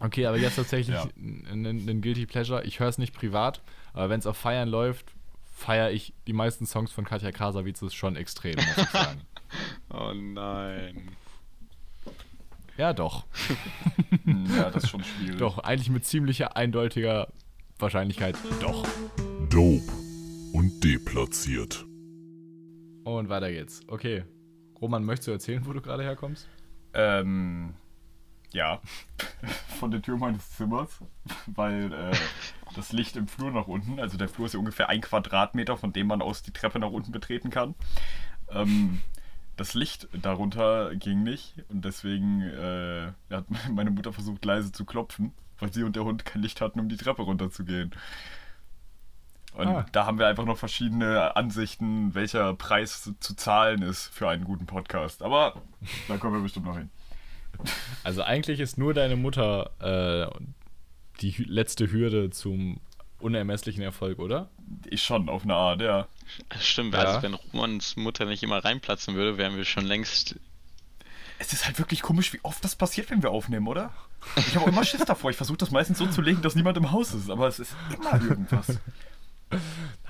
Okay, 0.00 0.26
aber 0.26 0.36
jetzt 0.38 0.56
tatsächlich 0.56 0.94
Ja. 0.96 1.08
ein 1.16 2.00
Guilty 2.02 2.26
Pleasure. 2.26 2.62
Ich 2.64 2.78
höre 2.80 2.88
es 2.88 2.98
nicht 2.98 3.14
privat, 3.14 3.62
aber 3.92 4.10
wenn 4.10 4.20
es 4.20 4.26
auf 4.26 4.36
Feiern 4.36 4.68
läuft, 4.68 5.06
feiere 5.54 5.90
ich 5.90 6.14
die 6.28 6.32
meisten 6.32 6.66
Songs 6.66 6.92
von 6.92 7.04
Katja 7.04 7.32
Krasavitzes 7.32 7.94
schon 7.94 8.14
extrem, 8.16 8.54
muss 8.56 8.78
ich 8.78 8.88
sagen. 8.90 9.20
Oh 9.90 10.12
nein. 10.12 11.08
ja, 12.76 12.92
doch. 12.92 13.24
Hm, 14.24 14.44
ja, 14.54 14.68
das 14.70 14.84
ist 14.84 14.90
schon 14.90 15.02
schwierig. 15.02 15.38
Doch, 15.38 15.56
eigentlich 15.60 15.88
mit 15.88 16.04
ziemlicher 16.04 16.58
eindeutiger 16.58 17.32
Wahrscheinlichkeit 17.78 18.36
doch. 18.60 18.86
Dope 19.48 19.90
und 20.52 20.84
deplatziert. 20.84 21.86
Und 23.04 23.30
weiter 23.30 23.50
geht's. 23.50 23.80
Okay. 23.88 24.24
Roman, 24.80 25.04
möchtest 25.04 25.28
du 25.28 25.32
erzählen, 25.32 25.66
wo 25.66 25.72
du 25.72 25.80
gerade 25.80 26.02
herkommst? 26.02 26.48
Ähm, 26.94 27.74
ja. 28.52 28.80
Von 29.78 29.90
der 29.90 30.02
Tür 30.02 30.16
meines 30.16 30.56
Zimmers, 30.56 31.02
weil 31.46 31.92
äh, 31.92 32.16
das 32.74 32.92
Licht 32.92 33.16
im 33.16 33.28
Flur 33.28 33.50
nach 33.50 33.66
unten, 33.66 33.98
also 34.00 34.16
der 34.16 34.28
Flur 34.28 34.46
ist 34.46 34.54
ja 34.54 34.58
ungefähr 34.58 34.88
ein 34.88 35.00
Quadratmeter, 35.00 35.76
von 35.76 35.92
dem 35.92 36.06
man 36.06 36.22
aus 36.22 36.42
die 36.42 36.52
Treppe 36.52 36.78
nach 36.78 36.90
unten 36.90 37.12
betreten 37.12 37.50
kann. 37.50 37.74
Ähm, 38.50 39.00
das 39.56 39.74
Licht 39.74 40.08
darunter 40.12 40.94
ging 40.94 41.22
nicht 41.24 41.64
und 41.68 41.84
deswegen 41.84 42.42
äh, 42.42 43.12
hat 43.30 43.46
meine 43.72 43.90
Mutter 43.90 44.12
versucht 44.12 44.44
leise 44.44 44.72
zu 44.72 44.84
klopfen, 44.84 45.32
weil 45.58 45.72
sie 45.72 45.82
und 45.82 45.96
der 45.96 46.04
Hund 46.04 46.24
kein 46.24 46.42
Licht 46.42 46.60
hatten, 46.60 46.80
um 46.80 46.88
die 46.88 46.96
Treppe 46.96 47.22
runterzugehen. 47.22 47.90
Und 49.58 49.66
Ah. 49.68 49.86
da 49.92 50.06
haben 50.06 50.18
wir 50.18 50.26
einfach 50.28 50.44
noch 50.44 50.56
verschiedene 50.56 51.34
Ansichten, 51.36 52.14
welcher 52.14 52.54
Preis 52.54 53.12
zu 53.18 53.34
zahlen 53.34 53.82
ist 53.82 54.06
für 54.14 54.28
einen 54.28 54.44
guten 54.44 54.66
Podcast. 54.66 55.22
Aber 55.22 55.54
da 56.06 56.16
kommen 56.16 56.34
wir 56.36 56.42
bestimmt 56.42 56.66
noch 56.66 56.76
hin. 56.78 56.90
Also 58.04 58.22
eigentlich 58.22 58.60
ist 58.60 58.78
nur 58.78 58.94
deine 58.94 59.16
Mutter 59.16 59.70
äh, 59.80 60.40
die 61.20 61.32
hü- 61.32 61.48
letzte 61.48 61.90
Hürde 61.90 62.30
zum 62.30 62.78
unermesslichen 63.18 63.82
Erfolg, 63.82 64.20
oder? 64.20 64.48
Ich 64.88 65.02
schon, 65.02 65.28
auf 65.28 65.42
eine 65.42 65.54
Art, 65.54 65.80
ja. 65.80 66.06
Stimmt, 66.60 66.94
Ja. 66.94 67.00
also 67.00 67.22
wenn 67.22 67.34
Romans 67.34 67.96
Mutter 67.96 68.26
nicht 68.26 68.44
immer 68.44 68.64
reinplatzen 68.64 69.16
würde, 69.16 69.38
wären 69.38 69.56
wir 69.56 69.64
schon 69.64 69.84
längst. 69.84 70.36
Es 71.40 71.52
ist 71.52 71.66
halt 71.66 71.78
wirklich 71.80 72.02
komisch, 72.02 72.32
wie 72.32 72.38
oft 72.44 72.62
das 72.64 72.76
passiert, 72.76 73.10
wenn 73.10 73.22
wir 73.24 73.30
aufnehmen, 73.30 73.66
oder? 73.66 73.90
Ich 74.36 74.54
habe 74.54 74.66
auch 74.66 74.68
immer 74.68 74.84
Schiss 74.84 75.04
davor. 75.04 75.30
Ich 75.30 75.36
versuche 75.36 75.58
das 75.58 75.70
meistens 75.72 75.98
so 75.98 76.06
zu 76.06 76.20
legen, 76.20 76.42
dass 76.42 76.54
niemand 76.54 76.76
im 76.76 76.92
Haus 76.92 77.12
ist, 77.14 77.28
aber 77.30 77.48
es 77.48 77.58
ist 77.58 77.74
immer 77.96 78.20
irgendwas. 78.22 78.78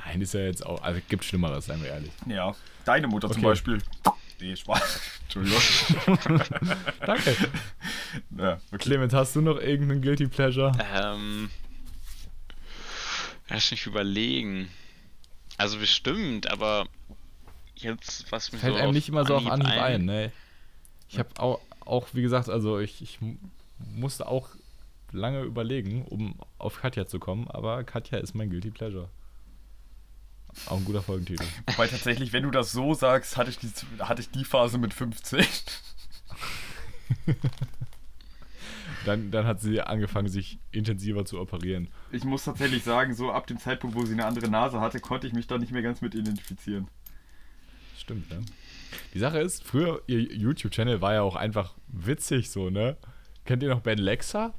Nein, 0.05 0.21
ist 0.21 0.35
ja 0.35 0.41
jetzt 0.41 0.65
auch. 0.67 0.83
Also 0.83 1.01
gibt 1.09 1.25
Schlimmeres, 1.25 1.67
seien 1.67 1.83
wir 1.83 1.91
ehrlich. 1.91 2.11
Ja, 2.27 2.55
deine 2.85 3.07
Mutter 3.07 3.29
zum 3.29 3.39
Okay. 3.39 3.47
Beispiel. 3.47 3.79
Nee, 4.41 4.57
Spaß. 4.57 5.01
Entschuldigung. 5.25 5.61
Danke. 7.05 7.37
Ja, 8.39 8.55
okay. 8.73 8.79
Clemens, 8.79 9.13
hast 9.13 9.37
du 9.37 9.43
noch 9.43 9.59
irgendeinen 9.61 10.01
Guilty 10.01 10.29
Pleasure? 10.29 10.73
Ähm. 10.95 11.51
Lass 13.51 13.71
mich 13.71 13.87
überlegen. 13.87 14.69
Also 15.57 15.79
bestimmt, 15.79 16.51
aber 16.51 16.87
jetzt, 17.77 18.31
was 18.31 18.53
mir 18.53 18.59
Fällt 18.59 18.75
so 18.75 18.79
einem 18.79 18.89
auf 18.89 18.95
nicht 18.95 19.09
immer 19.09 19.27
so 19.27 19.37
auf 19.37 19.47
Anhieb 19.47 19.67
Anhieb 19.69 19.83
ein, 19.83 20.05
ne? 20.05 20.33
Ich 21.09 21.19
habe 21.19 21.29
auch, 21.39 21.61
auch, 21.81 22.09
wie 22.13 22.23
gesagt, 22.23 22.49
also 22.49 22.79
ich, 22.79 23.03
ich 23.03 23.21
mu- 23.21 23.37
musste 23.79 24.27
auch 24.29 24.51
lange 25.13 25.43
überlegen, 25.43 26.05
um 26.05 26.39
auf 26.59 26.81
Katja 26.81 27.07
zu 27.07 27.19
kommen, 27.19 27.49
aber 27.49 27.83
Katja 27.85 28.19
ist 28.19 28.35
mein 28.35 28.51
Guilty 28.51 28.71
Pleasure. 28.71 29.09
Auch 30.67 30.79
ein 30.79 30.85
guter 30.85 31.03
Folgentitel. 31.03 31.45
Weil 31.77 31.89
tatsächlich, 31.89 32.33
wenn 32.33 32.43
du 32.43 32.51
das 32.51 32.73
so 32.73 32.95
sagst, 32.95 33.37
hatte 33.37 33.51
ich 33.51 33.59
die, 33.59 33.71
hatte 34.01 34.21
ich 34.21 34.31
die 34.31 34.45
Phase 34.45 34.79
mit 34.79 34.93
15. 34.93 35.45
Dann, 39.05 39.31
dann 39.31 39.47
hat 39.47 39.61
sie 39.61 39.81
angefangen, 39.81 40.29
sich 40.29 40.59
intensiver 40.71 41.25
zu 41.25 41.41
operieren. 41.41 41.89
Ich 42.11 42.25
muss 42.25 42.45
tatsächlich 42.45 42.83
sagen, 42.83 43.15
so 43.15 43.33
ab 43.33 43.47
dem 43.47 43.59
Zeitpunkt, 43.59 43.97
wo 43.97 44.05
sie 44.05 44.13
eine 44.13 44.27
andere 44.27 44.51
Nase 44.51 44.81
hatte, 44.81 45.01
konnte 45.01 45.27
ich 45.27 45.33
mich 45.33 45.47
da 45.47 45.57
nicht 45.57 45.73
mehr 45.73 45.83
ganz 45.83 46.01
mit 46.01 46.15
identifizieren. 46.15 46.89
Stimmt, 47.97 48.29
ne? 48.31 48.43
Die 49.15 49.19
Sache 49.19 49.39
ist, 49.39 49.65
früher, 49.65 50.03
ihr 50.07 50.21
YouTube-Channel 50.21 51.01
war 51.01 51.15
ja 51.15 51.23
auch 51.23 51.37
einfach 51.37 51.75
witzig 51.89 52.51
so, 52.51 52.71
ne? 52.71 52.97
Kennt 53.45 53.63
ihr 53.63 53.69
noch 53.71 53.81
Ben 53.81 53.99
Lexa? 53.99 54.53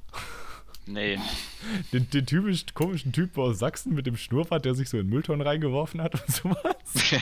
Nee. 0.92 1.20
Den, 1.94 2.10
den 2.10 2.26
typisch 2.26 2.66
komischen 2.74 3.12
Typ 3.12 3.38
aus 3.38 3.60
Sachsen 3.60 3.94
mit 3.94 4.06
dem 4.08 4.18
Schnurrbart, 4.18 4.66
der 4.66 4.74
sich 4.76 4.90
so 4.90 4.98
in 4.98 5.08
Mülltonnen 5.08 5.46
reingeworfen 5.46 6.02
hat 6.02 6.16
und 6.16 6.32
sowas. 6.36 6.76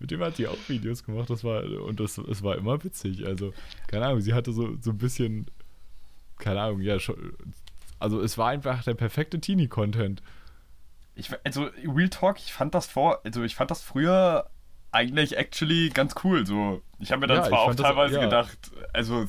Mit 0.00 0.10
dem 0.10 0.20
hat 0.20 0.36
die 0.36 0.46
auch 0.48 0.56
Videos 0.68 1.02
gemacht, 1.04 1.30
das 1.30 1.42
war, 1.44 1.62
und 1.64 1.98
das, 1.98 2.18
es 2.18 2.42
war 2.42 2.56
immer 2.56 2.82
witzig. 2.84 3.24
Also, 3.26 3.54
keine 3.86 4.04
Ahnung, 4.06 4.20
sie 4.20 4.34
hatte 4.34 4.52
so, 4.52 4.76
so 4.82 4.90
ein 4.90 4.98
bisschen, 4.98 5.46
keine 6.38 6.60
Ahnung, 6.60 6.80
ja, 6.82 6.98
schon, 6.98 7.32
also 7.98 8.20
es 8.20 8.36
war 8.36 8.50
einfach 8.50 8.84
der 8.84 8.94
perfekte 8.94 9.40
Teenie-Content. 9.40 10.22
Ich, 11.14 11.30
also, 11.44 11.70
Real 11.86 12.10
Talk, 12.10 12.36
ich 12.38 12.52
fand 12.52 12.74
das 12.74 12.86
vor, 12.86 13.20
also 13.24 13.42
ich 13.44 13.54
fand 13.54 13.70
das 13.70 13.82
früher 13.82 14.50
eigentlich 14.92 15.36
actually 15.38 15.88
ganz 15.88 16.14
cool. 16.24 16.44
So, 16.46 16.82
ich 16.98 17.10
habe 17.12 17.20
mir 17.20 17.26
dann 17.28 17.38
Ja, 17.38 17.44
zwar 17.44 17.60
auch 17.60 17.66
fand 17.68 17.80
das- 17.80 17.86
teilweise 17.86 18.14
ja. 18.16 18.24
gedacht, 18.24 18.58
also 18.92 19.26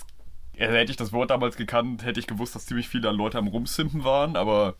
äh, 0.58 0.68
hätte 0.72 0.92
ich 0.92 0.98
das 0.98 1.12
Wort 1.14 1.30
damals 1.30 1.56
gekannt, 1.58 2.04
hätte 2.04 2.20
ich 2.20 2.28
gewusst, 2.28 2.56
dass 2.56 2.66
ziemlich 2.66 2.88
viele 2.90 3.12
Leute 3.12 3.38
am 3.38 3.48
Rumsimpen 3.48 4.04
waren, 4.04 4.36
aber 4.36 4.76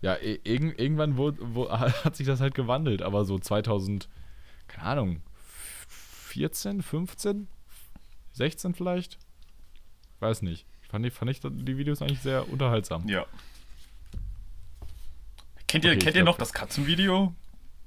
Ja, 0.00 0.14
irg 0.16 0.44
irgendwann 0.78 1.16
wo, 1.16 1.32
wo, 1.38 1.70
hat 2.04 2.16
sich 2.16 2.26
das 2.26 2.40
halt 2.40 2.54
gewandelt, 2.54 3.02
aber 3.02 3.24
so 3.24 3.38
2000, 3.38 4.08
keine 4.68 4.86
Ahnung, 4.86 5.22
14, 5.88 6.82
15, 6.82 7.48
16 8.32 8.74
vielleicht? 8.74 9.18
Weiß 10.20 10.42
nicht. 10.42 10.66
Fand 10.90 11.04
ich, 11.06 11.12
fand 11.12 11.30
ich 11.30 11.40
die 11.42 11.76
Videos 11.76 12.00
eigentlich 12.02 12.20
sehr 12.20 12.48
unterhaltsam. 12.50 13.06
ja. 13.08 13.26
Kennt 15.66 15.84
ihr, 15.84 15.90
Okay, 15.90 15.98
kennt 15.98 16.16
ihr 16.16 16.22
glaub- 16.22 16.34
noch 16.34 16.38
das 16.38 16.52
Katzenvideo? 16.54 17.34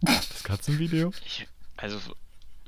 Das 0.02 0.44
Katzenvideo? 0.44 1.12
Ich, 1.26 1.48
also, 1.78 1.98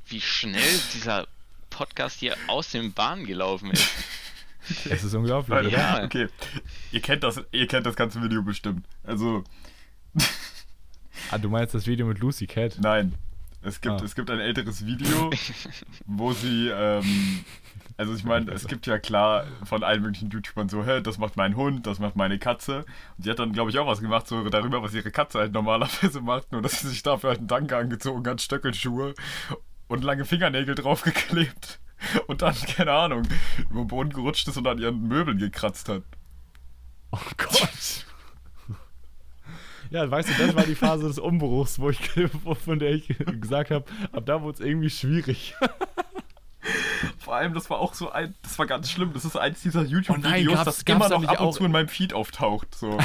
wie 0.06 0.20
schnell 0.20 0.80
dieser 0.92 1.28
Podcast 1.74 2.20
hier 2.20 2.36
aus 2.46 2.70
den 2.70 2.92
Bahnen 2.92 3.24
gelaufen 3.26 3.70
ist. 3.70 3.88
Das 4.88 5.04
ist 5.04 5.12
unglaublich? 5.12 5.70
Ja. 5.72 6.02
Okay, 6.04 6.28
ihr 6.90 7.02
kennt 7.02 7.22
das, 7.22 7.38
ihr 7.52 7.66
kennt 7.66 7.84
das 7.84 7.96
ganze 7.96 8.22
Video 8.22 8.42
bestimmt. 8.42 8.86
Also, 9.02 9.44
Ah, 11.30 11.36
du 11.36 11.50
meinst 11.50 11.74
das 11.74 11.86
Video 11.86 12.06
mit 12.06 12.18
Lucy 12.18 12.46
Cat? 12.46 12.78
nein. 12.80 13.14
Es 13.60 13.80
gibt, 13.80 14.00
Ah. 14.00 14.04
es 14.04 14.14
gibt 14.14 14.30
ein 14.30 14.40
älteres 14.40 14.84
Video, 14.86 15.30
wo 16.06 16.32
sie, 16.34 16.68
ähm, 16.68 17.44
also 17.96 18.14
ich 18.14 18.22
meine, 18.24 18.50
es 18.52 18.66
gibt 18.66 18.86
ja 18.86 18.98
klar 18.98 19.46
von 19.64 19.82
allen 19.82 20.02
möglichen 20.02 20.28
YouTubern 20.30 20.68
so, 20.68 20.84
hä, 20.84 21.00
das 21.00 21.16
macht 21.16 21.36
mein 21.38 21.56
Hund, 21.56 21.86
das 21.86 21.98
macht 21.98 22.14
meine 22.14 22.38
Katze. 22.38 22.84
Und 23.16 23.24
die 23.26 23.30
hat 23.30 23.38
dann, 23.38 23.52
glaube 23.54 23.70
ich, 23.70 23.78
auch 23.78 23.86
was 23.86 24.00
gemacht, 24.02 24.28
so 24.28 24.46
darüber, 24.50 24.82
was 24.82 24.92
ihre 24.92 25.10
Katze 25.10 25.38
halt 25.38 25.52
normalerweise 25.52 26.20
macht, 26.20 26.52
nur 26.52 26.60
dass 26.60 26.80
sie 26.80 26.88
sich 26.88 27.02
dafür 27.02 27.30
halt 27.30 27.38
einen 27.38 27.48
Danke 27.48 27.76
angezogen 27.78 28.26
hat, 28.28 28.42
Stöckelschuhe 28.42 29.14
und 29.94 30.04
lange 30.04 30.24
Fingernägel 30.24 30.74
draufgeklebt. 30.74 31.80
Und 32.26 32.42
dann, 32.42 32.54
keine 32.76 32.92
Ahnung, 32.92 33.22
über 33.70 33.80
den 33.80 33.86
Boden 33.86 34.10
gerutscht 34.10 34.46
ist 34.48 34.58
und 34.58 34.66
an 34.66 34.78
ihren 34.78 35.08
Möbeln 35.08 35.38
gekratzt 35.38 35.88
hat. 35.88 36.02
Oh 37.12 37.18
Gott. 37.38 38.04
Ja, 39.90 40.10
weißt 40.10 40.28
du, 40.28 40.46
das 40.46 40.54
war 40.54 40.64
die 40.64 40.74
Phase 40.74 41.06
des 41.06 41.18
Umbruchs, 41.18 41.78
wo 41.78 41.88
ich, 41.88 41.98
von 42.64 42.78
der 42.78 42.90
ich 42.92 43.08
gesagt 43.40 43.70
habe, 43.70 43.86
ab 44.12 44.24
da 44.26 44.42
wurde 44.42 44.54
es 44.60 44.66
irgendwie 44.66 44.90
schwierig. 44.90 45.54
Vor 47.18 47.36
allem, 47.36 47.54
das 47.54 47.70
war 47.70 47.78
auch 47.78 47.94
so 47.94 48.10
ein, 48.10 48.34
das 48.42 48.58
war 48.58 48.66
ganz 48.66 48.90
schlimm. 48.90 49.12
Das 49.14 49.24
ist 49.24 49.36
eins 49.36 49.62
dieser 49.62 49.82
Oh 49.82 49.84
YouTube-Videos, 49.84 50.54
gab's- 50.56 50.64
das 50.64 50.84
gab's 50.84 51.06
immer 51.06 51.20
noch 51.20 51.28
ab 51.28 51.40
und 51.40 51.52
zu 51.54 51.64
in 51.64 51.72
meinem 51.72 51.88
Feed 51.88 52.12
auftaucht. 52.12 52.74
So. 52.74 52.98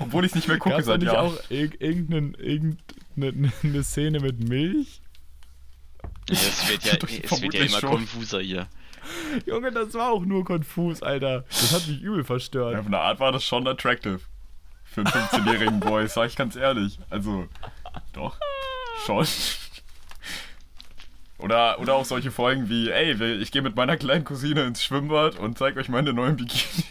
Obwohl 0.00 0.24
ich 0.24 0.32
es 0.32 0.36
nicht 0.36 0.48
mehr 0.48 0.58
gucke 0.58 0.70
Gab 0.70 0.80
es 0.80 0.86
da 0.86 0.92
seit 0.92 1.02
Jahren. 1.02 1.26
auch 1.32 1.50
irg 1.50 1.80
irgendeine, 1.80 2.36
irgendeine 2.36 3.52
eine 3.62 3.82
Szene 3.84 4.20
mit 4.20 4.46
Milch? 4.48 5.00
Es 6.30 6.68
wird 6.68 6.84
ja, 6.84 6.96
Doch, 6.96 7.08
es 7.08 7.14
wird 7.14 7.22
ja 7.22 7.28
vermutlich 7.28 7.70
immer 7.70 7.80
schon. 7.80 7.90
konfuser 7.90 8.40
hier. 8.40 8.66
Junge, 9.44 9.70
das 9.70 9.92
war 9.94 10.12
auch 10.12 10.24
nur 10.24 10.44
konfus, 10.44 11.02
Alter. 11.02 11.44
Das 11.50 11.72
hat 11.72 11.86
mich 11.86 12.00
übel 12.00 12.18
Ja, 12.20 12.24
verstört. 12.24 12.76
auf 12.76 12.86
eine 12.86 12.98
Art 12.98 13.20
war 13.20 13.32
das 13.32 13.44
schon 13.44 13.66
attractive. 13.68 14.20
Für 14.84 15.00
einen 15.02 15.08
15-jährigen 15.08 15.80
Boy, 15.80 16.08
sag 16.08 16.28
ich 16.28 16.36
ganz 16.36 16.56
ehrlich. 16.56 16.98
Also, 17.10 17.46
doch, 18.12 18.36
schon. 19.04 19.26
Oder, 21.38 21.78
oder 21.80 21.94
auch 21.94 22.04
solche 22.06 22.30
Folgen 22.30 22.68
wie, 22.70 22.90
ey, 22.90 23.12
ich 23.42 23.50
gehe 23.52 23.60
mit 23.60 23.76
meiner 23.76 23.96
kleinen 23.98 24.24
Cousine 24.24 24.64
ins 24.64 24.82
Schwimmbad 24.82 25.36
und 25.38 25.58
zeig 25.58 25.76
euch 25.76 25.88
meine 25.90 26.12
neuen 26.14 26.36
Bikinis. 26.36 26.84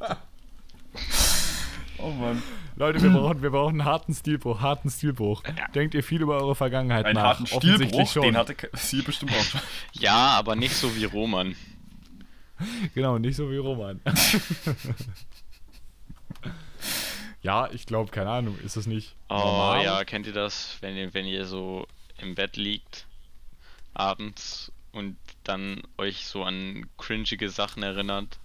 oh 1.98 2.10
Mann. 2.10 2.42
Leute, 2.76 3.02
wir 3.02 3.10
brauchen, 3.10 3.42
wir 3.42 3.50
brauchen 3.50 3.80
einen 3.80 3.84
harten 3.84 4.14
Stilbruch, 4.14 4.60
harten 4.60 4.90
Stilbruch. 4.90 5.42
Denkt 5.74 5.94
ihr 5.94 6.02
viel 6.02 6.22
über 6.22 6.36
eure 6.36 6.54
Vergangenheit 6.54 7.04
Einen 7.04 7.14
nach? 7.16 7.38
harten 7.38 7.42
Offensichtlich 7.44 7.88
Stilbruch, 7.90 8.10
schon. 8.12 8.22
den 8.22 8.36
hatte 8.36 8.56
sie 8.74 9.02
bestimmt 9.02 9.32
auch 9.32 9.42
schon. 9.42 9.60
Ja, 9.92 10.14
aber 10.30 10.56
nicht 10.56 10.74
so 10.74 10.94
wie 10.96 11.04
Roman. 11.04 11.54
Genau, 12.94 13.18
nicht 13.18 13.34
so 13.34 13.50
wie 13.50 13.56
Roman. 13.56 14.00
ja, 17.42 17.68
ich 17.72 17.86
glaube, 17.86 18.12
keine 18.12 18.30
Ahnung, 18.30 18.56
ist 18.64 18.76
das 18.76 18.86
nicht 18.86 19.16
Oh 19.28 19.34
normal? 19.34 19.84
ja, 19.84 20.04
kennt 20.04 20.26
ihr 20.28 20.32
das, 20.32 20.76
wenn 20.80 20.96
ihr, 20.96 21.12
wenn 21.12 21.26
ihr 21.26 21.44
so 21.44 21.86
im 22.18 22.36
Bett 22.36 22.56
liegt 22.56 23.06
abends 23.94 24.70
und 24.92 25.16
dann 25.42 25.82
euch 25.98 26.26
so 26.26 26.44
an 26.44 26.86
cringige 26.98 27.48
Sachen 27.48 27.82
erinnert, 27.82 28.38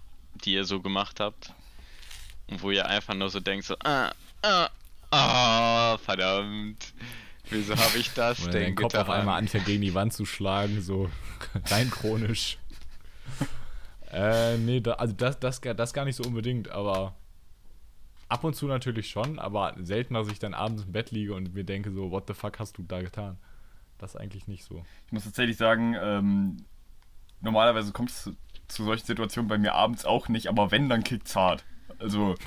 die 0.44 0.54
ihr 0.54 0.64
so 0.64 0.80
gemacht 0.80 1.20
habt 1.20 1.52
und 2.48 2.62
wo 2.62 2.70
ihr 2.70 2.86
einfach 2.86 3.14
nur 3.14 3.30
so 3.30 3.40
denkt 3.40 3.64
so 3.66 3.74
ah 3.84 4.10
ah 4.42 4.68
ah 5.10 5.98
verdammt 5.98 6.92
wieso 7.50 7.74
habe 7.76 7.98
ich 7.98 8.12
das 8.14 8.42
Oder 8.42 8.50
denn 8.52 8.62
dein 8.62 8.74
Kopf 8.76 8.94
auf 8.94 9.08
einmal 9.10 9.38
anfängt 9.38 9.64
gegen 9.66 9.82
die 9.82 9.94
Wand 9.94 10.12
zu 10.12 10.26
schlagen, 10.26 10.82
so 10.82 11.08
rein 11.70 11.90
chronisch. 11.90 12.58
äh, 14.12 14.56
nee, 14.58 14.80
da, 14.80 14.92
also 14.94 15.14
das, 15.14 15.38
das, 15.38 15.60
gar- 15.60 15.74
das 15.74 15.92
gar 15.92 16.04
nicht 16.04 16.16
so 16.16 16.24
unbedingt, 16.24 16.68
aber 16.70 17.14
ab 18.28 18.44
und 18.44 18.54
zu 18.54 18.66
natürlich 18.66 19.08
schon, 19.08 19.38
aber 19.38 19.74
selten, 19.80 20.14
dass 20.14 20.28
ich 20.28 20.38
dann 20.38 20.54
abends 20.54 20.84
im 20.84 20.92
Bett 20.92 21.10
liege 21.10 21.34
und 21.34 21.54
mir 21.54 21.64
denke 21.64 21.90
so, 21.90 22.10
what 22.10 22.24
the 22.26 22.34
fuck 22.34 22.58
hast 22.58 22.76
du 22.78 22.82
da 22.82 23.00
getan? 23.00 23.38
Das 23.98 24.14
eigentlich 24.16 24.46
nicht 24.46 24.64
so. 24.64 24.84
Ich 25.06 25.12
muss 25.12 25.24
tatsächlich 25.24 25.56
sagen, 25.56 25.94
ähm, 26.00 26.64
normalerweise 27.40 27.92
kommt 27.92 28.10
es 28.10 28.24
zu, 28.24 28.36
zu 28.68 28.84
solchen 28.84 29.06
Situationen 29.06 29.48
bei 29.48 29.58
mir 29.58 29.74
abends 29.74 30.04
auch 30.04 30.28
nicht, 30.28 30.48
aber 30.48 30.70
wenn, 30.70 30.88
dann 30.88 31.02
kickt's 31.02 31.34
hart. 31.34 31.64
Also, 31.98 32.34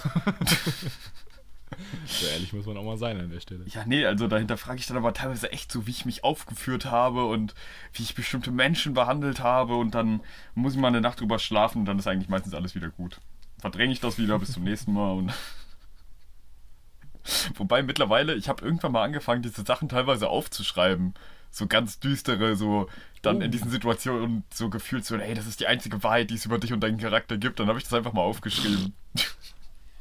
So 2.05 2.27
ehrlich 2.27 2.53
muss 2.53 2.65
man 2.65 2.77
auch 2.77 2.83
mal 2.83 2.97
sein 2.97 3.19
an 3.19 3.29
der 3.29 3.39
Stelle. 3.39 3.65
ja, 3.67 3.85
nee, 3.85 4.05
also 4.05 4.27
dahinter 4.27 4.57
frage 4.57 4.79
ich 4.79 4.87
dann 4.87 4.97
aber 4.97 5.13
teilweise 5.13 5.51
echt 5.51 5.71
so, 5.71 5.87
wie 5.87 5.91
ich 5.91 6.05
mich 6.05 6.23
aufgeführt 6.23 6.85
habe 6.85 7.25
und 7.25 7.55
wie 7.93 8.03
ich 8.03 8.13
bestimmte 8.13 8.51
Menschen 8.51 8.93
behandelt 8.93 9.39
habe 9.39 9.75
und 9.75 9.95
dann 9.95 10.21
muss 10.53 10.73
ich 10.73 10.79
mal 10.79 10.89
eine 10.89 11.01
Nacht 11.01 11.21
drüber 11.21 11.39
schlafen 11.39 11.79
und 11.79 11.85
dann 11.85 11.97
ist 11.97 12.07
eigentlich 12.07 12.29
meistens 12.29 12.53
alles 12.53 12.75
wieder 12.75 12.89
gut. 12.89 13.19
Verdränge 13.59 13.93
ich 13.93 14.01
das 14.01 14.17
wieder 14.17 14.37
bis 14.39 14.51
zum 14.51 14.63
nächsten 14.63 14.93
Mal 14.93 15.11
und. 15.11 15.33
Wobei 17.55 17.83
mittlerweile, 17.83 18.33
ich 18.33 18.49
habe 18.49 18.65
irgendwann 18.65 18.91
mal 18.91 19.03
angefangen, 19.03 19.43
diese 19.43 19.63
Sachen 19.63 19.89
teilweise 19.89 20.27
aufzuschreiben. 20.27 21.13
So 21.51 21.67
ganz 21.67 21.99
düstere, 21.99 22.55
so 22.55 22.87
dann 23.21 23.41
in 23.41 23.51
diesen 23.51 23.69
Situationen 23.69 24.43
so 24.51 24.69
gefühlt 24.69 25.05
so, 25.05 25.15
ey, 25.15 25.33
das 25.33 25.45
ist 25.45 25.59
die 25.59 25.67
einzige 25.67 26.01
Wahrheit, 26.01 26.29
die 26.29 26.35
es 26.35 26.45
über 26.45 26.57
dich 26.57 26.73
und 26.73 26.81
deinen 26.81 26.97
Charakter 26.97 27.37
gibt. 27.37 27.59
Dann 27.59 27.67
habe 27.67 27.77
ich 27.77 27.83
das 27.83 27.93
einfach 27.93 28.13
mal 28.13 28.21
aufgeschrieben. 28.21 28.93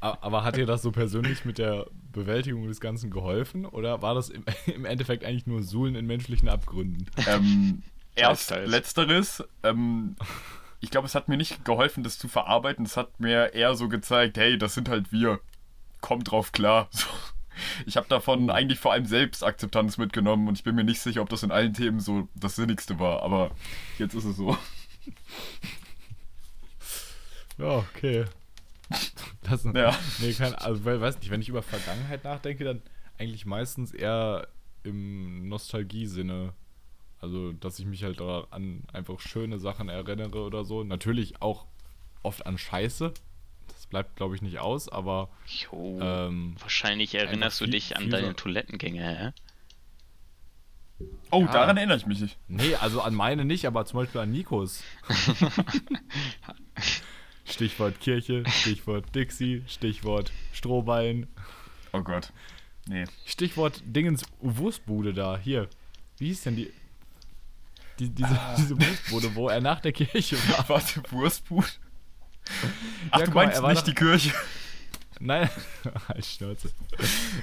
Aber 0.00 0.44
hat 0.44 0.56
dir 0.56 0.64
das 0.64 0.80
so 0.80 0.92
persönlich 0.92 1.44
mit 1.44 1.58
der 1.58 1.86
Bewältigung 2.12 2.66
des 2.66 2.80
Ganzen 2.80 3.10
geholfen? 3.10 3.66
Oder 3.66 4.00
war 4.00 4.14
das 4.14 4.30
im, 4.30 4.44
im 4.66 4.84
Endeffekt 4.84 5.24
eigentlich 5.24 5.46
nur 5.46 5.62
Suhlen 5.62 5.94
in 5.94 6.06
menschlichen 6.06 6.48
Abgründen? 6.48 7.06
Ähm, 7.26 7.82
erst 8.14 8.50
letzteres. 8.50 9.44
Ähm, 9.62 10.16
ich 10.80 10.90
glaube, 10.90 11.06
es 11.06 11.14
hat 11.14 11.28
mir 11.28 11.36
nicht 11.36 11.64
geholfen, 11.64 12.02
das 12.02 12.18
zu 12.18 12.28
verarbeiten. 12.28 12.86
Es 12.86 12.96
hat 12.96 13.20
mir 13.20 13.52
eher 13.52 13.74
so 13.74 13.88
gezeigt, 13.88 14.38
hey, 14.38 14.56
das 14.56 14.74
sind 14.74 14.88
halt 14.88 15.12
wir. 15.12 15.40
Komm 16.00 16.24
drauf 16.24 16.52
klar. 16.52 16.88
So. 16.90 17.06
Ich 17.86 17.96
habe 17.96 18.08
davon 18.08 18.50
eigentlich 18.50 18.78
vor 18.78 18.92
allem 18.92 19.06
Selbstakzeptanz 19.06 19.98
mitgenommen 19.98 20.48
und 20.48 20.58
ich 20.58 20.64
bin 20.64 20.74
mir 20.74 20.84
nicht 20.84 21.00
sicher, 21.00 21.22
ob 21.22 21.28
das 21.28 21.42
in 21.42 21.50
allen 21.50 21.74
Themen 21.74 22.00
so 22.00 22.28
das 22.34 22.56
Sinnigste 22.56 22.98
war. 22.98 23.22
Aber 23.22 23.50
jetzt 23.98 24.14
ist 24.14 24.24
es 24.24 24.36
so. 24.36 24.56
Ja, 27.58 27.76
okay. 27.78 28.24
Das, 29.42 29.64
Ja. 29.64 29.96
Nee, 30.18 30.32
kein, 30.32 30.54
also 30.54 30.84
weil, 30.84 31.00
weiß 31.00 31.18
nicht, 31.18 31.30
wenn 31.30 31.42
ich 31.42 31.48
über 31.48 31.62
Vergangenheit 31.62 32.24
nachdenke, 32.24 32.64
dann 32.64 32.82
eigentlich 33.18 33.46
meistens 33.46 33.92
eher 33.92 34.48
im 34.82 35.48
Nostalgie-Sinne. 35.48 36.54
Also, 37.20 37.52
dass 37.52 37.78
ich 37.78 37.84
mich 37.84 38.02
halt 38.02 38.20
an 38.20 38.84
einfach 38.92 39.20
schöne 39.20 39.58
Sachen 39.58 39.90
erinnere 39.90 40.38
oder 40.38 40.64
so. 40.64 40.84
Natürlich 40.84 41.42
auch 41.42 41.66
oft 42.22 42.46
an 42.46 42.56
Scheiße. 42.56 43.12
Bleibt, 43.90 44.16
glaube 44.16 44.36
ich, 44.36 44.42
nicht 44.42 44.58
aus, 44.60 44.88
aber 44.88 45.28
Jo, 45.46 45.98
ähm, 46.00 46.54
wahrscheinlich 46.60 47.14
erinnerst 47.14 47.60
du 47.60 47.66
dich 47.66 47.96
an 47.96 48.08
deine 48.08 48.28
so- 48.28 48.32
Toilettengänge, 48.34 49.02
hä? 51.00 51.06
Oh, 51.30 51.42
Ja. 51.42 51.52
daran 51.52 51.76
erinnere 51.76 51.96
ich 51.96 52.06
mich 52.06 52.20
nicht. 52.20 52.38
Nee, 52.46 52.74
also 52.76 53.00
an 53.02 53.14
meine 53.14 53.44
nicht, 53.44 53.66
aber 53.66 53.84
zum 53.86 54.00
Beispiel 54.00 54.20
an 54.20 54.30
Nikos. 54.30 54.82
Stichwort 57.44 58.00
Kirche, 58.00 58.44
Stichwort 58.48 59.12
Dixie, 59.14 59.62
Stichwort 59.66 60.30
Strohballen, 60.52 61.26
Oh 61.92 62.02
Gott. 62.02 62.32
Nee. 62.86 63.04
Stichwort 63.26 63.82
Dingens 63.84 64.22
Wurstbude 64.40 65.12
da. 65.12 65.36
Hier, 65.38 65.68
wie 66.18 66.26
hieß 66.28 66.42
denn 66.42 66.56
die, 66.56 66.72
die 67.98 68.08
diese, 68.10 68.38
diese 68.56 68.76
Wurstbude, 68.80 69.34
wo 69.34 69.48
er 69.48 69.60
nach 69.60 69.80
der 69.80 69.92
Kirche 69.92 70.36
war? 70.50 70.68
Warte, 70.68 71.02
Wurstbut? 71.10 71.80
Ach, 73.10 73.18
Ja, 73.20 73.24
du 73.24 73.24
guck 73.26 73.34
mal, 73.34 73.44
meinst 73.46 73.58
er 73.58 73.62
war 73.62 73.70
nicht 73.72 73.86
die 73.86 73.94
Kirche. 73.94 74.32
Nein, 75.22 75.50
halt 76.08 76.24
Schnauze. 76.24 76.70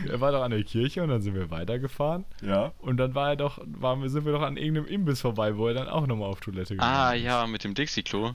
Er 0.09 0.19
war 0.19 0.31
doch 0.31 0.41
an 0.41 0.49
der 0.49 0.63
Kirche 0.63 1.03
und 1.03 1.09
dann 1.09 1.21
sind 1.21 1.35
wir 1.35 1.51
weitergefahren. 1.51 2.25
Ja. 2.41 2.71
Und 2.79 2.97
dann 2.97 3.13
war 3.13 3.29
er 3.29 3.35
doch, 3.35 3.59
waren 3.65 4.01
wir, 4.01 4.09
sind 4.09 4.25
wir 4.25 4.31
doch 4.31 4.41
an 4.41 4.57
irgendeinem 4.57 4.87
Imbiss 4.87 5.21
vorbei, 5.21 5.57
wo 5.57 5.67
er 5.67 5.75
dann 5.75 5.87
auch 5.87 6.07
nochmal 6.07 6.27
auf 6.29 6.39
Toilette 6.39 6.73
gegangen 6.73 6.91
Ah, 6.91 7.13
ist. 7.13 7.23
ja, 7.23 7.45
mit 7.45 7.63
dem 7.63 7.75
Dixie-Klo. 7.75 8.33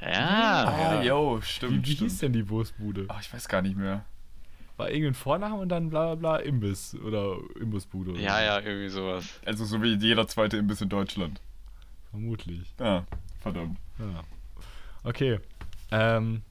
Ja, 0.00 0.64
Ah, 0.64 0.94
ja. 0.94 1.02
yo, 1.02 1.38
Wie, 1.40 1.44
stimmt. 1.44 1.86
wie 1.88 1.92
stimmt. 1.94 2.10
hieß 2.10 2.18
denn 2.20 2.32
die 2.32 2.48
Wurstbude? 2.48 3.06
Ach, 3.08 3.20
ich 3.20 3.32
weiß 3.34 3.48
gar 3.48 3.62
nicht 3.62 3.76
mehr. 3.76 4.04
War 4.76 4.90
irgendein 4.90 5.14
Vorname 5.14 5.56
und 5.56 5.70
dann 5.70 5.90
bla 5.90 6.14
bla 6.14 6.36
bla 6.36 6.36
Imbiss 6.36 6.94
oder 7.04 7.36
Imbissbude. 7.60 8.12
Oder 8.12 8.20
ja, 8.20 8.36
so. 8.38 8.44
ja, 8.44 8.60
irgendwie 8.60 8.88
sowas. 8.90 9.40
Also 9.44 9.64
so 9.64 9.82
wie 9.82 9.96
jeder 9.96 10.28
zweite 10.28 10.56
Imbiss 10.56 10.80
in 10.80 10.88
Deutschland. 10.88 11.40
Vermutlich. 12.10 12.72
Ah, 12.78 13.02
verdammt. 13.40 13.76
Ja. 13.98 14.22
Okay. 15.02 15.40
Ähm, 15.90 16.42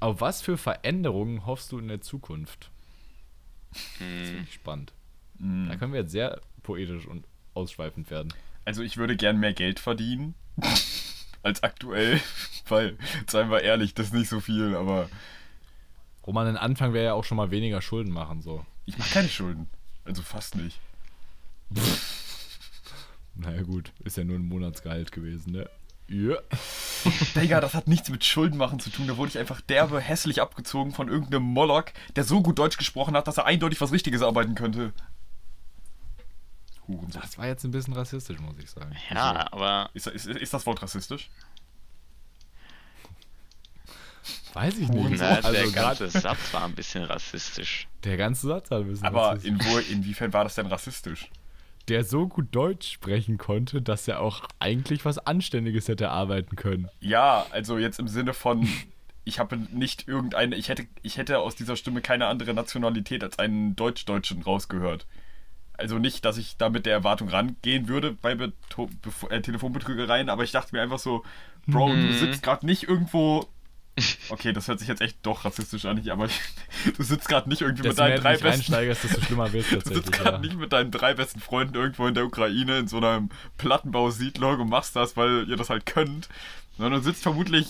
auf 0.00 0.20
was 0.20 0.40
für 0.42 0.56
Veränderungen 0.56 1.44
hoffst 1.46 1.72
du 1.72 1.78
in 1.78 1.88
der 1.88 2.00
Zukunft? 2.00 2.70
Das 3.72 3.80
ist 3.82 3.98
Hm, 4.00 4.32
wirklich 4.36 4.54
spannend. 4.54 4.92
Mm. 5.38 5.68
Da 5.68 5.76
können 5.76 5.92
wir 5.92 6.00
jetzt 6.00 6.12
sehr 6.12 6.40
poetisch 6.62 7.06
und 7.06 7.24
ausschweifend 7.54 8.10
werden. 8.10 8.32
Also 8.64 8.82
ich 8.82 8.96
würde 8.96 9.16
gern 9.16 9.38
mehr 9.38 9.52
Geld 9.52 9.80
verdienen 9.80 10.34
als 11.42 11.62
aktuell, 11.62 12.20
weil, 12.68 12.96
seien 13.28 13.50
wir 13.50 13.62
ehrlich, 13.62 13.94
das 13.94 14.06
ist 14.06 14.14
nicht 14.14 14.28
so 14.28 14.40
viel, 14.40 14.74
aber 14.74 15.08
Roman, 16.26 16.46
ein 16.46 16.56
Anfang 16.56 16.92
wäre 16.92 17.06
ja 17.06 17.14
auch 17.14 17.24
schon 17.24 17.36
mal 17.36 17.50
weniger 17.50 17.80
Schulden 17.82 18.12
machen, 18.12 18.42
so. 18.42 18.64
ich 18.86 18.96
mache 18.98 19.12
keine 19.12 19.28
Schulden. 19.28 19.68
Also 20.04 20.22
fast 20.22 20.54
nicht. 20.56 20.78
Naja, 23.36 23.62
gut, 23.62 23.92
ist 24.04 24.16
ja 24.16 24.24
nur 24.24 24.36
ein 24.36 24.46
Monatsgehalt 24.48 25.12
gewesen, 25.12 25.52
ne? 25.52 25.70
Ja. 26.12 26.36
Digga, 27.36 27.60
das 27.60 27.72
hat 27.74 27.86
nichts 27.86 28.08
mit 28.10 28.24
Schuldenmachen 28.24 28.80
zu 28.80 28.90
tun. 28.90 29.06
Da 29.06 29.16
wurde 29.16 29.30
ich 29.30 29.38
einfach 29.38 29.60
derbe 29.60 30.00
hässlich 30.00 30.42
abgezogen 30.42 30.92
von 30.92 31.08
irgendeinem 31.08 31.44
Moloch, 31.44 31.84
der 32.16 32.24
so 32.24 32.42
gut 32.42 32.58
Deutsch 32.58 32.78
gesprochen 32.78 33.14
hat, 33.16 33.28
dass 33.28 33.38
er 33.38 33.46
eindeutig 33.46 33.80
was 33.80 33.92
Richtiges 33.92 34.20
arbeiten 34.22 34.56
könnte. 34.56 34.92
Hurensohn. 36.88 37.22
Das 37.22 37.38
war 37.38 37.46
jetzt 37.46 37.62
ein 37.64 37.70
bisschen 37.70 37.94
rassistisch, 37.94 38.40
muss 38.40 38.58
ich 38.58 38.68
sagen. 38.68 38.96
Ja, 39.08 39.46
aber 39.52 39.88
Ist, 39.94 40.08
ist, 40.08 40.26
ist 40.26 40.52
das 40.52 40.66
Wort 40.66 40.82
rassistisch? 40.82 41.30
Weiß 44.52 44.78
ich 44.78 44.88
nicht. 44.88 45.10
na, 45.20 45.40
der 45.40 45.44
also 45.44 45.72
ganze 45.72 46.08
grad, 46.08 46.22
Satz 46.22 46.52
war 46.52 46.64
ein 46.64 46.74
bisschen 46.74 47.04
rassistisch. 47.04 47.86
der 48.02 48.16
ganze 48.16 48.48
Satz 48.48 48.68
war 48.70 48.78
ein 48.80 48.88
bisschen 48.88 49.06
Aber 49.06 49.28
rassistisch. 49.30 49.50
in 49.50 49.64
wo, 49.64 49.78
inwiefern 49.78 50.32
war 50.32 50.42
das 50.42 50.56
denn 50.56 50.66
rassistisch? 50.66 51.30
Der 51.90 52.04
so 52.04 52.28
gut 52.28 52.46
Deutsch 52.52 52.92
sprechen 52.92 53.36
konnte, 53.36 53.82
dass 53.82 54.06
er 54.08 54.20
auch 54.20 54.44
eigentlich 54.60 55.04
was 55.04 55.18
Anständiges 55.18 55.88
hätte 55.88 56.08
arbeiten 56.10 56.56
können. 56.56 56.88
Ja, 57.00 57.44
also 57.50 57.78
jetzt 57.78 57.98
im 57.98 58.08
Sinne 58.08 58.32
von, 58.32 58.66
ich 59.24 59.38
habe 59.40 59.56
nicht 59.56 60.06
irgendeine, 60.08 60.54
ich 60.56 60.68
hätte, 60.68 60.86
ich 61.02 61.16
hätte 61.18 61.40
aus 61.40 61.56
dieser 61.56 61.76
Stimme 61.76 62.00
keine 62.00 62.26
andere 62.26 62.54
Nationalität 62.54 63.24
als 63.24 63.38
einen 63.38 63.74
Deutsch-Deutschen 63.76 64.42
rausgehört. 64.42 65.06
Also 65.74 65.98
nicht, 65.98 66.24
dass 66.24 66.36
ich 66.36 66.56
da 66.58 66.68
mit 66.68 66.86
der 66.86 66.92
Erwartung 66.92 67.28
rangehen 67.28 67.88
würde 67.88 68.12
bei 68.12 68.34
Beto 68.34 68.88
Bef- 69.02 69.30
äh, 69.30 69.40
Telefonbetrügereien, 69.40 70.28
aber 70.28 70.44
ich 70.44 70.52
dachte 70.52 70.76
mir 70.76 70.82
einfach 70.82 70.98
so, 70.98 71.24
Bro, 71.66 71.94
du 71.94 72.12
sitzt 72.12 72.42
gerade 72.42 72.66
nicht 72.66 72.84
irgendwo. 72.84 73.48
Okay, 74.30 74.52
das 74.52 74.66
hört 74.68 74.78
sich 74.78 74.88
jetzt 74.88 75.02
echt 75.02 75.18
doch 75.22 75.44
rassistisch 75.44 75.84
an, 75.84 75.98
ich- 75.98 76.10
aber 76.10 76.26
ich, 76.26 76.40
du 76.96 77.02
sitzt 77.02 77.28
gerade 77.28 77.48
nicht 77.48 77.60
irgendwie 77.60 77.82
mit 77.82 77.90
Desto 77.92 78.02
mehr 78.04 78.12
deinen 78.18 78.22
drei 78.22 78.36
besten 78.38 78.72
desto 78.72 79.20
schlimmer 79.22 79.52
wird 79.52 79.70
es 79.72 79.84
Du 79.84 79.94
sitzt 79.94 80.12
gerade 80.12 80.30
Ja. 80.36 80.38
nicht 80.38 80.56
mit 80.56 80.72
deinen 80.72 80.90
drei 80.90 81.12
besten 81.14 81.40
Freunden 81.40 81.74
irgendwo 81.74 82.06
in 82.06 82.14
der 82.14 82.24
Ukraine 82.24 82.78
in 82.78 82.88
so 82.88 82.96
einer 82.98 83.28
Plattenbausiedlung 83.58 84.60
und 84.60 84.68
machst 84.70 84.96
das, 84.96 85.16
weil 85.16 85.48
ihr 85.48 85.56
das 85.56 85.68
halt 85.70 85.84
könnt, 85.86 86.28
sondern 86.78 87.00
du 87.00 87.04
sitzt 87.04 87.22
vermutlich 87.22 87.66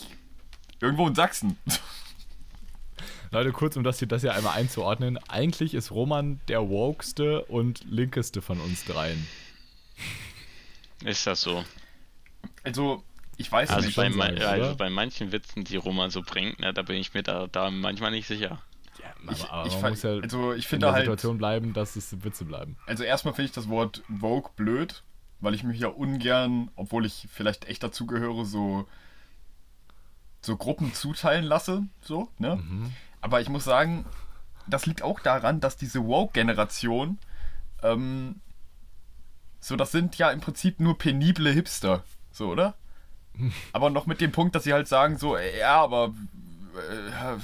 irgendwo 0.80 1.06
in 1.08 1.14
Sachsen. 1.14 1.56
Leute, 3.32 3.52
kurz, 3.52 3.76
um 3.76 3.84
das 3.84 3.98
hier, 4.00 4.08
das 4.08 4.22
hier 4.22 4.34
einmal 4.34 4.56
einzuordnen. 4.56 5.16
Eigentlich 5.28 5.74
ist 5.74 5.90
Roman 5.92 6.40
der 6.48 6.68
wokeste 6.68 7.44
und 7.44 7.84
linkeste 7.88 8.42
von 8.42 8.60
uns 8.60 8.84
dreien. 8.84 9.24
Ist 11.04 11.26
das 11.26 11.40
so? 11.40 11.64
Also, 12.64 13.04
ich 13.40 13.50
weiß 13.50 13.70
Also, 13.70 13.86
nicht. 13.86 13.96
bei, 13.96 14.10
sagen, 14.10 14.38
also 14.42 14.76
bei 14.76 14.90
manchen 14.90 15.32
Witzen, 15.32 15.64
die 15.64 15.76
Roman 15.76 16.10
so 16.10 16.22
bringt, 16.22 16.60
ne, 16.60 16.72
da 16.72 16.82
bin 16.82 16.96
ich 16.96 17.14
mir 17.14 17.22
da, 17.22 17.46
da 17.46 17.70
manchmal 17.70 18.10
nicht 18.10 18.26
sicher. 18.26 18.60
Ja, 18.98 19.32
Ich- 19.32 19.44
aber, 19.44 19.52
aber 19.52 19.66
ich 19.68 19.80
man 19.80 19.90
muss 19.92 20.02
ja 20.02 20.10
also, 20.10 20.52
ich 20.52 20.64
in 20.64 20.68
finde 20.68 20.86
der 20.86 20.92
halt- 20.92 21.04
Situation 21.04 21.38
bleiben, 21.38 21.72
dass 21.72 21.96
es 21.96 22.22
Witze 22.24 22.44
bleiben. 22.44 22.76
Also 22.86 23.02
erstmal 23.04 23.34
finde 23.34 23.46
ich 23.46 23.52
das 23.52 23.68
Wort 23.68 24.02
Vogue 24.08 24.50
blöd, 24.56 25.02
weil 25.40 25.54
ich 25.54 25.62
mich 25.64 25.80
ja 25.80 25.88
ungern, 25.88 26.70
obwohl 26.76 27.06
ich 27.06 27.26
vielleicht 27.32 27.66
echt 27.66 27.82
dazugehöre, 27.82 28.44
so 28.44 28.86
so 30.42 30.56
Gruppen 30.56 30.94
zuteilen 30.94 31.44
lasse, 31.44 31.84
so, 32.00 32.28
ne? 32.38 32.56
Mhm. 32.56 32.92
Aber 33.20 33.40
ich 33.42 33.48
muss 33.50 33.64
sagen, 33.64 34.06
das 34.66 34.86
liegt 34.86 35.02
auch 35.02 35.20
daran, 35.20 35.60
dass 35.60 35.76
diese 35.76 36.04
Woke-Generation 36.06 37.18
ähm, 37.82 38.40
so, 39.60 39.76
das 39.76 39.92
sind 39.92 40.16
ja 40.16 40.30
im 40.30 40.40
Prinzip 40.40 40.80
nur 40.80 40.96
penible 40.96 41.52
Hipster, 41.52 42.04
so, 42.32 42.48
oder? 42.48 42.74
Aber 43.72 43.90
noch 43.90 44.06
mit 44.06 44.20
dem 44.20 44.32
Punkt, 44.32 44.54
dass 44.54 44.64
sie 44.64 44.72
halt 44.72 44.88
sagen, 44.88 45.18
so, 45.18 45.36
äh, 45.36 45.58
ja, 45.58 45.80
aber 45.80 46.14
äh, 46.74 47.36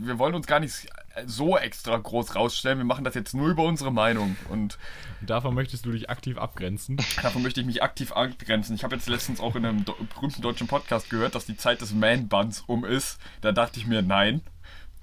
wir 0.00 0.18
wollen 0.18 0.34
uns 0.34 0.46
gar 0.46 0.60
nicht 0.60 0.88
so 1.26 1.58
extra 1.58 1.96
groß 1.96 2.34
rausstellen, 2.34 2.78
wir 2.78 2.84
machen 2.84 3.04
das 3.04 3.14
jetzt 3.14 3.34
nur 3.34 3.48
über 3.48 3.64
unsere 3.64 3.92
Meinung 3.92 4.36
und 4.48 4.78
davon 5.20 5.54
möchtest 5.54 5.84
du 5.84 5.92
dich 5.92 6.08
aktiv 6.08 6.38
abgrenzen. 6.38 6.98
Davon 7.22 7.42
möchte 7.42 7.60
ich 7.60 7.66
mich 7.66 7.82
aktiv 7.82 8.12
abgrenzen. 8.12 8.74
Ich 8.74 8.84
habe 8.84 8.96
jetzt 8.96 9.08
letztens 9.08 9.40
auch 9.40 9.56
in 9.56 9.66
einem 9.66 9.84
do 9.84 9.94
berühmten 10.14 10.42
deutschen 10.42 10.66
Podcast 10.66 11.10
gehört, 11.10 11.34
dass 11.34 11.46
die 11.46 11.56
Zeit 11.56 11.80
des 11.80 11.92
Man-Buns 11.92 12.64
um 12.66 12.84
ist. 12.84 13.18
Da 13.40 13.52
dachte 13.52 13.78
ich 13.80 13.86
mir, 13.86 14.02
nein. 14.02 14.40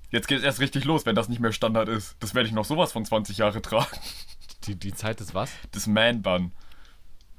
Jetzt 0.09 0.27
geht 0.27 0.39
es 0.39 0.43
erst 0.43 0.61
richtig 0.61 0.85
los, 0.85 1.05
wenn 1.05 1.15
das 1.15 1.27
nicht 1.27 1.41
mehr 1.41 1.51
Standard 1.51 1.89
ist. 1.89 2.15
Das 2.21 2.33
werde 2.33 2.47
ich 2.47 2.55
noch 2.55 2.65
sowas 2.65 2.93
von 2.93 3.03
20 3.05 3.37
Jahre 3.37 3.61
tragen. 3.61 3.97
Die, 4.63 4.75
die 4.75 4.93
Zeit 4.93 5.19
des 5.19 5.33
was? 5.33 5.51
Das 5.71 5.87
Man-Bun. 5.87 6.51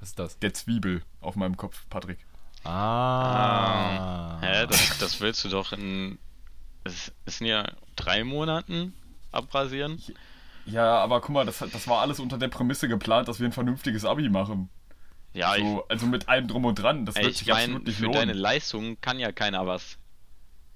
Was 0.00 0.10
ist 0.10 0.18
das? 0.18 0.38
Der 0.38 0.54
Zwiebel 0.54 1.02
auf 1.20 1.36
meinem 1.36 1.56
Kopf, 1.56 1.84
Patrick. 1.90 2.18
Ah. 2.68 4.38
Hä, 4.40 4.66
das, 4.66 4.98
das 4.98 5.20
willst 5.20 5.44
du 5.44 5.48
doch 5.48 5.72
in. 5.72 6.18
Es, 6.84 7.12
es 7.24 7.38
sind 7.38 7.46
ja 7.46 7.64
drei 7.96 8.24
Monaten 8.24 8.94
abrasieren. 9.32 10.00
Ja, 10.66 10.98
aber 10.98 11.20
guck 11.20 11.30
mal, 11.30 11.46
das, 11.46 11.58
das 11.58 11.88
war 11.88 12.00
alles 12.02 12.20
unter 12.20 12.36
der 12.38 12.48
Prämisse 12.48 12.88
geplant, 12.88 13.26
dass 13.28 13.40
wir 13.40 13.46
ein 13.48 13.52
vernünftiges 13.52 14.04
Abi 14.04 14.28
machen. 14.28 14.68
Ja, 15.32 15.54
So, 15.56 15.84
also 15.88 16.06
mit 16.06 16.28
allem 16.28 16.48
drum 16.48 16.64
und 16.66 16.74
dran. 16.74 17.06
Das 17.06 17.16
ich, 17.16 17.22
wird 17.22 17.32
ich 17.32 17.38
sich 17.38 17.48
meine, 17.48 17.62
absolut 17.62 17.86
nicht 17.86 17.96
für 17.96 18.04
lohnen. 18.04 18.18
deine 18.18 18.32
Leistung 18.34 19.00
kann 19.00 19.18
ja 19.18 19.32
keiner 19.32 19.66
was. 19.66 19.98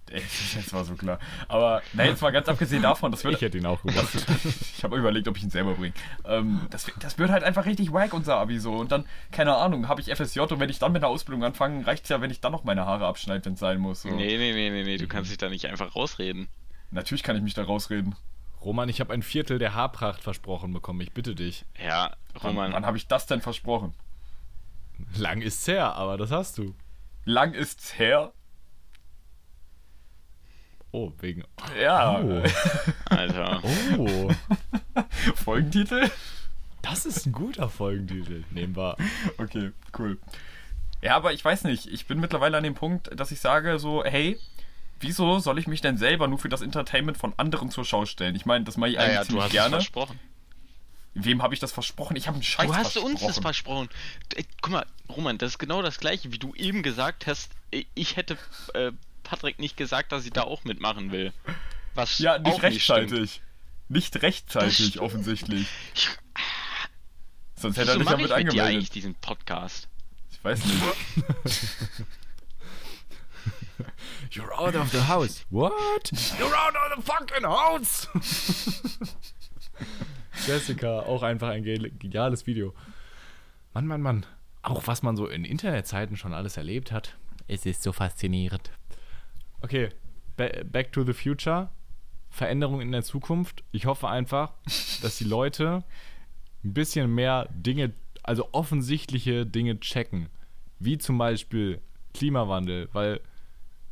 Das 0.07 0.73
war 0.75 0.85
so 0.85 0.95
klar. 0.95 1.19
Aber, 1.49 1.81
nein, 1.93 2.09
jetzt 2.09 2.21
mal 2.21 2.31
ganz 2.31 2.49
abgesehen 2.49 2.83
davon, 2.83 3.11
das 3.11 3.25
wird 3.25 3.35
Ich 3.37 3.41
hätte 3.41 3.59
ihn 3.59 3.67
auch 3.67 3.83
gemacht. 3.83 4.09
Ich 4.77 4.85
habe 4.85 4.99
überlegt, 4.99 5.29
ob 5.29 5.37
ich 5.37 5.45
ihn 5.45 5.51
selber 5.51 5.75
bringe. 5.75 5.95
Ähm, 6.25 6.67
das, 6.71 6.91
das 6.99 7.19
wird 7.19 7.31
halt 7.31 7.45
einfach 7.45 7.67
richtig 7.67 7.93
wack, 7.93 8.13
unser 8.13 8.37
Abi 8.37 8.59
so. 8.59 8.75
Und 8.75 8.91
dann, 8.91 9.07
keine 9.31 9.55
Ahnung, 9.55 9.89
habe 9.89 10.01
ich 10.01 10.13
FSJ 10.13 10.41
und 10.41 10.59
wenn 10.59 10.69
ich 10.69 10.81
dann 10.81 10.93
mit 10.93 11.03
der 11.03 11.09
Ausbildung 11.09 11.45
anfange, 11.45 11.87
reicht 11.87 12.03
es 12.05 12.09
ja, 12.09 12.21
wenn 12.21 12.31
ich 12.31 12.41
dann 12.41 12.51
noch 12.51 12.65
meine 12.65 12.85
Haare 12.85 13.07
abschneide, 13.07 13.45
wenn 13.45 13.55
es 13.55 13.61
sein 13.61 13.79
muss. 13.79 14.03
So. 14.03 14.09
Nee, 14.09 14.37
nee, 14.37 14.53
nee, 14.53 14.71
nee, 14.71 14.83
nee, 14.83 14.97
du 14.97 15.07
kannst 15.07 15.31
dich 15.31 15.39
da 15.39 15.49
nicht 15.49 15.67
einfach 15.67 15.95
rausreden. 15.95 16.49
Natürlich 16.91 17.23
kann 17.23 17.37
ich 17.37 17.43
mich 17.43 17.55
da 17.55 17.63
rausreden. 17.63 18.17
Roman, 18.61 18.89
ich 18.89 19.01
habe 19.01 19.13
ein 19.13 19.23
Viertel 19.23 19.59
der 19.59 19.75
Haarpracht 19.75 20.23
versprochen 20.23 20.73
bekommen. 20.73 21.01
Ich 21.01 21.13
bitte 21.13 21.35
dich. 21.35 21.65
Ja, 21.83 22.17
Wann, 22.35 22.51
Roman, 22.57 22.73
wann 22.73 22.87
habe 22.87 22.97
ich 22.97 23.07
das 23.07 23.27
denn 23.27 23.41
versprochen? 23.41 23.95
Lang 25.17 25.43
ist's 25.43 25.67
her, 25.67 25.95
aber 25.95 26.17
das 26.17 26.31
hast 26.31 26.59
du. 26.59 26.75
Lang 27.25 27.55
ist's 27.55 27.99
her? 27.99 28.33
Oh, 30.93 31.11
wegen. 31.21 31.45
Ja. 31.81 32.21
Oh. 32.21 32.43
Alter. 33.09 33.63
Oh. 33.99 34.31
Folgentitel? 35.35 36.11
Das 36.83 37.07
ist 37.07 37.27
ein 37.27 37.33
guter 37.33 37.69
Folgentitel. 37.69 38.45
Nehmen 38.51 38.77
wir. 38.77 38.97
Okay, 39.39 39.73
cool. 39.99 40.19
Ja, 41.01 41.17
aber 41.17 41.33
ich 41.33 41.45
weiß 41.45 41.65
nicht. 41.65 41.87
Ich 41.87 42.07
bin 42.07 42.21
mittlerweile 42.21 42.57
an 42.57 42.63
dem 42.65 42.75
Punkt, 42.75 43.11
dass 43.19 43.31
ich 43.31 43.41
sage 43.41 43.79
so, 43.79 44.05
hey, 44.05 44.39
wieso 45.01 45.39
soll 45.39 45.59
ich 45.59 45.67
mich 45.67 45.81
denn 45.81 45.97
selber 45.97 46.29
nur 46.29 46.39
für 46.39 46.49
das 46.49 46.61
Entertainment 46.61 47.17
von 47.17 47.33
anderen 47.37 47.71
zur 47.71 47.85
Schau 47.85 48.05
stellen? 48.05 48.35
Ich 48.37 48.47
meine, 48.47 48.65
das 48.65 48.77
mache 48.77 48.91
ich 48.91 48.97
Ja, 48.97 49.01
eigentlich 49.03 49.15
ja, 49.15 49.21
du 49.23 49.27
ziemlich 49.29 49.43
hast 49.45 49.49
es 49.51 49.53
gerne. 49.55 49.71
versprochen. 49.77 50.21
Wem 51.15 51.43
habe 51.43 51.55
ich 51.55 51.61
das 51.61 51.73
versprochen? 51.73 52.17
Ich 52.17 52.27
habe 52.27 52.37
einen 52.37 52.43
Scheiß 52.43 52.67
Du 52.67 52.75
hast 52.75 52.93
versprochen. 52.93 53.13
uns 53.13 53.21
das 53.27 53.39
versprochen. 53.39 53.89
D- 54.35 54.45
Guck 54.63 54.73
mal, 54.73 54.87
Roman, 55.11 55.37
das 55.39 55.51
ist 55.53 55.59
genau 55.59 55.83
das 55.83 55.99
gleiche, 56.01 56.33
wie 56.33 56.39
du 56.39 56.55
eben 56.55 56.83
gesagt 56.83 57.27
hast. 57.27 57.51
i- 57.75 57.87
Ich 57.95 58.17
hätte 58.17 58.39
äh, 58.75 58.93
Patrick 59.23 59.59
nicht 59.59 59.77
gesagt, 59.77 60.13
dass 60.13 60.25
ich 60.27 60.33
da 60.33 60.43
auch 60.43 60.65
mitmachen 60.65 61.11
will. 61.13 61.33
Was 61.95 62.19
Ja, 62.19 62.39
nicht 62.39 62.53
nicht 62.53 62.63
rechtzeitig. 62.63 63.43
Nicht, 63.89 64.23
rechtzeitig, 64.23 65.01
offensichtlich. 65.01 65.67
Ich, 65.95 66.09
Sonst 67.57 67.77
hätte 67.77 67.91
er 67.93 68.01
wieso 68.01 68.01
dich 68.01 68.09
ja 68.09 68.17
mache 68.17 68.23
mit 68.23 68.31
ich 68.31 68.45
mit 68.47 68.55
dir 68.55 68.65
eigentlich 68.65 68.67
angemeldet. 68.67 68.95
diesen 68.95 69.15
Podcast? 69.17 69.89
Ich 70.31 70.43
weiß 70.43 70.65
nicht. 70.65 70.83
You're 74.31 74.53
out 74.57 74.75
of 74.77 74.91
the 74.93 75.01
house. 75.09 75.45
What? 75.51 75.73
You're 76.39 76.55
out 76.55 76.75
of 76.77 76.97
the 76.97 77.03
fucking 77.03 77.45
house. 77.45 78.09
Jessica, 80.47 81.01
auch 81.01 81.23
einfach 81.23 81.49
ein 81.49 81.63
ge- 81.65 81.91
geniales 81.99 82.47
Video. 82.47 82.75
Mann, 83.75 83.87
Mann, 83.87 84.01
Mann. 84.01 84.27
Auch 84.63 84.87
was 84.87 85.03
man 85.03 85.17
so 85.17 85.27
in 85.27 85.45
Internetzeiten 85.45 86.17
schon 86.17 86.33
alles 86.33 86.57
erlebt 86.57 86.93
hat. 86.93 87.17
Es 87.49 87.67
ist 87.67 87.83
so 87.83 87.93
faszinierend. 87.93 88.71
Okay, 89.63 89.91
ba 90.37 90.49
Back 90.65 90.93
to 90.93 91.05
the 91.05 91.13
Future. 91.13 91.71
Veränderung 92.31 92.81
in 92.81 92.93
der 92.93 93.03
Zukunft. 93.03 93.63
Ich 93.73 93.87
hoffe 93.87 94.09
einfach, 94.09 94.55
dass 95.03 95.19
die 95.19 95.25
Leute 95.25 95.85
ein 96.65 96.73
bisschen 96.73 97.15
mehr 97.15 97.49
Dinge, 97.53 97.93
also 98.23 98.49
offensichtliche 98.53 99.45
Dinge 99.47 99.79
checken. 99.81 100.29
Wie 100.79 100.99
zum 100.99 101.19
Beispiel 101.19 101.81
Klimawandel, 102.15 102.89
weil 102.93 103.21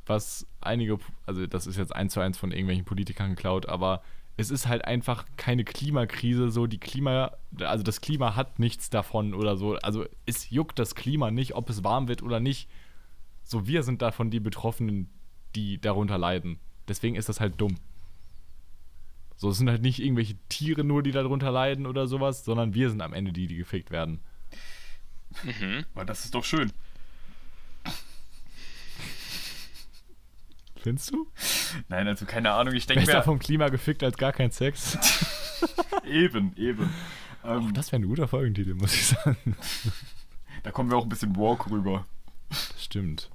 was 0.07 0.47
einige, 0.61 0.99
also 1.27 1.47
das 1.47 1.67
ist 1.67 1.77
jetzt 1.77 1.95
eins 1.95 2.15
zu 2.15 2.21
eins 2.21 2.39
von 2.39 2.51
irgendwelchen 2.51 2.85
Politikern 2.85 3.31
geklaut, 3.31 3.67
aber 3.67 4.03
es 4.37 4.51
ist 4.51 4.67
halt 4.67 4.85
einfach 4.87 5.27
keine 5.37 5.65
Klimakrise, 5.65 6.51
so 6.51 6.67
die 6.67 6.79
Klima, 6.79 7.33
also 7.61 7.85
das 7.85 8.01
Klima 8.01 8.37
hat 8.37 8.59
nichts 8.59 8.91
davon 8.91 9.35
oder 9.35 9.57
so, 9.57 9.77
also 9.77 10.07
es 10.27 10.51
juckt 10.51 10.79
das 10.79 10.95
Klima 10.95 11.31
nicht, 11.31 11.55
ob 11.55 11.69
es 11.69 11.85
warm 11.85 12.09
wird 12.09 12.23
oder 12.23 12.41
nicht. 12.41 12.69
So, 13.45 13.67
wir 13.67 13.83
sind 13.83 14.01
davon 14.03 14.31
die 14.31 14.41
Betroffenen, 14.41 15.11
die 15.55 15.81
darunter 15.81 16.19
leiden. 16.19 16.59
Deswegen 16.89 17.17
ist 17.17 17.29
das 17.29 17.41
halt 17.41 17.61
dumm. 17.61 17.77
So, 19.37 19.51
es 19.51 19.59
sind 19.59 19.71
halt 19.71 19.83
nicht 19.83 20.01
irgendwelche 20.01 20.37
Tiere 20.49 20.85
nur, 20.85 21.03
die 21.03 21.13
darunter 21.13 21.51
leiden 21.51 21.87
oder 21.87 22.07
sowas, 22.07 22.45
sondern 22.45 22.75
wir 22.75 22.91
sind 22.91 23.01
am 23.01 23.15
Ende 23.15 23.33
die, 23.33 23.47
die 23.47 23.57
gefickt 23.57 23.91
werden. 23.91 24.21
Mhm. 25.45 25.85
Aber 25.95 26.05
das 26.05 26.25
ist 26.25 26.35
doch 26.35 26.45
schön. 26.45 26.73
Findest 30.77 31.13
du? 31.13 31.27
Nein, 31.89 32.09
also 32.09 32.25
keine 32.25 32.53
Ahnung. 32.53 32.75
Ich 32.75 32.87
denke 32.87 33.05
Besser 33.05 33.23
vom 33.23 33.39
Klima 33.39 33.69
gefickt 33.69 34.03
als 34.03 34.17
gar 34.17 34.33
kein 34.33 34.51
Sex. 34.51 34.99
Eben, 36.07 36.55
eben. 36.57 36.89
Ähm, 37.45 37.75
Das 37.75 37.93
wäre 37.93 38.01
ein 38.03 38.09
guter 38.09 38.27
Folgentitel, 38.27 38.75
muss 38.75 38.95
ich 38.95 39.09
sagen. 39.09 39.57
da 40.63 40.71
kommen 40.71 40.91
wir 40.91 40.97
auch 40.97 41.03
ein 41.05 41.09
bisschen 41.11 41.37
Walk 41.37 41.71
rüber. 41.71 42.07
Das 42.49 42.83
stimmt. 42.83 43.31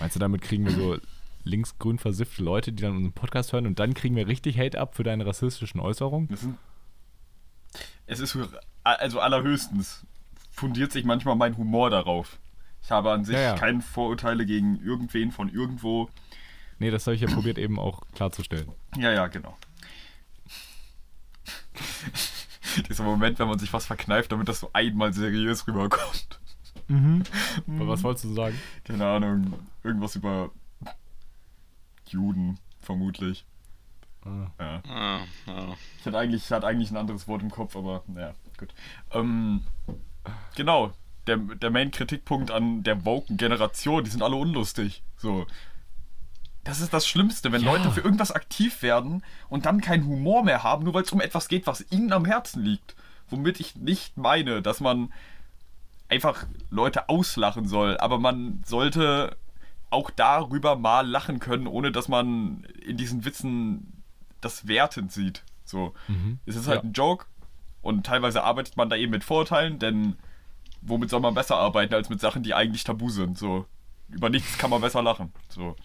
Meinst 0.00 0.16
du, 0.16 0.20
damit 0.20 0.42
kriegen 0.42 0.64
wir 0.64 0.72
so 0.72 0.98
linksgrün 1.44 1.98
versiffte 1.98 2.42
Leute, 2.42 2.72
die 2.72 2.82
dann 2.82 2.96
unseren 2.96 3.12
Podcast 3.12 3.52
hören 3.52 3.66
und 3.66 3.78
dann 3.78 3.94
kriegen 3.94 4.16
wir 4.16 4.26
richtig 4.26 4.58
Hate 4.58 4.80
ab 4.80 4.94
für 4.94 5.02
deine 5.02 5.26
rassistischen 5.26 5.80
Äußerungen? 5.80 6.28
Es 8.06 8.20
ist 8.20 8.36
also 8.82 9.20
allerhöchstens 9.20 10.04
fundiert 10.50 10.92
sich 10.92 11.04
manchmal 11.04 11.36
mein 11.36 11.56
Humor 11.56 11.90
darauf. 11.90 12.38
Ich 12.82 12.90
habe 12.90 13.12
an 13.12 13.24
sich 13.24 13.34
Ja, 13.34 13.40
ja. 13.42 13.54
keine 13.56 13.80
Vorurteile 13.82 14.46
gegen 14.46 14.80
irgendwen 14.84 15.30
von 15.32 15.48
irgendwo. 15.48 16.08
Nee, 16.78 16.90
das 16.90 17.06
habe 17.06 17.14
ich 17.14 17.20
ja 17.20 17.28
probiert 17.28 17.58
eben 17.58 17.78
auch 17.78 18.02
klarzustellen. 18.14 18.70
Ja, 18.96 19.12
ja, 19.12 19.26
genau. 19.26 19.56
Dieser 22.88 23.04
Moment, 23.04 23.38
wenn 23.38 23.48
man 23.48 23.58
sich 23.58 23.72
was 23.72 23.86
verkneift, 23.86 24.32
damit 24.32 24.48
das 24.48 24.60
so 24.60 24.70
einmal 24.72 25.12
seriös 25.12 25.66
rüberkommt. 25.66 26.40
Aber 26.88 27.88
was 27.88 28.02
wolltest 28.02 28.24
du 28.24 28.34
sagen? 28.34 28.58
Keine 28.84 29.06
Ahnung, 29.06 29.54
irgendwas 29.84 30.16
über 30.16 30.50
Juden, 32.12 32.58
vermutlich. 32.80 33.44
Ah. 34.24 34.50
Ja. 34.58 34.82
Ah, 34.88 35.20
ah. 35.46 35.74
Ich 35.98 36.06
hatte 36.06 36.18
eigentlich, 36.18 36.44
ich 36.44 36.50
hatte 36.50 36.66
eigentlich 36.66 36.90
ein 36.90 36.96
anderes 36.96 37.26
Wort 37.26 37.42
im 37.42 37.50
Kopf, 37.50 37.76
aber 37.76 38.02
naja, 38.06 38.34
gut. 38.58 38.74
Ähm, 39.12 39.62
genau, 40.56 40.92
der, 41.26 41.36
der 41.38 41.70
Main-Kritikpunkt 41.70 42.50
an 42.50 42.82
der 42.82 43.04
woken 43.04 43.36
Generation, 43.36 44.04
die 44.04 44.10
sind 44.10 44.22
alle 44.22 44.36
unlustig. 44.36 45.02
So. 45.16 45.46
Das 46.64 46.80
ist 46.80 46.92
das 46.92 47.08
Schlimmste, 47.08 47.52
wenn 47.52 47.62
Ja. 47.62 47.72
Leute 47.72 47.90
für 47.90 48.00
irgendwas 48.02 48.32
aktiv 48.32 48.82
werden 48.82 49.22
und 49.48 49.64
dann 49.64 49.80
keinen 49.80 50.06
Humor 50.06 50.44
mehr 50.44 50.62
haben, 50.62 50.84
nur 50.84 50.92
weil 50.92 51.04
es 51.04 51.12
um 51.12 51.20
etwas 51.20 51.48
geht, 51.48 51.66
was 51.66 51.90
ihnen 51.90 52.12
am 52.12 52.26
Herzen 52.26 52.62
liegt. 52.62 52.94
Womit 53.30 53.60
ich 53.60 53.76
nicht 53.76 54.18
meine, 54.18 54.60
dass 54.60 54.80
man 54.80 55.12
einfach 56.08 56.46
Leute 56.68 57.08
auslachen 57.08 57.66
soll, 57.66 57.96
aber 57.98 58.18
man 58.18 58.62
sollte 58.66 59.36
auch 59.90 60.10
darüber 60.10 60.76
mal 60.76 61.06
lachen 61.08 61.38
können, 61.40 61.66
ohne 61.66 61.90
dass 61.92 62.08
man 62.08 62.64
in 62.84 62.96
diesen 62.96 63.24
Witzen 63.24 64.02
das 64.40 64.66
wertend 64.68 65.12
sieht. 65.12 65.42
So. 65.64 65.94
Es 66.46 66.56
ist 66.56 66.66
halt 66.68 66.82
Ja. 66.84 66.88
ein 66.88 66.92
Joke 66.92 67.26
und 67.82 68.06
teilweise 68.06 68.42
arbeitet 68.42 68.76
man 68.76 68.88
da 68.88 68.96
eben 68.96 69.10
mit 69.12 69.24
Vorurteilen, 69.24 69.78
denn 69.78 70.16
womit 70.80 71.10
soll 71.10 71.20
man 71.20 71.34
besser 71.34 71.56
arbeiten 71.56 71.94
als 71.94 72.08
mit 72.08 72.20
Sachen, 72.20 72.42
die 72.42 72.54
eigentlich 72.54 72.84
tabu 72.84 73.10
sind? 73.10 73.36
So. 73.38 73.66
Über 74.08 74.30
nichts 74.30 74.58
kann 74.58 74.70
man 74.70 74.80
besser 74.80 75.02
lachen. 75.02 75.32
So. 75.48 75.76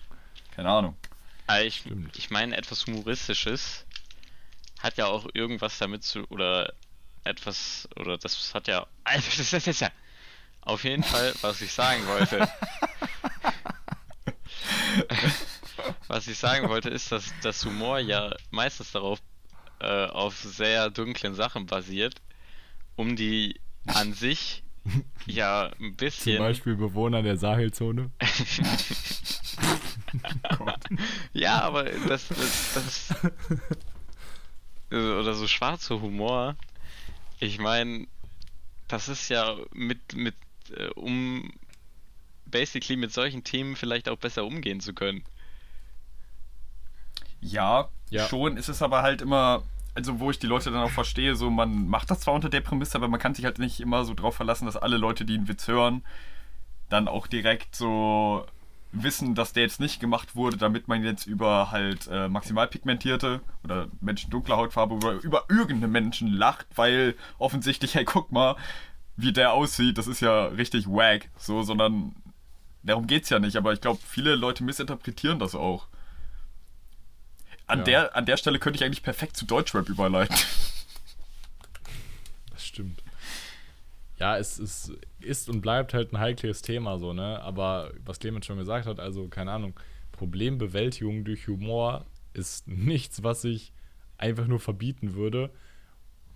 Keine 0.55 0.69
Ahnung. 0.69 0.95
Aber 1.47 1.63
ich, 1.63 1.83
ich 2.15 2.29
meine, 2.31 2.55
etwas 2.57 2.87
Humoristisches 2.87 3.85
hat 4.79 4.97
ja 4.97 5.05
auch 5.07 5.27
irgendwas 5.33 5.77
damit 5.77 6.03
zu, 6.03 6.25
oder 6.29 6.73
etwas, 7.23 7.87
oder 7.95 8.17
das 8.17 8.53
hat 8.53 8.67
ja, 8.67 8.85
also 9.03 9.27
das 9.37 9.67
ist 9.67 9.81
ja, 9.81 9.89
auf 10.61 10.83
jeden 10.83 11.03
Fall, 11.03 11.33
was 11.41 11.61
ich 11.61 11.71
sagen 11.73 12.05
wollte. 12.07 12.47
was 16.07 16.27
ich 16.27 16.37
sagen 16.37 16.69
wollte, 16.69 16.89
ist, 16.89 17.11
dass 17.11 17.33
das 17.41 17.63
Humor 17.65 17.99
ja 17.99 18.35
meistens 18.51 18.91
darauf, 18.91 19.19
äh, 19.79 20.05
auf 20.07 20.35
sehr 20.37 20.89
dunklen 20.89 21.35
Sachen 21.35 21.65
basiert, 21.65 22.15
um 22.95 23.15
die 23.15 23.59
an 23.85 24.13
sich 24.13 24.63
ja 25.25 25.67
ein 25.67 25.77
Zum 25.77 25.95
bisschen 25.95 26.37
Beispiel 26.39 26.75
Bewohner 26.75 27.21
der 27.23 27.37
Sahelzone. 27.37 28.11
Ja, 31.33 31.61
aber 31.61 31.83
das, 31.83 32.29
das, 32.29 32.73
das 32.73 33.13
oder 34.91 35.33
so 35.33 35.47
schwarzer 35.47 36.01
Humor. 36.01 36.55
Ich 37.39 37.59
meine, 37.59 38.07
das 38.87 39.09
ist 39.09 39.27
ja 39.29 39.57
mit 39.73 40.15
mit 40.15 40.35
äh, 40.69 40.87
um 40.95 41.51
basically 42.45 42.95
mit 42.97 43.11
solchen 43.11 43.43
Themen 43.43 43.75
vielleicht 43.75 44.09
auch 44.09 44.17
besser 44.17 44.45
umgehen 44.45 44.79
zu 44.79 44.93
können. 44.93 45.23
Ja, 47.41 47.89
Ja. 48.09 48.27
schon. 48.27 48.57
Es 48.57 48.69
ist 48.69 48.81
aber 48.81 49.01
halt 49.01 49.21
immer, 49.21 49.63
also 49.93 50.19
wo 50.19 50.31
ich 50.31 50.39
die 50.39 50.47
Leute 50.47 50.71
dann 50.71 50.81
auch 50.81 50.91
verstehe, 50.91 51.35
so 51.35 51.49
man 51.49 51.87
macht 51.87 52.09
das 52.11 52.21
zwar 52.21 52.33
unter 52.33 52.49
der 52.49 52.61
Prämisse, 52.61 52.95
aber 52.97 53.07
man 53.07 53.19
kann 53.19 53.33
sich 53.35 53.45
halt 53.45 53.59
nicht 53.59 53.79
immer 53.79 54.05
so 54.05 54.13
drauf 54.13 54.35
verlassen, 54.35 54.65
dass 54.65 54.77
alle 54.77 54.97
Leute, 54.97 55.25
die 55.25 55.35
einen 55.35 55.47
Witz 55.47 55.67
hören, 55.67 56.03
dann 56.89 57.07
auch 57.07 57.27
direkt 57.27 57.75
so 57.75 58.45
wissen, 58.91 59.35
dass 59.35 59.51
der 59.51 59.63
jetzt 59.63 59.79
nicht 59.81 59.99
gemacht 59.99 60.35
wurde, 60.35 60.55
damit 60.57 60.87
man 60.87 61.03
jetzt 61.03 61.27
über 61.27 61.71
halt 61.71 62.07
äh, 62.07 62.29
maximal 62.29 62.67
pigmentierte 62.67 63.41
oder 63.63 63.87
Menschen 63.99 64.29
dunkler 64.31 64.55
Hautfarbe 64.57 64.95
über, 64.95 65.13
über 65.21 65.45
irgendeinen 65.49 65.91
Menschen 65.91 66.29
lacht, 66.29 66.67
weil 66.75 67.15
offensichtlich, 67.37 67.95
hey, 67.95 68.05
guck 68.05 68.31
mal, 68.31 68.55
wie 69.17 69.33
der 69.33 69.51
aussieht, 69.53 69.97
das 69.97 70.07
ist 70.07 70.21
ja 70.21 70.45
richtig 70.45 70.87
wack, 70.87 71.29
so, 71.37 71.61
sondern 71.63 72.15
darum 72.85 73.07
geht's 73.07 73.29
ja 73.29 73.39
nicht, 73.39 73.55
aber 73.57 73.73
ich 73.73 73.81
glaube, 73.81 73.99
viele 74.05 74.35
Leute 74.35 74.63
missinterpretieren 74.63 75.39
das 75.39 75.55
auch. 75.55 75.87
An, 77.67 77.79
Ja. 77.79 77.83
der, 77.85 78.15
an 78.15 78.25
der 78.25 78.37
Stelle 78.37 78.59
könnte 78.59 78.77
ich 78.77 78.83
eigentlich 78.83 79.03
perfekt 79.03 79.35
zu 79.37 79.45
Deutschrap 79.45 79.89
überleiten. 79.89 80.35
Das 82.51 82.65
stimmt. 82.65 83.01
Ja, 84.17 84.37
es, 84.37 84.59
es 84.59 84.93
ist 85.19 85.49
und 85.49 85.61
bleibt 85.61 85.93
halt 85.93 86.13
ein 86.13 86.19
heikles 86.19 86.61
Thema 86.61 86.99
so, 86.99 87.11
ne? 87.11 87.41
Aber 87.41 87.91
was 88.05 88.19
Clemens 88.19 88.45
schon 88.45 88.57
gesagt 88.57 88.85
hat, 88.85 88.99
also 88.99 89.27
keine 89.27 89.51
Ahnung, 89.51 89.77
Problembewältigung 90.13 91.25
durch 91.25 91.47
Humor 91.47 92.05
ist 92.33 92.67
nichts, 92.67 93.23
was 93.23 93.43
ich 93.43 93.73
einfach 94.17 94.47
nur 94.47 94.59
verbieten 94.61 95.15
würde, 95.15 95.49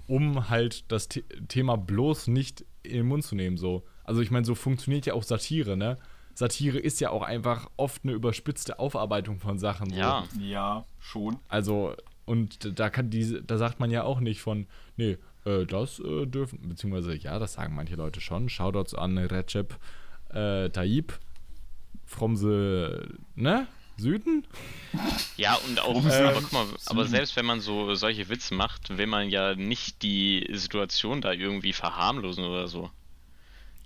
um 0.08 0.50
halt 0.50 0.92
das 0.92 1.08
The 1.12 1.22
Thema 1.48 1.78
bloß 1.78 2.28
nicht 2.28 2.66
in 2.84 2.98
den 2.98 3.08
Mund 3.08 3.24
zu 3.24 3.36
nehmen. 3.36 3.56
So. 3.58 3.86
Also 4.04 4.22
ich 4.22 4.32
meine, 4.32 4.46
so 4.46 4.56
funktioniert 4.56 5.06
ja 5.06 5.14
auch 5.14 5.24
Satire, 5.24 5.78
ne? 5.78 5.98
Satire 6.40 6.80
ist 6.80 7.02
ja 7.02 7.10
auch 7.10 7.22
einfach 7.22 7.70
oft 7.76 8.06
eine 8.06 8.14
überspitzte 8.14 8.80
Aufarbeitung 8.80 9.40
von 9.40 9.60
Sachen. 9.60 9.90
So. 9.90 9.96
Ja. 9.98 10.24
Ja, 10.40 10.86
schon. 10.98 11.38
Also, 11.50 11.94
und 12.24 12.80
da 12.80 12.90
kann 12.90 13.10
diese, 13.10 13.44
da 13.44 13.58
sagt 13.58 13.82
man 13.82 13.92
ja 13.92 14.04
auch 14.04 14.22
nicht 14.22 14.40
von, 14.40 14.66
nee, 14.96 15.18
äh, 15.44 15.66
das 15.66 16.00
äh, 16.00 16.26
dürfen, 16.26 16.70
beziehungsweise 16.70 17.14
ja, 17.14 17.40
das 17.40 17.54
sagen 17.54 17.76
manche 17.76 17.96
Leute 17.96 18.22
schon. 18.22 18.48
Shoutouts 18.48 18.96
an 18.96 19.18
Recep 19.18 19.78
äh, 20.30 20.70
Tayyip 20.70 21.20
from 22.06 22.38
the, 22.38 23.02
ne? 23.36 23.68
Süden? 23.98 24.48
Ja, 25.36 25.56
und 25.68 25.82
auch, 25.82 26.06
Ähm, 26.06 26.28
aber 26.28 26.42
guck 26.42 26.54
mal, 26.54 26.66
aber 26.86 27.06
selbst 27.06 27.36
wenn 27.36 27.46
man 27.46 27.60
so 27.60 27.96
solche 27.96 28.30
Witze 28.30 28.54
macht, 28.54 28.98
will 28.98 29.08
man 29.08 29.30
ja 29.30 29.56
nicht 29.56 30.04
die 30.04 30.50
Situation 30.54 31.20
da 31.20 31.34
irgendwie 31.34 31.74
verharmlosen 31.74 32.46
oder 32.46 32.70
so. 32.70 32.90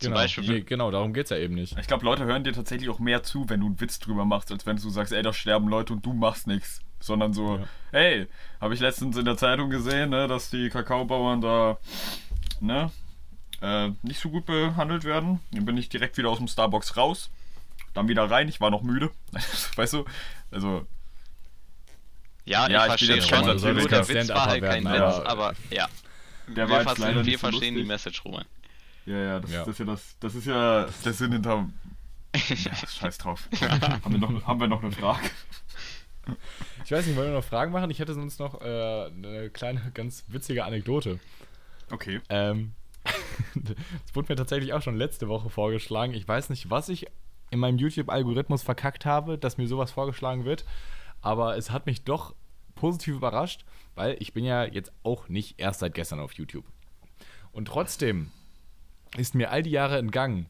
Zum 0.04 0.12
genau. 0.14 0.22
Beispiel, 0.24 0.44
nee, 0.48 0.62
genau, 0.62 0.92
darum 0.92 1.14
geht's 1.14 1.30
ja 1.30 1.38
eben 1.38 1.56
nicht. 1.56 1.78
Ich 1.80 1.88
glaube, 1.88 2.06
Leute 2.06 2.26
hören 2.26 2.44
dir 2.44 2.54
tatsächlich 2.54 2.90
auch 2.90 3.00
mehr 3.00 3.24
zu, 3.24 3.50
wenn 3.50 3.60
du 3.62 3.66
einen 3.68 3.80
Witz 3.82 4.00
drüber 4.00 4.26
machst, 4.26 4.52
als 4.52 4.66
wenn 4.66 4.78
du 4.78 4.90
sagst, 4.90 5.12
ey, 5.14 5.22
da 5.24 5.34
sterben 5.34 5.68
Leute 5.68 5.94
und 5.94 6.06
du 6.06 6.14
machst 6.14 6.48
nichts. 6.48 6.82
Sondern 7.00 7.34
so, 7.34 7.58
Ja. 7.58 7.66
hey, 7.92 8.28
habe 8.62 8.74
ich 8.74 8.80
letztens 8.80 9.18
in 9.18 9.26
der 9.26 9.36
Zeitung 9.38 9.70
gesehen, 9.70 10.10
ne, 10.12 10.28
dass 10.28 10.50
die 10.50 10.70
Kakaobauern 10.70 11.42
da, 11.42 11.78
ne, 12.62 12.92
äh, 13.62 13.90
nicht 14.04 14.20
so 14.22 14.30
gut 14.30 14.46
behandelt 14.46 15.04
werden. 15.04 15.40
Dann 15.52 15.66
bin 15.66 15.78
ich 15.78 15.90
direkt 15.90 16.18
wieder 16.18 16.30
aus 16.30 16.38
dem 16.38 16.48
Starbucks 16.48 16.96
raus. 16.96 17.30
Dann 17.94 18.08
wieder 18.08 18.30
rein, 18.32 18.48
ich 18.48 18.60
war 18.62 18.70
noch 18.72 18.82
müde. 18.84 19.12
weißt 19.76 19.94
du? 19.94 20.06
Also, 20.52 20.86
Ja, 22.46 22.68
Ja, 22.70 22.80
ich 22.80 22.84
ich 22.84 22.88
verstehe 22.88 23.16
jetzt 23.16 23.30
schon. 23.30 23.44
Satiriker. 23.60 23.88
der 24.02 24.08
Witz 24.10 24.30
war 24.30 24.46
halt 24.48 24.64
kein 24.64 24.84
werden, 24.86 24.96
Witz, 25.08 25.16
aber- 25.26 25.30
aber 25.30 25.54
ja. 25.72 25.88
der 26.48 26.56
Wir, 26.56 26.70
war 26.70 26.78
jetzt 26.82 26.88
verstehen- 26.88 27.06
leider 27.16 27.26
wir 27.26 27.40
verstehen 27.40 27.76
die. 27.76 27.84
Message, 27.84 28.24
Roman. 28.26 28.46
Ja, 29.06 29.18
ja, 29.18 29.40
das, 29.40 29.52
Ja. 29.52 29.66
das 29.66 29.68
ist 29.70 29.80
ja 29.80 29.86
das, 29.86 30.16
das 30.20 30.36
ist 30.36 30.46
ja 30.46 30.88
der 31.06 31.14
Sinn 31.14 31.32
hinter. 31.32 31.70
Ja, 32.36 32.76
scheiß 32.76 33.18
drauf. 33.20 33.48
haben, 33.62 34.12
wir 34.12 34.18
noch, 34.18 34.48
haben 34.48 34.60
wir 34.60 34.68
noch 34.68 34.82
eine 34.82 34.92
Frage? 34.92 35.30
Ich 36.86 36.92
weiß 36.92 37.06
nicht, 37.06 37.16
wollen 37.16 37.30
wir 37.32 37.38
noch 37.38 37.44
Fragen 37.44 37.72
machen? 37.72 37.92
Ich 37.92 38.00
hätte 38.00 38.14
sonst 38.14 38.40
noch 38.40 38.62
äh, 38.62 39.06
eine 39.06 39.50
kleine, 39.52 39.92
ganz 39.94 40.24
witzige 40.30 40.64
Anekdote. 40.66 41.20
Okay. 41.92 42.22
Ähm, 42.30 42.74
das 43.56 43.76
wurde 44.14 44.32
mir 44.32 44.36
tatsächlich 44.38 44.74
auch 44.74 44.82
schon 44.82 44.96
letzte 44.96 45.28
Woche 45.28 45.50
vorgeschlagen. 45.50 46.14
Ich 46.14 46.28
weiß 46.28 46.50
nicht, 46.50 46.70
was 46.70 46.90
ich 46.90 47.08
in 47.52 47.60
meinem 47.60 47.78
YouTube-Algorithmus 47.78 48.64
verkackt 48.64 49.06
habe, 49.06 49.38
dass 49.38 49.58
mir 49.58 49.68
sowas 49.68 49.92
vorgeschlagen 49.92 50.46
wird. 50.46 50.66
Aber 51.22 51.56
es 51.58 51.72
hat 51.72 51.86
mich 51.86 52.04
doch 52.04 52.34
positiv 52.76 53.16
überrascht, 53.16 53.66
weil 53.96 54.16
ich 54.20 54.34
bin 54.34 54.44
ja 54.44 54.66
jetzt 54.66 54.92
auch 55.04 55.30
nicht 55.30 55.60
erst 55.60 55.82
seit 55.82 55.94
gestern 55.94 56.20
auf 56.20 56.34
YouTube. 56.34 56.66
Und 57.52 57.68
trotzdem 57.68 58.32
ist 59.18 59.36
mir 59.36 59.52
all 59.52 59.64
die 59.64 59.72
Jahre 59.72 59.98
entgangen, 59.98 60.48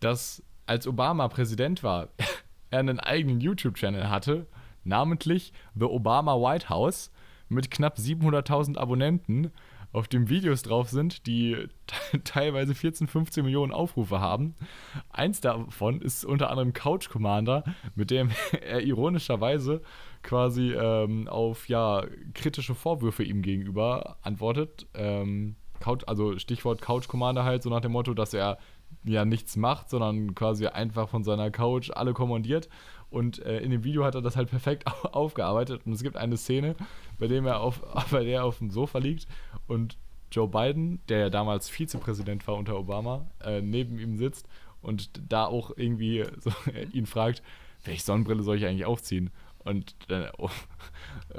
dass 0.00 0.42
als 0.66 0.86
Obama 0.86 1.28
Präsident 1.28 1.82
war, 1.82 2.08
er 2.70 2.80
einen 2.80 3.00
eigenen 3.00 3.40
YouTube-Channel 3.40 4.08
hatte, 4.08 4.46
namentlich 4.84 5.52
The 5.74 5.84
Obama 5.84 6.34
White 6.36 6.68
House 6.68 7.10
mit 7.48 7.70
knapp 7.70 7.98
700.000 7.98 8.78
Abonnenten, 8.78 9.50
auf 9.92 10.06
dem 10.06 10.28
Videos 10.28 10.62
drauf 10.62 10.88
sind, 10.88 11.26
die 11.26 11.56
te- 11.88 12.22
teilweise 12.24 12.76
14, 12.76 13.08
15 13.08 13.44
Millionen 13.44 13.72
Aufrufe 13.72 14.20
haben. 14.20 14.54
Eins 15.10 15.40
davon 15.40 16.00
ist 16.00 16.24
unter 16.24 16.48
anderem 16.50 16.72
Couch 16.72 17.08
Commander, 17.08 17.64
mit 17.96 18.12
dem 18.12 18.30
er 18.64 18.82
ironischerweise 18.82 19.82
quasi 20.22 20.72
ähm, 20.72 21.26
auf 21.26 21.68
ja 21.68 22.04
kritische 22.34 22.76
Vorwürfe 22.76 23.24
ihm 23.24 23.42
gegenüber 23.42 24.16
antwortet. 24.22 24.86
Ähm, 24.94 25.56
Couch, 25.80 26.02
also 26.06 26.38
Stichwort 26.38 26.80
Couch 26.80 27.08
Commander 27.08 27.44
halt, 27.44 27.62
so 27.62 27.70
nach 27.70 27.80
dem 27.80 27.92
Motto, 27.92 28.14
dass 28.14 28.32
er 28.34 28.58
ja 29.04 29.24
nichts 29.24 29.56
macht, 29.56 29.88
sondern 29.90 30.34
quasi 30.34 30.66
einfach 30.66 31.08
von 31.08 31.24
seiner 31.24 31.50
Couch 31.50 31.90
alle 31.94 32.12
kommandiert. 32.12 32.68
Und 33.08 33.40
äh, 33.44 33.58
in 33.60 33.70
dem 33.72 33.82
Video 33.82 34.04
hat 34.04 34.14
er 34.14 34.22
das 34.22 34.36
halt 34.36 34.50
perfekt 34.50 34.86
au- 35.04 35.08
aufgearbeitet. 35.08 35.82
Und 35.84 35.92
es 35.92 36.02
gibt 36.02 36.16
eine 36.16 36.36
Szene, 36.36 36.76
bei 37.18 37.26
dem 37.26 37.46
er 37.46 37.60
auf, 37.60 37.82
bei 38.10 38.22
der 38.24 38.34
er 38.40 38.44
auf 38.44 38.58
dem 38.58 38.70
Sofa 38.70 38.98
liegt 38.98 39.26
und 39.66 39.96
Joe 40.32 40.46
Biden, 40.46 41.00
der 41.08 41.18
ja 41.18 41.30
damals 41.30 41.68
Vizepräsident 41.68 42.46
war 42.46 42.54
unter 42.56 42.78
Obama, 42.78 43.26
äh, 43.42 43.60
neben 43.62 43.98
ihm 43.98 44.16
sitzt 44.16 44.46
und 44.80 45.10
da 45.28 45.46
auch 45.46 45.72
irgendwie 45.76 46.24
so, 46.38 46.52
ihn 46.92 47.06
fragt, 47.06 47.42
welche 47.84 48.02
Sonnenbrille 48.02 48.42
soll 48.44 48.56
ich 48.58 48.66
eigentlich 48.66 48.84
aufziehen? 48.86 49.30
Und, 49.64 49.94
dann- 50.08 50.30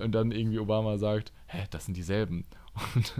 und 0.01 0.11
dann 0.11 0.31
irgendwie 0.31 0.59
Obama 0.59 0.97
sagt, 0.97 1.31
hä, 1.47 1.63
das 1.71 1.85
sind 1.85 1.95
dieselben. 1.97 2.45
Und, 2.95 3.13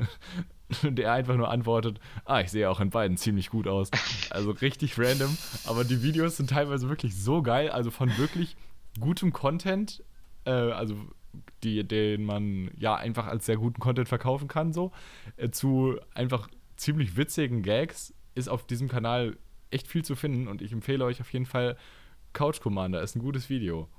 und 0.84 1.00
er 1.00 1.14
einfach 1.14 1.36
nur 1.36 1.50
antwortet, 1.50 2.00
ah, 2.26 2.42
ich 2.42 2.52
sehe 2.52 2.70
auch 2.70 2.80
in 2.80 2.90
beiden 2.90 3.18
ziemlich 3.18 3.50
gut 3.50 3.68
aus. 3.68 3.90
Also 4.30 4.52
richtig 4.52 4.98
random, 4.98 5.38
aber 5.66 5.84
die 5.84 6.04
Videos 6.04 6.38
sind 6.38 6.50
teilweise 6.50 6.90
wirklich 6.90 7.16
so 7.16 7.42
geil, 7.42 7.70
also 7.70 7.92
von 7.92 8.18
wirklich 8.18 8.56
gutem 9.00 9.34
Content, 9.34 10.04
äh, 10.46 10.52
also 10.52 10.96
die, 11.64 11.88
den 11.88 12.24
man 12.26 12.72
ja 12.78 12.96
einfach 12.96 13.28
als 13.28 13.46
sehr 13.46 13.58
guten 13.58 13.80
Content 13.80 14.10
verkaufen 14.10 14.48
kann, 14.48 14.74
so, 14.74 14.92
äh, 15.38 15.50
zu 15.50 15.98
einfach 16.14 16.50
ziemlich 16.76 17.16
witzigen 17.16 17.62
Gags 17.62 18.14
ist 18.36 18.50
auf 18.50 18.66
diesem 18.66 18.88
Kanal 18.88 19.38
echt 19.70 19.88
viel 19.88 20.04
zu 20.04 20.16
finden 20.16 20.48
und 20.48 20.62
ich 20.62 20.72
empfehle 20.72 21.06
euch 21.06 21.22
auf 21.22 21.32
jeden 21.32 21.46
Fall 21.46 21.78
Couch 22.34 22.62
Commander, 22.62 23.02
ist 23.02 23.16
ein 23.16 23.22
gutes 23.22 23.50
Video. 23.50 23.90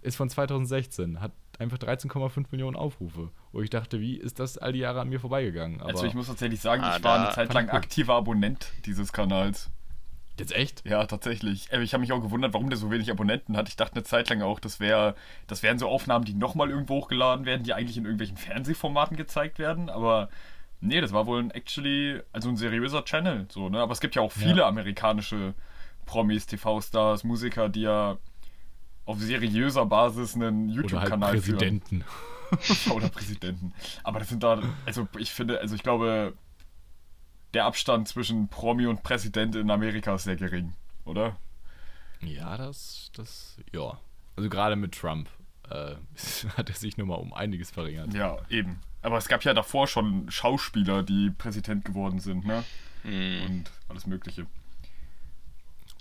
Ist 0.00 0.16
von 0.16 0.28
2016, 0.28 1.20
hat 1.20 1.32
einfach 1.62 1.78
13,5 1.78 2.46
Millionen 2.50 2.76
Aufrufe. 2.76 3.30
Wo 3.52 3.60
ich 3.62 3.70
dachte, 3.70 4.00
wie 4.00 4.16
ist 4.16 4.38
das 4.38 4.58
all 4.58 4.72
die 4.72 4.80
Jahre 4.80 5.00
an 5.00 5.08
mir 5.08 5.20
vorbeigegangen? 5.20 5.80
Aber 5.80 5.90
Also 5.90 6.04
ich 6.06 6.14
muss 6.14 6.26
tatsächlich 6.26 6.60
sagen, 6.60 6.82
Ah, 6.84 6.96
ich 6.96 7.04
war 7.04 7.18
eine 7.20 7.30
Zeit 7.30 7.52
lang 7.54 7.66
cool. 7.66 7.70
aktiver 7.78 8.14
Abonnent 8.14 8.72
dieses 8.86 9.12
Kanals. 9.12 9.70
jetzt 10.38 10.52
echt? 10.56 10.84
Ja, 10.86 11.04
tatsächlich. 11.06 11.70
Äh, 11.72 11.82
Ich 11.82 11.92
habe 11.94 12.00
mich 12.00 12.12
auch 12.12 12.20
gewundert, 12.20 12.52
warum 12.54 12.68
der 12.68 12.78
so 12.78 12.90
wenig 12.90 13.10
Abonnenten 13.10 13.56
hat. 13.56 13.68
Ich 13.68 13.76
dachte 13.76 13.94
eine 13.96 14.02
Zeit 14.04 14.28
lang 14.30 14.42
auch, 14.42 14.58
das 14.60 14.80
wäre, 14.80 15.14
das 15.46 15.62
wären 15.62 15.78
so 15.78 15.88
Aufnahmen, 15.88 16.24
die 16.24 16.34
nochmal 16.34 16.68
irgendwo 16.70 16.96
hochgeladen 16.96 17.44
werden, 17.46 17.62
die 17.62 17.74
eigentlich 17.74 17.96
in 17.96 18.04
irgendwelchen 18.04 18.36
Fernsehformaten 18.36 19.16
gezeigt 19.16 19.58
werden. 19.58 19.88
Aber 19.90 20.28
nee, 20.80 21.00
das 21.00 21.12
war 21.12 21.26
wohl 21.26 21.38
ein 21.40 21.50
actually, 21.52 22.20
also 22.32 22.48
ein 22.48 22.56
seriöser 22.56 23.04
Channel. 23.04 23.46
So, 23.50 23.68
ne? 23.68 23.80
Aber 23.80 23.92
es 23.92 24.00
gibt 24.00 24.14
ja 24.16 24.22
auch 24.22 24.32
viele 24.32 24.62
Ja. 24.62 24.68
amerikanische 24.68 25.54
Promis, 26.06 26.46
TV-Stars, 26.46 27.22
Musiker, 27.24 27.68
die 27.68 27.82
ja 27.82 28.16
auf 29.04 29.20
seriöser 29.20 29.86
Basis 29.86 30.34
einen 30.34 30.68
halt 30.68 30.76
YouTube-Kanal 30.76 31.40
führen. 31.40 31.58
Präsidenten. 31.58 32.04
oder 32.94 33.08
Präsidenten. 33.08 33.72
Aber 34.04 34.18
das 34.18 34.28
sind 34.28 34.42
da, 34.42 34.62
also 34.86 35.08
ich 35.18 35.32
finde, 35.32 35.60
also 35.60 35.74
ich 35.74 35.82
glaube, 35.82 36.34
der 37.54 37.64
Abstand 37.64 38.08
zwischen 38.08 38.48
Promi 38.48 38.86
und 38.86 39.02
Präsident 39.02 39.54
in 39.56 39.70
Amerika 39.70 40.14
ist 40.14 40.24
sehr 40.24 40.36
gering, 40.36 40.74
oder? 41.04 41.36
Ja, 42.20 42.56
das, 42.56 43.10
das, 43.14 43.58
ja. 43.72 43.98
Also 44.36 44.48
gerade 44.48 44.76
mit 44.76 44.92
Trump 44.92 45.28
äh, 45.68 45.94
hat 46.56 46.68
er 46.68 46.76
sich 46.76 46.96
nochmal 46.96 47.18
um 47.18 47.32
einiges 47.32 47.70
verringert. 47.70 48.14
Ja, 48.14 48.38
eben. 48.48 48.80
Aber 49.02 49.18
es 49.18 49.28
gab 49.28 49.42
ja 49.44 49.52
davor 49.52 49.88
schon 49.88 50.30
Schauspieler, 50.30 51.02
die 51.02 51.30
Präsident 51.30 51.84
geworden 51.84 52.20
sind, 52.20 52.46
ne? 52.46 52.64
Hm. 53.02 53.46
Und 53.46 53.70
alles 53.88 54.06
Mögliche. 54.06 54.46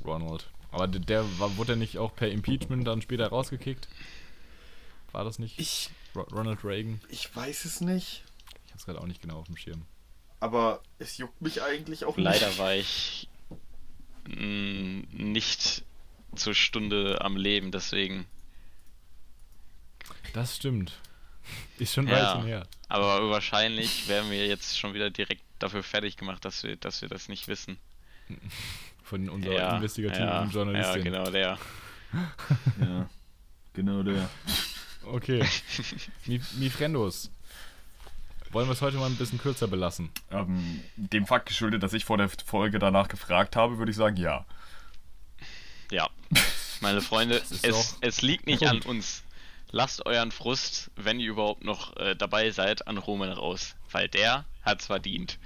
Ronald. 0.06 0.49
Aber 0.72 0.88
der, 0.88 1.01
der 1.01 1.39
war, 1.39 1.57
wurde 1.57 1.74
er 1.74 1.76
nicht 1.78 1.97
auch 1.97 2.15
per 2.15 2.30
Impeachment 2.30 2.88
dann 2.88 3.01
später 3.01 3.28
rausgekickt? 3.28 3.88
War 5.11 5.24
das 5.26 5.38
nicht 5.39 5.59
Ich, 5.59 5.89
Ro 6.15 6.22
Ronald 6.22 6.63
Reagan? 6.63 7.01
ich 7.09 7.34
weiß 7.36 7.65
es 7.65 7.82
nicht, 7.82 8.24
Ich 8.65 8.72
hab's 8.74 8.86
gerade 8.86 9.01
auch 9.01 9.07
nicht 9.07 9.22
genau 9.22 9.39
auf 9.39 9.47
dem 9.47 9.57
Schirm. 9.57 9.84
aber 10.39 10.82
es 10.99 11.17
juckt 11.17 11.41
mich 11.41 11.61
eigentlich 11.61 12.05
auch 12.05 12.17
Leider 12.17 12.47
nicht. 12.47 12.59
war 12.59 12.74
ich 12.76 13.28
mh, 14.28 15.03
nicht 15.11 15.84
zur 16.36 16.55
Stunde 16.55 17.19
am 17.22 17.36
Leben, 17.36 17.72
deswegen. 17.72 18.26
Das 20.34 20.55
stimmt. 20.55 20.93
Ist 21.80 21.93
schon 21.93 22.07
Ja. 22.07 22.38
weit 22.39 22.45
her. 22.45 22.67
Aber 22.88 23.30
wahrscheinlich 23.30 24.07
werden 24.07 24.32
wir 24.32 24.47
jetzt 24.47 24.78
schon 24.80 24.93
wieder 24.93 25.09
direkt 25.09 25.43
dafür 25.59 25.84
fertig 25.84 26.15
gemacht, 26.15 26.45
dass 26.45 26.63
wir, 26.63 26.78
dass 26.78 27.01
wir 27.01 27.09
das 27.09 27.28
nicht 27.28 27.47
wissen. 27.49 27.78
Von 29.04 29.30
unserer 29.30 29.76
investigativen 29.76 30.28
ja, 30.28 30.43
Journalistin. 30.45 31.14
Ja, 31.14 31.24
genau, 31.24 31.32
der. 31.32 31.58
Ja, 32.82 33.10
genau 33.74 34.04
der. 34.04 34.30
Okay. 35.06 35.45
Mi 36.26 36.41
Mifrendos. 36.60 37.32
Wollen 38.52 38.68
wir 38.68 38.74
es 38.74 38.82
heute 38.82 38.97
mal 38.97 39.06
ein 39.06 39.16
bisschen 39.16 39.39
kürzer 39.39 39.68
belassen? 39.68 40.10
Ähm, 40.30 40.82
dem 40.97 41.26
Fakt 41.26 41.45
geschuldet, 41.47 41.84
dass 41.84 41.93
ich 41.93 42.04
vor 42.04 42.18
der 42.18 42.30
Folge 42.30 42.80
danach 42.80 43.08
gefragt 43.08 43.56
habe, 43.56 43.78
würde 43.78 43.91
ich 43.91 43.97
sagen, 43.97 44.18
ja. 44.18 44.45
Ja. 45.89 46.10
Meine 46.82 47.02
Freunde, 47.02 47.41
es, 47.64 47.97
es 48.02 48.22
liegt 48.22 48.47
nicht 48.47 48.64
Punkt. 48.64 48.86
an 48.86 48.89
uns. 48.89 49.24
Lasst 49.72 50.06
euren 50.06 50.32
Frust, 50.32 50.91
wenn 50.97 51.20
ihr 51.22 51.30
überhaupt 51.30 51.64
noch 51.64 51.95
äh, 51.95 52.16
dabei 52.16 52.52
seid, 52.52 52.88
an 52.88 52.97
Roman 52.97 53.32
raus. 53.32 53.76
Weil 53.89 54.10
der 54.10 54.45
hat's 54.64 54.88
verdient. 54.88 55.39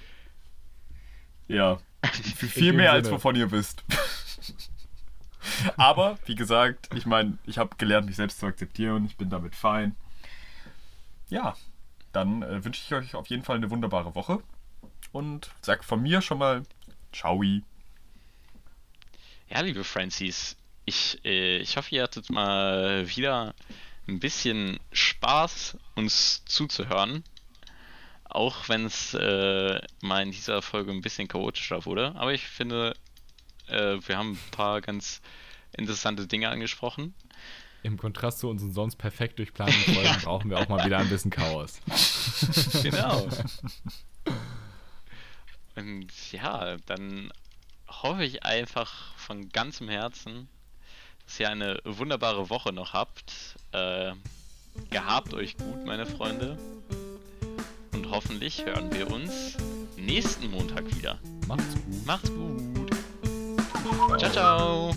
Ja. 1.47 1.79
Für 2.07 2.47
viel 2.47 2.73
mehr 2.73 2.91
als 2.91 3.07
Sinne. 3.07 3.17
wovon 3.17 3.35
ihr 3.35 3.51
wisst. 3.51 3.83
Aber, 5.77 6.17
wie 6.25 6.35
gesagt, 6.35 6.89
ich 6.95 7.05
meine, 7.05 7.37
ich 7.45 7.57
habe 7.57 7.75
gelernt, 7.77 8.07
mich 8.07 8.15
selbst 8.15 8.39
zu 8.39 8.45
akzeptieren. 8.45 9.05
Ich 9.05 9.15
bin 9.15 9.29
damit 9.29 9.55
fein. 9.55 9.95
Ja, 11.29 11.55
dann 12.11 12.41
äh, 12.41 12.63
wünsche 12.63 12.81
ich 12.83 12.93
euch 12.93 13.15
auf 13.15 13.27
jeden 13.27 13.43
Fall 13.43 13.57
eine 13.57 13.69
wunderbare 13.69 14.15
Woche. 14.15 14.41
Und 15.11 15.49
sag 15.61 15.83
von 15.83 16.01
mir 16.01 16.21
schon 16.21 16.39
mal 16.39 16.63
Ciao. 17.15 17.41
Ja, 19.47 19.61
liebe 19.61 19.85
Francis, 19.85 20.57
ich, 20.83 21.23
äh, 21.23 21.59
ich 21.59 21.77
hoffe, 21.77 21.95
ihr 21.95 22.03
hattet 22.03 22.29
mal 22.29 23.07
wieder 23.15 23.55
ein 24.07 24.19
bisschen 24.19 24.79
Spaß, 24.91 25.77
uns 25.95 26.43
zuzuhören. 26.43 27.23
Auch 28.25 28.67
wenn 28.69 28.85
es 28.85 29.13
äh, 29.13 29.79
mal 30.01 30.23
in 30.23 30.31
dieser 30.31 30.61
Folge 30.61 30.91
ein 30.91 31.01
bisschen 31.01 31.27
chaotischer 31.27 31.85
wurde. 31.85 32.13
Aber 32.15 32.33
ich 32.33 32.45
finde, 32.47 32.95
äh, 33.67 33.97
wir 34.05 34.17
haben 34.17 34.31
ein 34.31 34.51
paar 34.51 34.81
ganz 34.81 35.21
interessante 35.77 36.27
Dinge 36.27 36.49
angesprochen. 36.49 37.13
Im 37.83 37.97
Kontrast 37.97 38.39
zu 38.39 38.49
unseren 38.49 38.73
sonst 38.73 38.95
perfekt 38.95 39.37
durchplanten 39.37 39.93
Folgen 39.93 40.17
brauchen 40.23 40.49
wir 40.49 40.59
auch 40.59 40.67
mal 40.67 40.85
wieder 40.85 40.97
ein 40.97 41.09
bisschen 41.09 41.31
Chaos. 41.31 41.79
Genau. 42.83 43.27
Und 45.75 46.31
ja, 46.31 46.77
dann 46.85 47.31
hoffe 47.87 48.23
ich 48.23 48.43
einfach 48.43 49.15
von 49.17 49.49
ganzem 49.49 49.89
Herzen, 49.89 50.47
dass 51.25 51.39
ihr 51.39 51.49
eine 51.49 51.79
wunderbare 51.83 52.49
Woche 52.49 52.71
noch 52.71 52.93
habt. 52.93 53.33
Äh, 53.71 54.13
gehabt 54.89 55.33
euch 55.33 55.57
gut, 55.57 55.85
meine 55.85 56.05
Freunde. 56.05 56.57
Und 58.05 58.11
hoffentlich 58.11 58.63
hören 58.63 58.91
wir 58.93 59.09
uns 59.11 59.57
nächsten 59.97 60.51
Montag 60.51 60.85
wieder. 60.95 61.17
Macht's 61.47 61.73
gut. 61.73 62.05
Macht's 62.05 62.31
gut. 62.31 64.19
Ciao, 64.19 64.31
ciao. 64.31 64.95